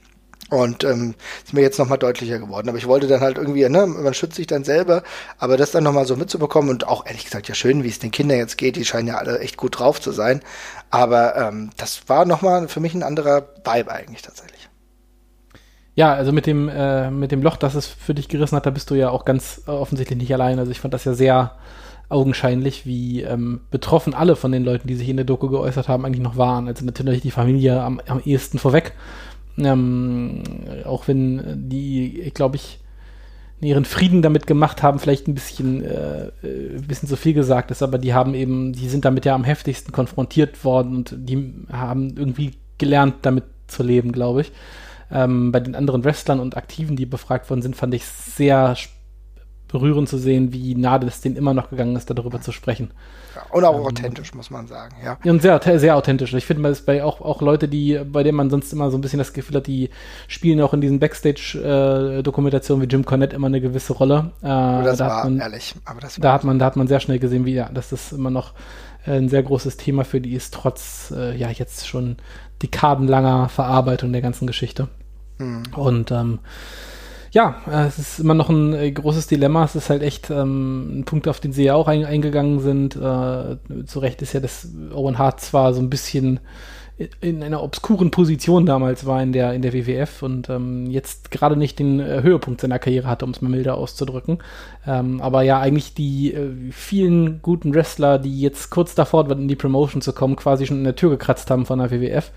Und 0.52 0.84
ähm, 0.84 1.16
ist 1.44 1.54
mir 1.54 1.62
jetzt 1.62 1.80
nochmal 1.80 1.98
deutlicher 1.98 2.38
geworden. 2.38 2.70
Aber 2.70 2.78
ich 2.78 2.88
wollte 2.88 3.08
dann 3.08 3.22
halt 3.22 3.38
irgendwie, 3.38 3.68
ne, 3.68 3.88
man 3.88 4.14
schützt 4.14 4.36
sich 4.36 4.46
dann 4.46 4.64
selber, 4.64 5.02
aber 5.40 5.58
das 5.58 5.72
dann 5.72 5.84
nochmal 5.84 6.06
so 6.06 6.16
mitzubekommen 6.16 6.70
und 6.70 6.88
auch 6.88 7.06
ehrlich 7.06 7.26
gesagt 7.26 7.48
ja 7.48 7.56
schön, 7.56 7.84
wie 7.84 7.90
es 7.90 7.98
den 7.98 8.12
Kindern 8.12 8.38
jetzt 8.38 8.58
geht, 8.58 8.76
die 8.76 8.86
scheinen 8.86 9.08
ja 9.08 9.18
alle 9.18 9.40
echt 9.40 9.58
gut 9.58 9.80
drauf 9.80 10.00
zu 10.00 10.12
sein. 10.12 10.42
Aber 10.92 11.36
ähm, 11.36 11.72
das 11.78 12.08
war 12.08 12.26
nochmal 12.26 12.68
für 12.68 12.80
mich 12.80 12.94
ein 12.94 13.02
anderer 13.02 13.50
Vibe 13.64 13.92
eigentlich 13.92 14.22
tatsächlich. 14.22 14.70
Ja, 15.96 16.14
also 16.14 16.32
mit 16.32 16.46
dem, 16.46 16.70
äh, 16.70 17.10
mit 17.10 17.32
dem 17.32 17.42
Loch, 17.42 17.58
das 17.58 17.74
es 17.74 17.88
für 17.88 18.14
dich 18.14 18.28
gerissen 18.28 18.56
hat, 18.56 18.66
da 18.66 18.70
bist 18.70 18.92
du 18.92 18.96
ja 18.96 19.10
auch 19.10 19.26
ganz 19.26 19.64
äh, 19.66 19.72
offensichtlich 19.72 20.20
nicht 20.20 20.34
allein. 20.34 20.60
Also 20.60 20.70
ich 20.72 20.80
fand 20.80 20.94
das 20.94 21.06
ja 21.06 21.14
sehr 21.14 21.56
augenscheinlich, 22.10 22.86
wie 22.86 23.22
ähm, 23.24 23.62
betroffen 23.72 24.14
alle 24.14 24.36
von 24.36 24.52
den 24.52 24.64
Leuten, 24.64 24.88
die 24.88 24.96
sich 24.96 25.10
in 25.10 25.16
der 25.16 25.26
Doku 25.26 25.50
geäußert 25.50 25.88
haben, 25.88 26.06
eigentlich 26.06 26.22
noch 26.22 26.38
waren. 26.38 26.68
Also 26.68 26.86
natürlich 26.86 27.22
die 27.22 27.32
Familie 27.32 27.82
am, 27.82 28.00
am 28.08 28.20
ehesten 28.20 28.60
vorweg 28.60 28.94
ähm, 29.58 30.44
auch 30.86 31.08
wenn 31.08 31.70
die, 31.70 32.32
glaube 32.34 32.58
ich, 32.58 32.80
ihren 33.62 33.86
Frieden 33.86 34.22
damit 34.22 34.48
gemacht 34.48 34.84
haben, 34.84 35.00
vielleicht 35.00 35.28
ein 35.28 35.34
bisschen, 35.34 35.84
äh, 35.84 36.30
ein 36.44 36.86
bisschen 36.88 37.10
zu 37.10 37.16
viel 37.16 37.34
gesagt 37.34 37.72
ist, 37.72 37.82
aber 37.82 37.98
die 37.98 38.14
haben 38.14 38.34
eben, 38.34 38.74
die 38.74 38.90
sind 38.90 39.06
damit 39.06 39.26
ja 39.26 39.34
am 39.34 39.44
heftigsten 39.44 39.92
konfrontiert 39.92 40.64
worden 40.64 40.96
und 40.98 41.16
die 41.18 41.54
haben 41.72 42.16
irgendwie 42.18 42.52
gelernt, 42.78 43.16
damit 43.22 43.46
zu 43.68 43.84
leben, 43.84 44.12
glaube 44.12 44.42
ich. 44.42 44.52
Ähm, 45.12 45.52
bei 45.52 45.60
den 45.60 45.76
anderen 45.76 46.04
Wrestlern 46.04 46.40
und 46.40 46.58
Aktiven, 46.58 46.96
die 46.96 47.06
befragt 47.06 47.50
worden 47.50 47.62
sind, 47.62 47.76
fand 47.76 47.94
ich 47.94 48.06
sehr 48.06 48.76
berührend 49.68 50.08
zu 50.08 50.18
sehen, 50.18 50.54
wie 50.54 50.76
nah 50.76 50.98
es 50.98 51.22
denen 51.22 51.36
immer 51.36 51.54
noch 51.54 51.70
gegangen 51.70 51.96
ist, 51.96 52.10
darüber 52.10 52.42
zu 52.42 52.52
sprechen. 52.52 52.92
Ja, 53.36 53.42
und 53.52 53.66
auch 53.66 53.76
ähm, 53.76 53.86
authentisch, 53.86 54.34
muss 54.34 54.50
man 54.50 54.68
sagen, 54.68 54.96
ja. 55.04 55.18
Und 55.30 55.42
sehr, 55.42 55.60
sehr 55.80 55.96
authentisch. 55.96 56.34
Ich 56.34 56.46
finde, 56.46 56.70
es 56.70 56.82
bei 56.82 57.04
auch, 57.04 57.20
auch 57.22 57.42
Leute, 57.42 57.68
die, 57.68 58.00
bei 58.06 58.24
denen 58.24 58.38
man 58.38 58.50
sonst 58.50 58.72
immer 58.72 58.92
so 58.92 58.98
ein 58.98 59.02
bisschen 59.02 59.20
das 59.20 59.34
Gefühl 59.34 59.58
hat, 59.58 59.68
die 59.68 59.90
spielen 60.28 60.62
auch 60.62 60.74
in 60.74 60.82
diesen 60.82 61.00
Backstage-Dokumentationen 61.00 62.84
wie 62.84 62.92
Jim 62.92 63.06
Cornette 63.06 63.36
immer 63.36 63.48
eine 63.48 63.60
gewisse 63.60 63.94
Rolle. 63.94 64.32
Äh, 64.42 64.46
das 64.48 64.98
da 64.98 65.08
war 65.08 65.24
man, 65.26 65.40
ehrlich. 65.40 65.76
Aber 65.84 66.00
das 66.00 66.16
da 66.16 66.34
hat 66.34 66.44
man, 66.44 66.60
da 66.60 66.66
hat 66.66 66.76
man 66.76 66.88
sehr 66.88 67.00
schnell 67.00 67.20
gesehen, 67.20 67.46
wie, 67.46 67.56
ja, 67.56 67.70
dass 67.70 67.90
das 67.90 68.14
immer 68.14 68.30
noch 68.30 68.54
äh, 69.06 69.18
ein 69.18 69.30
sehr 69.30 69.44
großes 69.44 69.78
Thema 69.78 70.06
für 70.06 70.22
die 70.22 70.34
ist, 70.34 70.54
trotz, 70.54 71.12
äh, 71.16 71.36
ja, 71.36 71.50
jetzt 71.50 71.88
schon 71.88 72.18
dekadenlanger 72.62 73.50
Verarbeitung 73.50 74.14
der 74.14 74.22
ganzen 74.22 74.48
Geschichte. 74.48 74.88
Mhm. 75.40 75.64
Und, 75.76 76.12
ähm, 76.12 76.40
ja, 77.36 77.62
äh, 77.70 77.86
es 77.88 78.00
ist 78.00 78.20
immer 78.20 78.34
noch 78.34 78.50
ein 78.50 78.74
äh, 78.74 78.90
großes 78.90 79.28
Dilemma. 79.28 79.66
Es 79.66 79.76
ist 79.76 79.90
halt 79.90 80.02
echt 80.02 80.30
ähm, 80.30 81.00
ein 81.00 81.04
Punkt, 81.04 81.28
auf 81.28 81.42
den 81.42 81.52
sie 81.52 81.66
ja 81.66 81.76
auch 81.76 81.90
ein, 81.90 82.06
eingegangen 82.06 82.62
sind. 82.62 82.96
Äh, 82.96 83.58
zu 83.86 84.00
Recht 84.00 84.22
ist 84.22 84.32
ja, 84.32 84.40
dass 84.40 84.70
Owen 84.94 85.18
Hart 85.18 85.42
zwar 85.42 85.74
so 85.74 85.82
ein 85.82 85.90
bisschen 85.90 86.40
in 87.20 87.44
einer 87.44 87.62
obskuren 87.62 88.10
Position 88.10 88.66
damals 88.66 89.06
war 89.06 89.22
in 89.22 89.34
der, 89.34 89.54
in 89.54 89.62
der 89.62 89.74
WWF 89.74 90.24
und 90.24 90.50
ähm, 90.50 90.90
jetzt 90.90 91.30
gerade 91.30 91.58
nicht 91.58 91.78
den 91.78 92.00
äh, 92.00 92.22
Höhepunkt 92.24 92.62
seiner 92.62 92.80
Karriere 92.80 93.10
hatte, 93.10 93.26
um 93.26 93.32
es 93.32 93.42
mal 93.42 93.50
milder 93.50 93.76
auszudrücken. 93.76 94.38
Ähm, 94.88 95.20
aber 95.20 95.42
ja, 95.42 95.60
eigentlich 95.60 95.94
die 95.94 96.34
äh, 96.34 96.72
vielen 96.72 97.42
guten 97.42 97.76
Wrestler, 97.76 98.18
die 98.18 98.40
jetzt 98.40 98.70
kurz 98.70 98.96
davor 98.96 99.28
waren, 99.28 99.42
in 99.42 99.48
die 99.50 99.58
Promotion 99.58 100.02
zu 100.02 100.14
kommen, 100.14 100.38
quasi 100.38 100.68
schon 100.68 100.78
in 100.78 100.86
der 100.86 100.96
Tür 100.96 101.10
gekratzt 101.10 101.52
haben 101.52 101.66
von 101.66 101.80
der 101.80 101.92
WWF, 101.92 102.32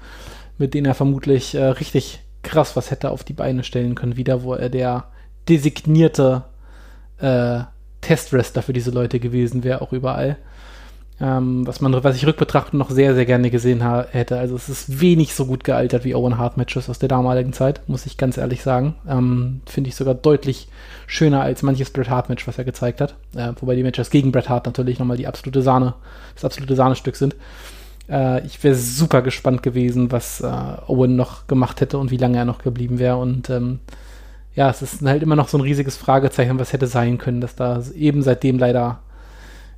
mit 0.59 0.75
denen 0.75 0.87
er 0.87 0.95
vermutlich 0.95 1.55
äh, 1.55 1.63
richtig 1.63 2.19
krass 2.49 2.77
was 2.77 2.91
hätte 2.91 3.11
auf 3.11 3.25
die 3.25 3.35
Beine 3.35 3.63
stellen 3.63 3.95
können, 3.95 4.17
wieder, 4.17 4.43
wo 4.43 4.55
er 4.55 4.71
der 4.71 5.05
designierte 5.49 6.45
äh, 7.19 7.61
Testwrestler 8.01 8.63
für 8.63 8.73
diese 8.73 8.91
Leute 8.91 9.21
gewesen 9.21 9.65
wäre, 9.65 9.83
auch 9.83 9.93
überall. 9.93 10.39
Ähm, 11.21 11.67
was 11.67 11.81
man, 11.81 11.93
was 12.05 12.17
ich 12.17 12.27
rückbetrachtend 12.27 12.79
noch 12.79 12.91
sehr, 12.91 13.15
sehr 13.15 13.27
gerne 13.27 13.51
gesehen 13.51 13.83
hätte. 14.11 14.39
Also 14.39 14.55
es 14.55 14.69
ist 14.69 15.01
wenig 15.01 15.35
so 15.35 15.47
gut 15.47 15.65
gealtert 15.65 16.05
wie 16.05 16.15
Owen 16.15 16.39
Hart 16.39 16.57
Matches 16.57 16.89
aus 16.89 17.01
der 17.01 17.09
damaligen 17.09 17.53
Zeit, 17.53 17.81
muss 17.89 18.07
ich 18.07 18.17
ganz 18.17 18.37
ehrlich 18.39 18.63
sagen. 18.63 18.95
Ähm, 19.09 19.61
Finde 19.67 19.89
ich 19.89 19.97
sogar 19.97 20.15
deutlich 20.15 20.69
schöner 21.07 21.43
als 21.43 21.63
manches 21.63 21.91
Bret 21.91 22.09
Hart 22.09 22.29
Match, 22.29 22.47
was 22.47 22.57
er 22.57 22.65
gezeigt 22.65 23.01
hat. 23.01 23.17
Äh, 23.35 23.53
wobei 23.61 23.75
die 23.75 23.83
Matches 23.83 24.11
gegen 24.11 24.31
Bret 24.31 24.49
Hart 24.49 24.67
natürlich 24.67 25.01
nochmal 25.01 25.17
die 25.17 25.27
absolute 25.27 25.61
Sahne, 25.61 25.95
das 26.35 26.45
absolute 26.45 26.77
Sahnestück 26.77 27.17
sind. 27.17 27.35
Äh, 28.09 28.45
ich 28.47 28.63
wäre 28.63 28.75
super 28.75 29.23
gespannt 29.23 29.63
gewesen, 29.63 30.13
was 30.13 30.41
äh, 30.41 30.47
Owen 30.87 31.17
noch 31.17 31.47
gemacht 31.47 31.81
hätte 31.81 31.99
und 31.99 32.11
wie 32.11 32.17
lange 32.17 32.39
er 32.39 32.45
noch 32.45 32.63
geblieben 32.63 32.99
wäre. 32.99 33.17
Und 33.17 33.51
ähm, 33.51 33.81
ja, 34.55 34.71
es 34.71 34.83
ist 34.83 35.03
halt 35.03 35.23
immer 35.23 35.37
noch 35.37 35.49
so 35.49 35.59
ein 35.59 35.63
riesiges 35.63 35.97
Fragezeichen, 35.97 36.59
was 36.59 36.73
hätte 36.73 36.87
sein 36.87 37.19
können, 37.19 37.41
dass 37.41 37.55
da 37.55 37.83
eben 37.95 38.23
seitdem 38.23 38.59
leider 38.59 39.01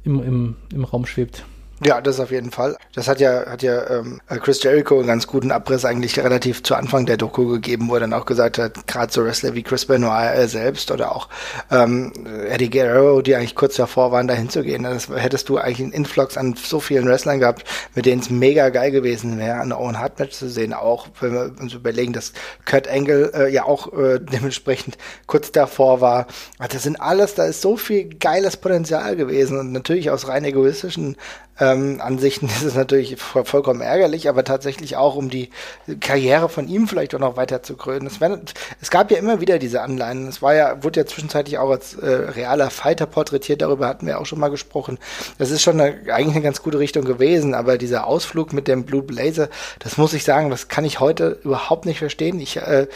im, 0.05 0.23
im, 0.23 0.57
im 0.73 0.85
Raum 0.85 1.07
schwebt. 1.07 1.45
Ja, 1.83 2.03
das 2.03 2.21
auf 2.21 2.31
jeden 2.31 2.51
Fall. 2.51 2.77
Das 2.95 3.09
hat 3.09 3.21
ja, 3.21 3.47
hat 3.47 3.63
ja 3.63 3.89
ähm, 3.89 4.21
Chris 4.29 4.63
Jericho 4.63 4.99
einen 4.99 5.07
ganz 5.07 5.27
guten 5.27 5.51
Abriss 5.51 5.87
eigentlich 5.87 6.19
relativ 6.19 6.63
zu 6.63 6.75
Anfang 6.75 7.07
der 7.07 7.17
Doku 7.17 7.47
gegeben, 7.47 7.89
wo 7.89 7.95
er 7.95 8.01
dann 8.01 8.13
auch 8.13 8.27
gesagt 8.27 8.59
hat, 8.59 8.87
gerade 8.87 9.11
so 9.11 9.25
Wrestler 9.25 9.55
wie 9.55 9.63
Chris 9.63 9.87
Benoit 9.87 10.37
äh, 10.37 10.47
selbst 10.47 10.91
oder 10.91 11.17
auch 11.17 11.31
ähm, 11.71 12.13
Eddie 12.51 12.69
Guerrero, 12.69 13.23
die 13.23 13.35
eigentlich 13.35 13.55
kurz 13.55 13.77
davor 13.77 14.13
waren, 14.13 14.29
da 14.29 14.35
hinzugehen. 14.35 14.83
Das 14.83 15.09
hättest 15.09 15.49
du 15.49 15.57
eigentlich 15.57 15.81
einen 15.81 15.93
Influx 15.93 16.37
an 16.37 16.55
so 16.55 16.81
vielen 16.81 17.09
Wrestlern 17.09 17.41
gehabt, 17.41 17.65
mit 17.95 18.05
denen 18.05 18.21
es 18.21 18.29
mega 18.29 18.69
geil 18.69 18.91
gewesen 18.91 19.39
wäre, 19.39 19.61
ein 19.61 19.73
Owen 19.73 19.99
Hart 19.99 20.19
Match 20.19 20.37
zu 20.37 20.51
sehen. 20.51 20.75
Auch 20.75 21.07
wenn 21.21 21.33
wir 21.33 21.55
uns 21.59 21.73
überlegen, 21.73 22.13
dass 22.13 22.35
Kurt 22.67 22.89
Angle 22.89 23.33
äh, 23.35 23.49
ja 23.51 23.65
auch 23.65 23.91
äh, 23.95 24.19
dementsprechend 24.21 24.99
kurz 25.27 25.51
davor 25.51 26.03
war. 26.03 26.27
Das 26.59 26.83
sind 26.83 27.01
alles, 27.01 27.37
da 27.37 27.47
ist 27.47 27.63
so 27.63 27.79
viel 27.79 28.19
geiles 28.19 28.59
Potenzial 28.59 29.17
gewesen 29.17 29.59
und 29.59 29.73
natürlich 29.73 30.11
aus 30.11 30.29
rein 30.29 30.45
egoistischen 30.45 31.17
ähm, 31.73 32.01
Ansichten 32.01 32.47
ist 32.47 32.63
es 32.63 32.75
natürlich 32.75 33.17
vollkommen 33.19 33.81
ärgerlich, 33.81 34.29
aber 34.29 34.45
tatsächlich 34.45 34.97
auch, 34.97 35.17
um 35.17 35.31
die 35.31 35.51
Karriere 36.01 36.49
von 36.49 36.69
ihm 36.69 36.89
vielleicht 36.89 37.15
auch 37.15 37.19
noch 37.21 37.37
weiter 37.37 37.63
zu 37.63 37.77
krönen. 37.77 38.07
Es, 38.07 38.21
wär, 38.21 38.41
es 38.81 38.91
gab 38.91 39.11
ja 39.11 39.19
immer 39.19 39.41
wieder 39.41 39.59
diese 39.59 39.83
Anleihen. 39.83 40.29
Es 40.29 40.43
war 40.43 40.55
ja, 40.55 40.83
wurde 40.83 41.01
ja 41.01 41.07
zwischenzeitlich 41.07 41.59
auch 41.59 41.71
als 41.71 41.95
äh, 41.95 42.07
realer 42.07 42.71
Fighter 42.71 43.07
porträtiert, 43.07 43.63
darüber 43.63 43.89
hatten 43.89 44.07
wir 44.07 44.21
auch 44.21 44.27
schon 44.27 44.41
mal 44.41 44.51
gesprochen. 44.51 44.99
Das 45.39 45.51
ist 45.51 45.63
schon 45.63 45.81
eine, 45.81 46.13
eigentlich 46.13 46.37
eine 46.37 46.45
ganz 46.45 46.63
gute 46.63 46.79
Richtung 46.79 47.05
gewesen, 47.05 47.55
aber 47.55 47.79
dieser 47.79 48.07
Ausflug 48.07 48.53
mit 48.53 48.69
dem 48.69 48.85
Blue 48.85 49.03
Blazer, 49.03 49.49
das 49.79 49.97
muss 49.97 50.13
ich 50.13 50.25
sagen, 50.25 50.51
das 50.51 50.69
kann 50.69 50.85
ich 50.85 51.01
heute 51.01 51.39
überhaupt 51.45 51.87
nicht 51.87 51.99
verstehen. 51.99 52.41
Ich 52.41 52.57
äh, 52.57 52.87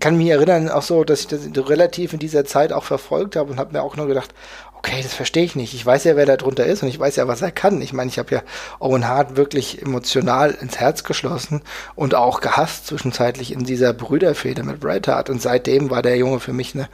kann 0.00 0.16
mich 0.16 0.28
erinnern 0.28 0.68
auch 0.68 0.82
so, 0.82 1.04
dass 1.04 1.20
ich 1.20 1.26
das 1.28 1.40
relativ 1.68 2.12
in 2.12 2.18
dieser 2.18 2.44
Zeit 2.44 2.72
auch 2.72 2.84
verfolgt 2.84 3.36
habe 3.36 3.52
und 3.52 3.58
habe 3.58 3.72
mir 3.72 3.82
auch 3.82 3.96
nur 3.96 4.06
gedacht, 4.06 4.34
okay, 4.78 5.00
das 5.02 5.14
verstehe 5.14 5.44
ich 5.44 5.56
nicht. 5.56 5.74
Ich 5.74 5.84
weiß 5.84 6.04
ja, 6.04 6.16
wer 6.16 6.26
da 6.26 6.36
drunter 6.36 6.64
ist 6.66 6.82
und 6.82 6.88
ich 6.88 6.98
weiß 6.98 7.16
ja, 7.16 7.28
was 7.28 7.42
er 7.42 7.50
kann. 7.50 7.82
Ich 7.82 7.92
meine, 7.92 8.10
ich 8.10 8.18
habe 8.18 8.34
ja 8.34 8.42
Owen 8.78 9.08
Hart 9.08 9.36
wirklich 9.36 9.82
emotional 9.82 10.56
ins 10.60 10.78
Herz 10.78 11.04
geschlossen 11.04 11.62
und 11.94 12.14
auch 12.14 12.40
gehasst 12.40 12.86
zwischenzeitlich 12.86 13.52
in 13.52 13.64
dieser 13.64 13.92
Brüderfehde 13.92 14.62
mit 14.62 14.80
Bret 14.80 15.08
Hart. 15.08 15.30
Und 15.30 15.42
seitdem 15.42 15.90
war 15.90 16.02
der 16.02 16.16
Junge 16.16 16.40
für 16.40 16.52
mich 16.52 16.74
eine 16.74 16.88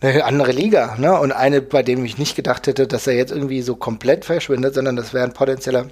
eine 0.00 0.24
andere 0.24 0.52
Liga, 0.52 0.96
ne? 0.98 1.18
Und 1.18 1.32
eine, 1.32 1.62
bei 1.62 1.82
dem 1.82 2.04
ich 2.04 2.18
nicht 2.18 2.36
gedacht 2.36 2.66
hätte, 2.66 2.86
dass 2.86 3.06
er 3.06 3.14
jetzt 3.14 3.32
irgendwie 3.32 3.62
so 3.62 3.74
komplett 3.74 4.26
verschwindet, 4.26 4.74
sondern 4.74 4.96
das 4.96 5.14
wäre 5.14 5.24
ein 5.24 5.32
potenzieller 5.32 5.86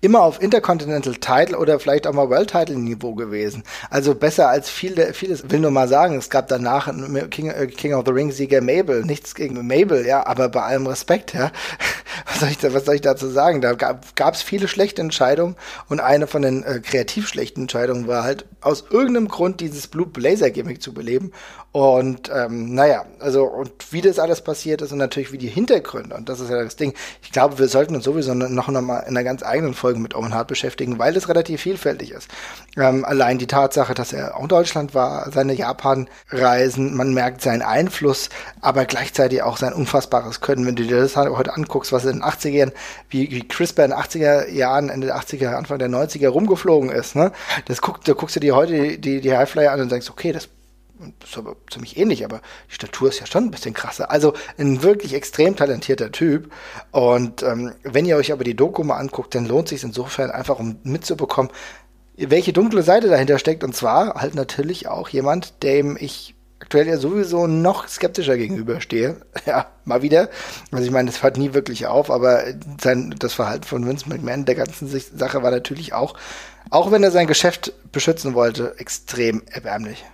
immer 0.00 0.22
auf 0.22 0.40
Intercontinental 0.40 1.14
Title 1.14 1.58
oder 1.58 1.78
vielleicht 1.78 2.06
auch 2.06 2.12
mal 2.12 2.28
World 2.28 2.50
Title 2.50 2.76
Niveau 2.76 3.14
gewesen. 3.14 3.62
Also 3.90 4.14
besser 4.14 4.48
als 4.48 4.70
viele, 4.70 5.12
vieles, 5.12 5.50
will 5.50 5.60
nur 5.60 5.70
mal 5.70 5.88
sagen, 5.88 6.16
es 6.16 6.30
gab 6.30 6.48
danach 6.48 6.90
King, 7.30 7.50
äh, 7.50 7.66
King 7.66 7.94
of 7.94 8.04
the 8.06 8.12
Ring 8.12 8.30
Sieger 8.30 8.60
Mabel, 8.60 9.04
nichts 9.04 9.34
gegen 9.34 9.66
Mabel, 9.66 10.06
ja, 10.06 10.26
aber 10.26 10.48
bei 10.48 10.62
allem 10.62 10.86
Respekt, 10.86 11.34
ja. 11.34 11.50
Was 12.24 12.40
soll 12.40 12.48
ich, 12.50 12.58
da, 12.58 12.72
was 12.72 12.84
soll 12.84 12.94
ich 12.94 13.00
dazu 13.00 13.28
sagen? 13.28 13.60
Da 13.60 13.74
gab 13.74 14.34
es 14.34 14.42
viele 14.42 14.68
schlechte 14.68 15.02
Entscheidungen 15.02 15.56
und 15.88 16.00
eine 16.00 16.26
von 16.26 16.42
den 16.42 16.62
äh, 16.62 16.80
kreativ 16.80 17.28
schlechten 17.28 17.62
Entscheidungen 17.62 18.06
war 18.06 18.24
halt 18.24 18.46
aus 18.60 18.84
irgendeinem 18.90 19.28
Grund 19.28 19.60
dieses 19.60 19.86
Blue 19.86 20.06
Blazer 20.06 20.50
Gimmick 20.50 20.82
zu 20.82 20.92
beleben 20.94 21.32
und 21.72 22.30
ähm, 22.34 22.74
naja, 22.74 23.04
also 23.20 23.44
und 23.44 23.92
wie 23.92 24.00
das 24.00 24.18
alles 24.18 24.40
passiert 24.40 24.80
ist 24.80 24.92
und 24.92 24.98
natürlich 24.98 25.30
wie 25.30 25.38
die 25.38 25.46
Hintergründe 25.48 26.16
und 26.16 26.28
das 26.28 26.40
ist 26.40 26.48
ja 26.48 26.62
das 26.62 26.76
Ding. 26.76 26.94
Ich 27.22 27.32
glaube, 27.32 27.58
wir 27.58 27.68
sollten 27.68 27.94
uns 27.94 28.04
sowieso 28.04 28.32
noch, 28.32 28.68
noch 28.68 28.80
mal 28.80 29.00
in 29.00 29.08
einer 29.08 29.24
ganz 29.24 29.42
eigenen 29.42 29.74
Folge 29.74 29.98
mit 29.98 30.14
Owen 30.14 30.32
Hart 30.32 30.48
beschäftigen, 30.48 30.98
weil 30.98 31.14
es 31.16 31.28
relativ 31.28 31.60
vielfältig 31.60 32.12
ist. 32.12 32.28
Ähm, 32.78 33.04
allein 33.04 33.36
die 33.36 33.46
Tatsache, 33.46 33.92
dass 33.92 34.14
er 34.14 34.36
auch 34.36 34.42
in 34.42 34.48
Deutschland 34.48 34.94
war, 34.94 35.30
seine 35.30 35.52
Japan-Reisen, 35.52 36.96
man 36.96 37.12
merkt 37.12 37.42
seinen 37.42 37.62
Einfluss, 37.62 38.30
aber 38.62 38.86
gleichzeitig 38.86 39.42
auch 39.42 39.58
sein 39.58 39.74
unfassbares 39.74 40.40
Können. 40.40 40.64
Wenn 40.64 40.76
du 40.76 40.84
dir 40.84 40.98
das 40.98 41.14
heute 41.16 41.54
anguckst, 41.54 41.92
was 41.92 42.05
in 42.10 42.20
den 42.20 42.24
80ern, 42.24 42.72
wie, 43.08 43.30
wie 43.30 43.46
CRISPR 43.46 43.84
in 43.84 43.90
den 43.90 43.98
80er 43.98 44.50
Jahren, 44.50 44.88
Ende 44.88 45.08
der 45.08 45.16
80er, 45.16 45.54
Anfang 45.54 45.78
der 45.78 45.88
90er 45.88 46.28
rumgeflogen 46.28 46.90
ist, 46.90 47.16
ne? 47.16 47.32
Das 47.66 47.80
guck, 47.80 48.04
da 48.04 48.12
guckst 48.12 48.36
du 48.36 48.40
dir 48.40 48.54
heute 48.54 48.72
die, 48.72 49.00
die, 49.00 49.20
die 49.20 49.36
Highflyer 49.36 49.72
an 49.72 49.80
und 49.80 49.90
sagst, 49.90 50.10
okay, 50.10 50.32
das 50.32 50.48
das 51.20 51.30
ist 51.30 51.38
aber 51.38 51.56
ziemlich 51.70 51.96
ähnlich, 51.98 52.24
aber 52.24 52.40
die 52.70 52.74
Statur 52.74 53.08
ist 53.08 53.20
ja 53.20 53.26
schon 53.26 53.44
ein 53.44 53.50
bisschen 53.50 53.74
krasser. 53.74 54.10
Also 54.10 54.32
ein 54.56 54.82
wirklich 54.82 55.12
extrem 55.12 55.54
talentierter 55.54 56.10
Typ. 56.10 56.50
Und 56.90 57.42
ähm, 57.42 57.72
wenn 57.82 58.06
ihr 58.06 58.16
euch 58.16 58.32
aber 58.32 58.44
die 58.44 58.56
Doku 58.56 58.82
mal 58.82 58.96
anguckt, 58.96 59.34
dann 59.34 59.46
lohnt 59.46 59.68
sich 59.68 59.82
insofern 59.82 60.30
einfach, 60.30 60.58
um 60.58 60.78
mitzubekommen, 60.84 61.52
welche 62.16 62.54
dunkle 62.54 62.82
Seite 62.82 63.08
dahinter 63.08 63.38
steckt. 63.38 63.62
Und 63.62 63.76
zwar 63.76 64.14
halt 64.14 64.34
natürlich 64.34 64.88
auch 64.88 65.08
jemand, 65.10 65.62
dem 65.62 65.98
ich 66.00 66.34
aktuell 66.60 66.88
ja 66.88 66.96
sowieso 66.96 67.46
noch 67.46 67.88
skeptischer 67.88 68.36
gegenüberstehe. 68.36 69.16
Ja, 69.46 69.66
mal 69.84 70.02
wieder. 70.02 70.28
Also 70.72 70.84
ich 70.84 70.90
meine, 70.90 71.08
das 71.08 71.22
hört 71.22 71.36
nie 71.36 71.54
wirklich 71.54 71.86
auf, 71.86 72.10
aber 72.10 72.42
sein, 72.80 73.14
das 73.18 73.34
Verhalten 73.34 73.62
von 73.62 73.86
Vince 73.86 74.08
McMahon 74.08 74.44
der 74.44 74.56
ganzen 74.56 74.88
Sache 74.88 75.42
war 75.42 75.52
natürlich 75.52 75.92
auch, 75.92 76.14
auch 76.70 76.90
wenn 76.90 77.04
er 77.04 77.12
sein 77.12 77.28
Geschäft 77.28 77.72
beschützen 77.92 78.34
wollte, 78.34 78.74
extrem 78.78 79.42
erbärmlich. 79.48 80.04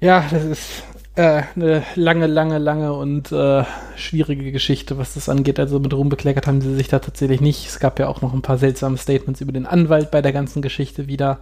Ja, 0.00 0.26
das 0.30 0.44
ist 0.44 0.82
äh, 1.14 1.44
eine 1.54 1.82
lange, 1.94 2.26
lange, 2.26 2.58
lange 2.58 2.92
und 2.92 3.32
äh, 3.32 3.64
schwierige 3.96 4.52
Geschichte, 4.52 4.98
was 4.98 5.14
das 5.14 5.30
angeht. 5.30 5.58
Also 5.58 5.80
mit 5.80 5.94
Ruhm 5.94 6.10
bekleckert 6.10 6.46
haben 6.46 6.60
sie 6.60 6.74
sich 6.74 6.88
da 6.88 6.98
tatsächlich 6.98 7.40
nicht. 7.40 7.66
Es 7.66 7.78
gab 7.78 7.98
ja 7.98 8.08
auch 8.08 8.20
noch 8.20 8.34
ein 8.34 8.42
paar 8.42 8.58
seltsame 8.58 8.98
Statements 8.98 9.40
über 9.40 9.52
den 9.52 9.64
Anwalt 9.64 10.10
bei 10.10 10.20
der 10.20 10.32
ganzen 10.32 10.60
Geschichte 10.60 11.06
wieder. 11.06 11.38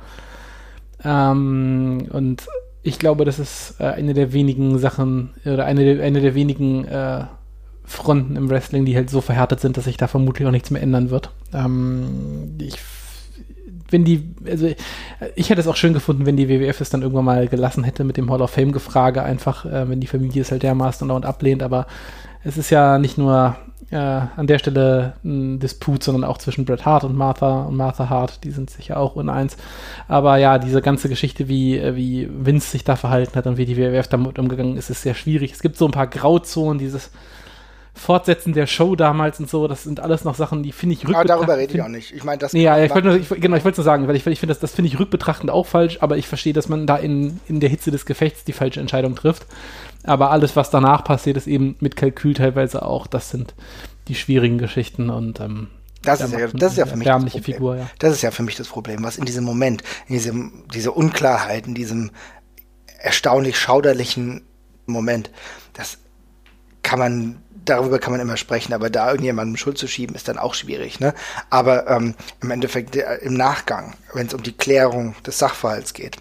Ähm, 1.03 2.09
und 2.13 2.47
ich 2.85 2.99
glaube, 2.99 3.25
das 3.25 3.39
ist 3.39 3.77
äh, 3.81 3.85
eine 3.85 4.15
der 4.15 4.33
wenigen 4.33 4.79
Sachen 4.79 5.31
oder 5.45 5.65
eine 5.65 6.03
eine 6.03 6.21
der 6.21 6.35
wenigen 6.35 6.85
äh, 6.85 7.25
Fronten 7.83 8.37
im 8.37 8.49
Wrestling, 8.51 8.85
die 8.85 8.95
halt 8.95 9.11
so 9.11 9.21
verhärtet 9.21 9.61
sind, 9.61 9.77
dass 9.77 9.85
sich 9.85 9.97
da 9.97 10.07
vermutlich 10.07 10.47
auch 10.47 10.53
nichts 10.53 10.71
mehr 10.71 10.83
ändern 10.83 11.11
wird. 11.11 11.31
Ähm, 11.53 12.57
ich 12.61 12.79
wenn 13.91 14.05
die, 14.05 14.35
also 14.47 14.69
ich 15.37 15.51
hätte 15.51 15.61
es 15.61 15.69
auch 15.69 15.77
schön 15.77 15.95
gefunden, 15.95 16.27
wenn 16.27 16.37
die 16.37 16.49
WWF 16.49 16.81
es 16.81 16.91
dann 16.91 17.03
irgendwann 17.03 17.27
mal 17.27 17.47
gelassen 17.49 17.85
hätte 17.85 18.03
mit 18.03 18.17
dem 18.17 18.31
Hall 18.31 18.43
of 18.43 18.51
Fame-Gefrage, 18.51 19.23
einfach, 19.23 19.65
äh, 19.67 19.89
wenn 19.89 20.01
die 20.01 20.07
Familie 20.07 20.43
es 20.43 20.51
halt 20.51 20.63
dermaßen 20.63 21.11
und 21.11 21.25
ablehnt, 21.25 21.63
aber 21.63 21.87
es 22.43 22.59
ist 22.59 22.71
ja 22.71 22.99
nicht 22.99 23.19
nur 23.19 23.57
äh, 23.95 23.97
an 23.97 24.47
der 24.47 24.59
Stelle 24.59 25.15
ein 25.25 25.61
Disput, 25.61 26.03
sondern 26.03 26.25
auch 26.25 26.39
zwischen 26.39 26.65
Bret 26.65 26.85
Hart 26.85 27.05
und 27.05 27.17
Martha 27.17 27.63
und 27.63 27.77
Martha 27.77 28.09
Hart, 28.11 28.43
die 28.43 28.51
sind 28.51 28.69
sicher 28.69 28.99
auch 28.99 29.15
uneins. 29.15 29.57
Aber 30.09 30.37
ja, 30.37 30.59
diese 30.59 30.83
ganze 30.83 31.09
Geschichte, 31.09 31.49
wie, 31.49 31.79
äh, 31.79 31.95
wie 31.95 32.29
Vince 32.31 32.71
sich 32.71 32.83
da 32.83 32.97
verhalten 32.97 33.37
hat 33.37 33.47
und 33.47 33.57
wie 33.57 33.67
die 33.67 33.77
WWF 33.77 34.09
damit 34.09 34.39
umgegangen 34.39 34.77
ist, 34.77 34.91
ist 34.91 35.03
sehr 35.03 35.15
schwierig. 35.15 35.53
Es 35.53 35.63
gibt 35.63 35.77
so 35.77 35.87
ein 35.87 35.93
paar 35.93 36.09
Grauzonen, 36.09 36.79
dieses 36.79 37.13
Fortsetzen 37.97 38.53
der 38.53 38.67
Show 38.67 38.97
damals 38.97 39.39
und 39.39 39.49
so, 39.49 39.69
das 39.69 39.85
sind 39.85 40.01
alles 40.01 40.25
noch 40.25 40.35
Sachen, 40.35 40.65
die 40.65 40.73
finde 40.73 40.95
ich 40.95 41.03
rückbetrachtend. 41.03 41.31
Aber 41.31 41.47
darüber 41.47 41.57
rede 41.59 41.75
ich 41.75 41.83
auch 41.83 41.89
nicht. 41.89 42.13
Ich 42.13 42.25
meine, 42.25 42.39
das. 42.39 42.53
Nee, 42.53 42.65
ja, 42.65 42.83
ich 42.83 42.93
wollte 42.93 43.17
ich, 43.17 43.29
genau, 43.29 43.57
ich 43.57 43.65
wollte 43.65 43.81
nur 43.81 43.85
sagen, 43.85 44.09
weil 44.09 44.17
ich, 44.17 44.27
ich 44.27 44.41
finde, 44.41 44.53
das, 44.53 44.59
das 44.59 44.73
finde 44.73 44.89
ich 44.89 44.99
rückbetrachtend 44.99 45.51
auch 45.51 45.67
falsch, 45.67 45.99
aber 46.01 46.17
ich 46.17 46.27
verstehe, 46.27 46.53
dass 46.53 46.69
man 46.69 46.87
da 46.87 46.97
in, 46.97 47.41
in 47.47 47.61
der 47.61 47.69
Hitze 47.69 47.93
des 47.93 48.05
Gefechts 48.05 48.45
die 48.45 48.53
falsche 48.53 48.81
Entscheidung 48.81 49.15
trifft. 49.15 49.47
Aber 50.03 50.33
alles, 50.33 50.57
was 50.57 50.71
danach 50.71 51.05
passiert, 51.05 51.37
ist 51.37 51.47
eben 51.47 51.77
mit 51.79 51.95
Kalkül 51.95 52.35
teilweise 52.35 52.83
auch. 52.85 53.07
Das 53.07 53.31
sind 53.31 53.55
die 54.09 54.17
schwierigen 54.17 54.59
Geschichten 54.59 55.09
und 55.09 55.41
ähm, 55.41 55.69
das 56.03 56.21
ist, 56.21 56.33
ja, 56.33 56.49
das 56.49 56.73
ist 56.73 56.79
ja 56.79 56.87
für 56.87 56.97
mich 56.97 57.07
das 57.07 57.25
Problem. 57.25 57.43
Figur, 57.43 57.77
ja. 57.77 57.91
Das 57.99 58.13
ist 58.13 58.23
ja 58.23 58.31
für 58.31 58.43
mich 58.43 58.57
das 58.57 58.69
Problem, 58.69 59.03
was 59.03 59.17
in 59.17 59.25
diesem 59.25 59.45
Moment, 59.45 59.83
in 60.09 60.15
diesem, 60.15 60.65
diese 60.75 60.93
Unklarheit, 60.93 61.67
in 61.67 61.75
diesem 61.75 62.11
erstaunlich 62.99 63.59
schauderlichen 63.59 64.43
Moment, 64.87 65.31
das 65.73 65.99
kann 66.83 66.99
man 66.99 67.43
darüber 67.65 67.99
kann 67.99 68.13
man 68.13 68.21
immer 68.21 68.37
sprechen, 68.37 68.73
aber 68.73 68.91
da 68.91 69.09
irgendjemandem 69.11 69.57
Schuld 69.57 69.79
zu 69.79 69.87
schieben, 69.87 70.15
ist 70.15 70.29
dann 70.29 70.39
auch 70.39 70.55
schwierig. 70.55 71.01
Ne? 71.01 71.15
Aber 71.51 71.89
ähm, 71.89 72.15
im 72.43 72.51
Endeffekt 72.51 72.97
im 72.97 73.35
Nachgang, 73.35 73.95
wenn 74.13 74.27
es 74.27 74.35
um 74.35 74.43
die 74.43 74.57
Klärung 74.57 75.15
des 75.27 75.39
Sachverhalts 75.39 75.93
geht, 75.93 76.19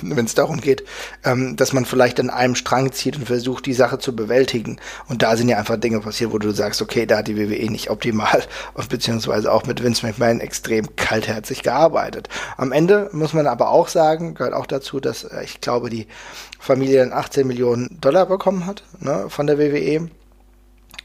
wenn 0.00 0.24
es 0.24 0.34
darum 0.34 0.60
geht, 0.60 0.84
ähm, 1.24 1.56
dass 1.56 1.72
man 1.72 1.84
vielleicht 1.84 2.18
an 2.20 2.30
einem 2.30 2.54
Strang 2.54 2.92
zieht 2.92 3.16
und 3.16 3.26
versucht, 3.26 3.66
die 3.66 3.74
Sache 3.74 3.98
zu 3.98 4.14
bewältigen. 4.14 4.78
Und 5.08 5.22
da 5.22 5.36
sind 5.36 5.48
ja 5.48 5.58
einfach 5.58 5.76
Dinge 5.76 6.00
passiert, 6.00 6.32
wo 6.32 6.38
du 6.38 6.50
sagst, 6.52 6.82
okay, 6.82 7.06
da 7.06 7.18
hat 7.18 7.28
die 7.28 7.36
WWE 7.36 7.70
nicht 7.70 7.90
optimal, 7.90 8.42
beziehungsweise 8.88 9.52
auch 9.52 9.64
mit 9.66 9.82
Vince 9.82 10.06
McMahon 10.06 10.40
extrem 10.40 10.96
kaltherzig 10.96 11.62
gearbeitet. 11.62 12.28
Am 12.56 12.72
Ende 12.72 13.10
muss 13.12 13.32
man 13.32 13.46
aber 13.46 13.70
auch 13.70 13.88
sagen, 13.88 14.34
gehört 14.34 14.54
auch 14.54 14.66
dazu, 14.66 15.00
dass 15.00 15.24
äh, 15.24 15.44
ich 15.44 15.60
glaube, 15.60 15.90
die 15.90 16.06
Familie 16.58 17.00
dann 17.00 17.12
18 17.12 17.46
Millionen 17.46 18.00
Dollar 18.00 18.26
bekommen 18.26 18.66
hat 18.66 18.84
ne, 19.00 19.26
von 19.28 19.46
der 19.46 19.58
WWE. 19.58 20.08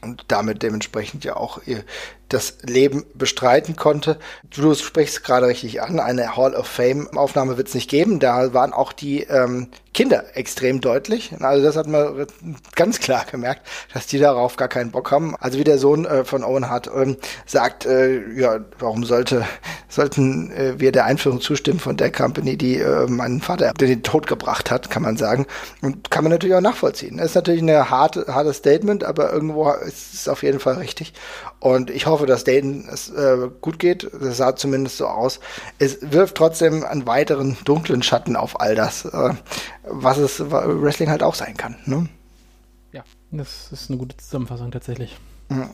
und 0.02 0.24
damit 0.28 0.62
dementsprechend 0.62 1.24
ja 1.24 1.36
auch 1.36 1.60
ihr 1.66 1.84
das 2.28 2.58
Leben 2.62 3.04
bestreiten 3.14 3.76
konnte. 3.76 4.18
Du 4.54 4.74
sprichst 4.74 5.24
gerade 5.24 5.46
richtig 5.46 5.82
an, 5.82 6.00
eine 6.00 6.36
Hall 6.36 6.54
of 6.54 6.66
Fame 6.66 7.08
Aufnahme 7.16 7.56
wird 7.56 7.68
es 7.68 7.74
nicht 7.74 7.90
geben. 7.90 8.20
Da 8.20 8.52
waren 8.52 8.72
auch 8.72 8.92
die 8.92 9.22
ähm, 9.22 9.68
Kinder 9.94 10.36
extrem 10.36 10.80
deutlich. 10.80 11.32
Also 11.40 11.64
das 11.64 11.76
hat 11.76 11.86
man 11.86 12.26
ganz 12.74 13.00
klar 13.00 13.24
gemerkt, 13.30 13.66
dass 13.92 14.06
die 14.06 14.18
darauf 14.18 14.56
gar 14.56 14.68
keinen 14.68 14.90
Bock 14.90 15.10
haben. 15.10 15.34
Also 15.40 15.58
wie 15.58 15.64
der 15.64 15.78
Sohn 15.78 16.04
äh, 16.04 16.24
von 16.24 16.44
Owen 16.44 16.68
Hart 16.68 16.90
ähm, 16.94 17.16
sagt, 17.46 17.86
äh, 17.86 18.20
ja, 18.34 18.60
warum 18.78 19.04
sollte 19.04 19.44
sollten 19.88 20.52
äh, 20.52 20.78
wir 20.78 20.92
der 20.92 21.06
Einführung 21.06 21.40
zustimmen 21.40 21.80
von 21.80 21.96
der 21.96 22.12
Company, 22.12 22.56
die 22.56 22.76
äh, 22.76 23.06
meinen 23.06 23.40
Vater 23.40 23.72
den 23.72 24.02
Tod 24.02 24.26
gebracht 24.26 24.70
hat, 24.70 24.90
kann 24.90 25.02
man 25.02 25.16
sagen. 25.16 25.46
Und 25.80 26.10
kann 26.10 26.24
man 26.24 26.30
natürlich 26.30 26.54
auch 26.54 26.60
nachvollziehen. 26.60 27.16
Das 27.16 27.28
ist 27.28 27.34
natürlich 27.34 27.62
eine 27.62 27.90
harte, 27.90 28.26
hartes 28.28 28.58
Statement, 28.58 29.02
aber 29.02 29.32
irgendwo 29.32 29.70
ist 29.70 30.14
es 30.14 30.28
auf 30.28 30.42
jeden 30.42 30.60
Fall 30.60 30.74
richtig. 30.74 31.14
Und 31.60 31.90
ich 31.90 32.06
hoffe, 32.06 32.17
dass 32.26 32.44
Dayton 32.44 32.88
es 32.90 33.10
äh, 33.10 33.48
gut 33.60 33.78
geht. 33.78 34.10
Das 34.20 34.36
sah 34.36 34.56
zumindest 34.56 34.98
so 34.98 35.06
aus. 35.06 35.40
Es 35.78 35.98
wirft 36.00 36.36
trotzdem 36.36 36.84
einen 36.84 37.06
weiteren 37.06 37.56
dunklen 37.64 38.02
Schatten 38.02 38.36
auf 38.36 38.60
all 38.60 38.74
das, 38.74 39.04
äh, 39.04 39.34
was 39.84 40.18
es 40.18 40.40
Wrestling 40.50 41.10
halt 41.10 41.22
auch 41.22 41.34
sein 41.34 41.56
kann. 41.56 41.76
Ne? 41.86 42.08
Ja, 42.92 43.04
das 43.30 43.70
ist 43.72 43.90
eine 43.90 43.98
gute 43.98 44.16
Zusammenfassung 44.16 44.70
tatsächlich. 44.70 45.16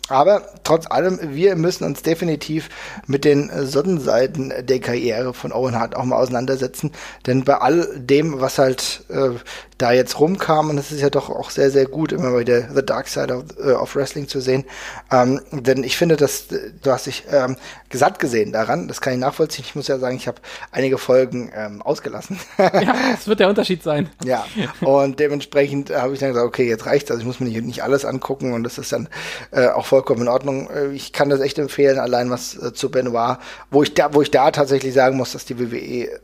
Aber 0.09 0.47
trotz 0.63 0.87
allem, 0.89 1.19
wir 1.35 1.57
müssen 1.57 1.83
uns 1.85 2.03
definitiv 2.03 2.69
mit 3.09 3.25
den 3.25 3.51
Sonnenseiten 3.67 4.53
der 4.61 4.79
Karriere 4.79 5.35
von 5.35 5.53
Owen 5.53 5.77
Hart 5.77 5.97
auch 5.97 6.05
mal 6.05 6.17
auseinandersetzen. 6.17 6.93
Denn 7.27 7.43
bei 7.43 7.57
all 7.59 7.89
dem, 7.99 8.41
was 8.41 8.59
halt 8.59 9.05
äh, 9.09 9.31
da 9.79 9.93
jetzt 9.93 10.21
rumkam, 10.21 10.71
und 10.71 10.79
es 10.79 10.93
ist 10.93 11.01
ja 11.01 11.11
doch 11.11 11.31
auch 11.31 11.51
sehr, 11.51 11.71
sehr 11.71 11.87
gut, 11.87 12.13
immer 12.13 12.31
mal 12.31 12.41
wieder 12.41 12.69
The 12.75 12.85
Dark 12.85 13.09
Side 13.09 13.35
of, 13.35 13.45
uh, 13.59 13.73
of 13.73 13.97
Wrestling 13.97 14.29
zu 14.29 14.41
sehen. 14.41 14.65
Ähm, 15.11 15.41
denn 15.51 15.83
ich 15.83 15.97
finde, 15.97 16.17
dass 16.17 16.47
du 16.49 16.91
hast 16.91 17.07
dich 17.07 17.25
ähm, 17.31 17.57
gesatt 17.89 18.21
gesehen 18.21 18.53
daran, 18.53 18.87
das 18.87 19.01
kann 19.01 19.15
ich 19.15 19.19
nachvollziehen. 19.19 19.65
Ich 19.67 19.75
muss 19.75 19.89
ja 19.89 19.99
sagen, 19.99 20.17
ich 20.17 20.29
habe 20.29 20.39
einige 20.71 20.97
Folgen 20.97 21.51
ähm, 21.55 21.83
ausgelassen. 21.83 22.39
ja, 22.59 22.71
das 23.13 23.27
wird 23.27 23.41
der 23.41 23.49
Unterschied 23.49 23.83
sein. 23.83 24.09
Ja, 24.25 24.47
und 24.81 25.19
dementsprechend 25.19 25.91
habe 25.91 26.15
ich 26.15 26.21
dann 26.21 26.29
gesagt, 26.29 26.47
okay, 26.47 26.69
jetzt 26.69 26.87
reicht's, 26.87 27.11
also 27.11 27.21
ich 27.21 27.27
muss 27.27 27.41
mir 27.41 27.47
nicht, 27.47 27.65
nicht 27.65 27.83
alles 27.83 28.05
angucken 28.05 28.53
und 28.53 28.63
das 28.63 28.79
ist 28.79 28.93
dann 28.93 29.09
äh, 29.51 29.69
auch 29.69 29.87
vollkommen 29.87 30.23
in 30.23 30.29
Ordnung. 30.29 30.71
Äh, 30.71 30.93
ich 30.93 31.13
kann 31.13 31.31
das 31.31 31.41
echt 31.41 31.59
empfehlen, 31.59 31.99
allein 31.99 32.31
was 32.31 32.57
äh, 32.57 32.73
zu 32.73 32.91
Benoit, 32.91 33.39
wo 33.71 33.83
ich 33.83 33.95
da, 33.95 34.15
wo 34.15 34.23
ich 34.23 34.31
da 34.31 34.53
tatsächlich 34.53 34.95
sagen 34.95 35.17
muss, 35.17 35.33
dass 35.33 35.45
die 35.45 35.59
WWE 35.59 36.21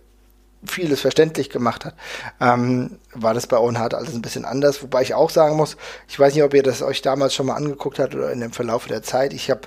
vieles 0.65 1.01
verständlich 1.01 1.51
gemacht 1.51 1.85
hat, 1.85 1.95
ähm, 2.41 2.99
war 3.15 3.35
das 3.35 3.47
bei 3.47 3.57
Owen 3.57 3.79
Hart 3.79 3.95
alles 3.95 4.15
ein 4.15 4.23
bisschen 4.23 4.45
anders. 4.45 4.83
Wobei 4.83 5.03
ich 5.03 5.15
auch 5.15 5.31
sagen 5.31 5.57
muss, 5.57 5.77
ich 6.09 6.19
weiß 6.19 6.35
nicht, 6.35 6.45
ob 6.45 6.55
ihr 6.55 6.63
das 6.63 6.83
euch 6.83 7.03
damals 7.03 7.35
schon 7.35 7.47
mal 7.47 7.55
angeguckt 7.55 7.99
habt 7.99 8.15
oder 8.15 8.31
in 8.31 8.41
dem 8.41 8.53
Verlauf 8.53 8.87
der 8.87 9.03
Zeit. 9.03 9.33
Ich 9.33 9.51
habe 9.51 9.63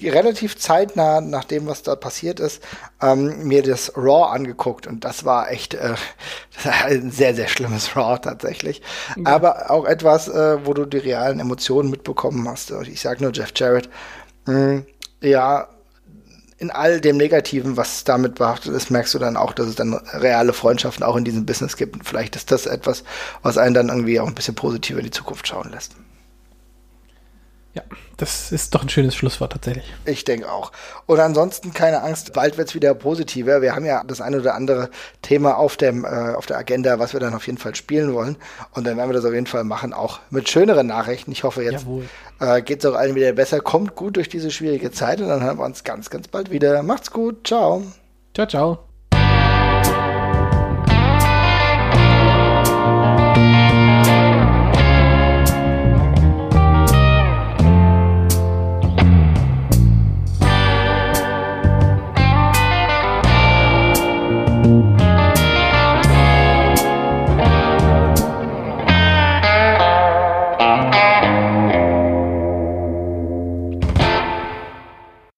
relativ 0.00 0.56
zeitnah 0.56 1.20
nach 1.20 1.44
dem, 1.44 1.66
was 1.66 1.82
da 1.82 1.96
passiert 1.96 2.38
ist, 2.38 2.62
ähm, 3.02 3.48
mir 3.48 3.62
das 3.62 3.96
Raw 3.96 4.32
angeguckt 4.32 4.86
und 4.86 5.04
das 5.04 5.24
war 5.24 5.50
echt 5.50 5.74
äh, 5.74 5.94
das 6.54 6.66
war 6.66 6.84
ein 6.84 7.10
sehr, 7.10 7.34
sehr 7.34 7.48
schlimmes 7.48 7.96
Raw 7.96 8.18
tatsächlich. 8.18 8.82
Ja. 9.16 9.26
Aber 9.26 9.70
auch 9.70 9.84
etwas, 9.84 10.28
äh, 10.28 10.64
wo 10.64 10.74
du 10.74 10.84
die 10.84 10.98
realen 10.98 11.40
Emotionen 11.40 11.90
mitbekommen 11.90 12.48
hast. 12.48 12.70
Ich 12.70 13.00
sag 13.00 13.20
nur 13.20 13.32
Jeff 13.32 13.52
Jarrett. 13.56 13.88
Mh, 14.46 14.54
hm, 14.54 14.86
ja, 15.20 15.68
in 16.58 16.70
all 16.72 17.00
dem 17.00 17.16
Negativen, 17.16 17.76
was 17.76 18.02
damit 18.02 18.34
behaftet 18.34 18.74
ist, 18.74 18.90
merkst 18.90 19.14
du 19.14 19.18
dann 19.20 19.36
auch, 19.36 19.52
dass 19.52 19.68
es 19.68 19.76
dann 19.76 19.94
reale 19.94 20.52
Freundschaften 20.52 21.04
auch 21.04 21.16
in 21.16 21.24
diesem 21.24 21.46
Business 21.46 21.76
gibt. 21.76 21.94
Und 21.94 22.02
vielleicht 22.04 22.34
ist 22.34 22.50
das 22.50 22.66
etwas, 22.66 23.04
was 23.42 23.58
einen 23.58 23.74
dann 23.74 23.88
irgendwie 23.88 24.18
auch 24.18 24.26
ein 24.26 24.34
bisschen 24.34 24.56
positiver 24.56 24.98
in 24.98 25.04
die 25.04 25.12
Zukunft 25.12 25.46
schauen 25.46 25.70
lässt. 25.70 25.94
Ja, 27.78 27.84
das 28.16 28.50
ist 28.50 28.74
doch 28.74 28.82
ein 28.82 28.88
schönes 28.88 29.14
Schlusswort 29.14 29.52
tatsächlich. 29.52 29.84
Ich 30.04 30.24
denke 30.24 30.50
auch. 30.50 30.72
Und 31.06 31.20
ansonsten 31.20 31.72
keine 31.72 32.02
Angst, 32.02 32.32
bald 32.32 32.58
wird 32.58 32.68
es 32.68 32.74
wieder 32.74 32.92
positiver. 32.94 33.62
Wir 33.62 33.74
haben 33.76 33.84
ja 33.84 34.02
das 34.04 34.20
eine 34.20 34.40
oder 34.40 34.54
andere 34.54 34.90
Thema 35.22 35.56
auf, 35.56 35.76
dem, 35.76 36.04
äh, 36.04 36.34
auf 36.34 36.46
der 36.46 36.58
Agenda, 36.58 36.98
was 36.98 37.12
wir 37.12 37.20
dann 37.20 37.34
auf 37.34 37.46
jeden 37.46 37.58
Fall 37.58 37.76
spielen 37.76 38.14
wollen. 38.14 38.36
Und 38.72 38.84
dann 38.84 38.96
werden 38.96 39.10
wir 39.10 39.14
das 39.14 39.24
auf 39.24 39.32
jeden 39.32 39.46
Fall 39.46 39.62
machen, 39.62 39.92
auch 39.92 40.18
mit 40.30 40.48
schöneren 40.48 40.88
Nachrichten. 40.88 41.30
Ich 41.30 41.44
hoffe, 41.44 41.62
jetzt 41.62 41.86
äh, 42.40 42.62
geht 42.62 42.80
es 42.80 42.90
auch 42.90 42.96
allen 42.96 43.14
wieder 43.14 43.32
besser. 43.32 43.60
Kommt 43.60 43.94
gut 43.94 44.16
durch 44.16 44.28
diese 44.28 44.50
schwierige 44.50 44.90
Zeit 44.90 45.20
und 45.20 45.28
dann 45.28 45.42
hören 45.42 45.58
wir 45.58 45.64
uns 45.64 45.84
ganz, 45.84 46.10
ganz 46.10 46.26
bald 46.26 46.50
wieder. 46.50 46.82
Macht's 46.82 47.12
gut. 47.12 47.46
Ciao. 47.46 47.84
Ciao, 48.34 48.46
ciao. 48.48 48.87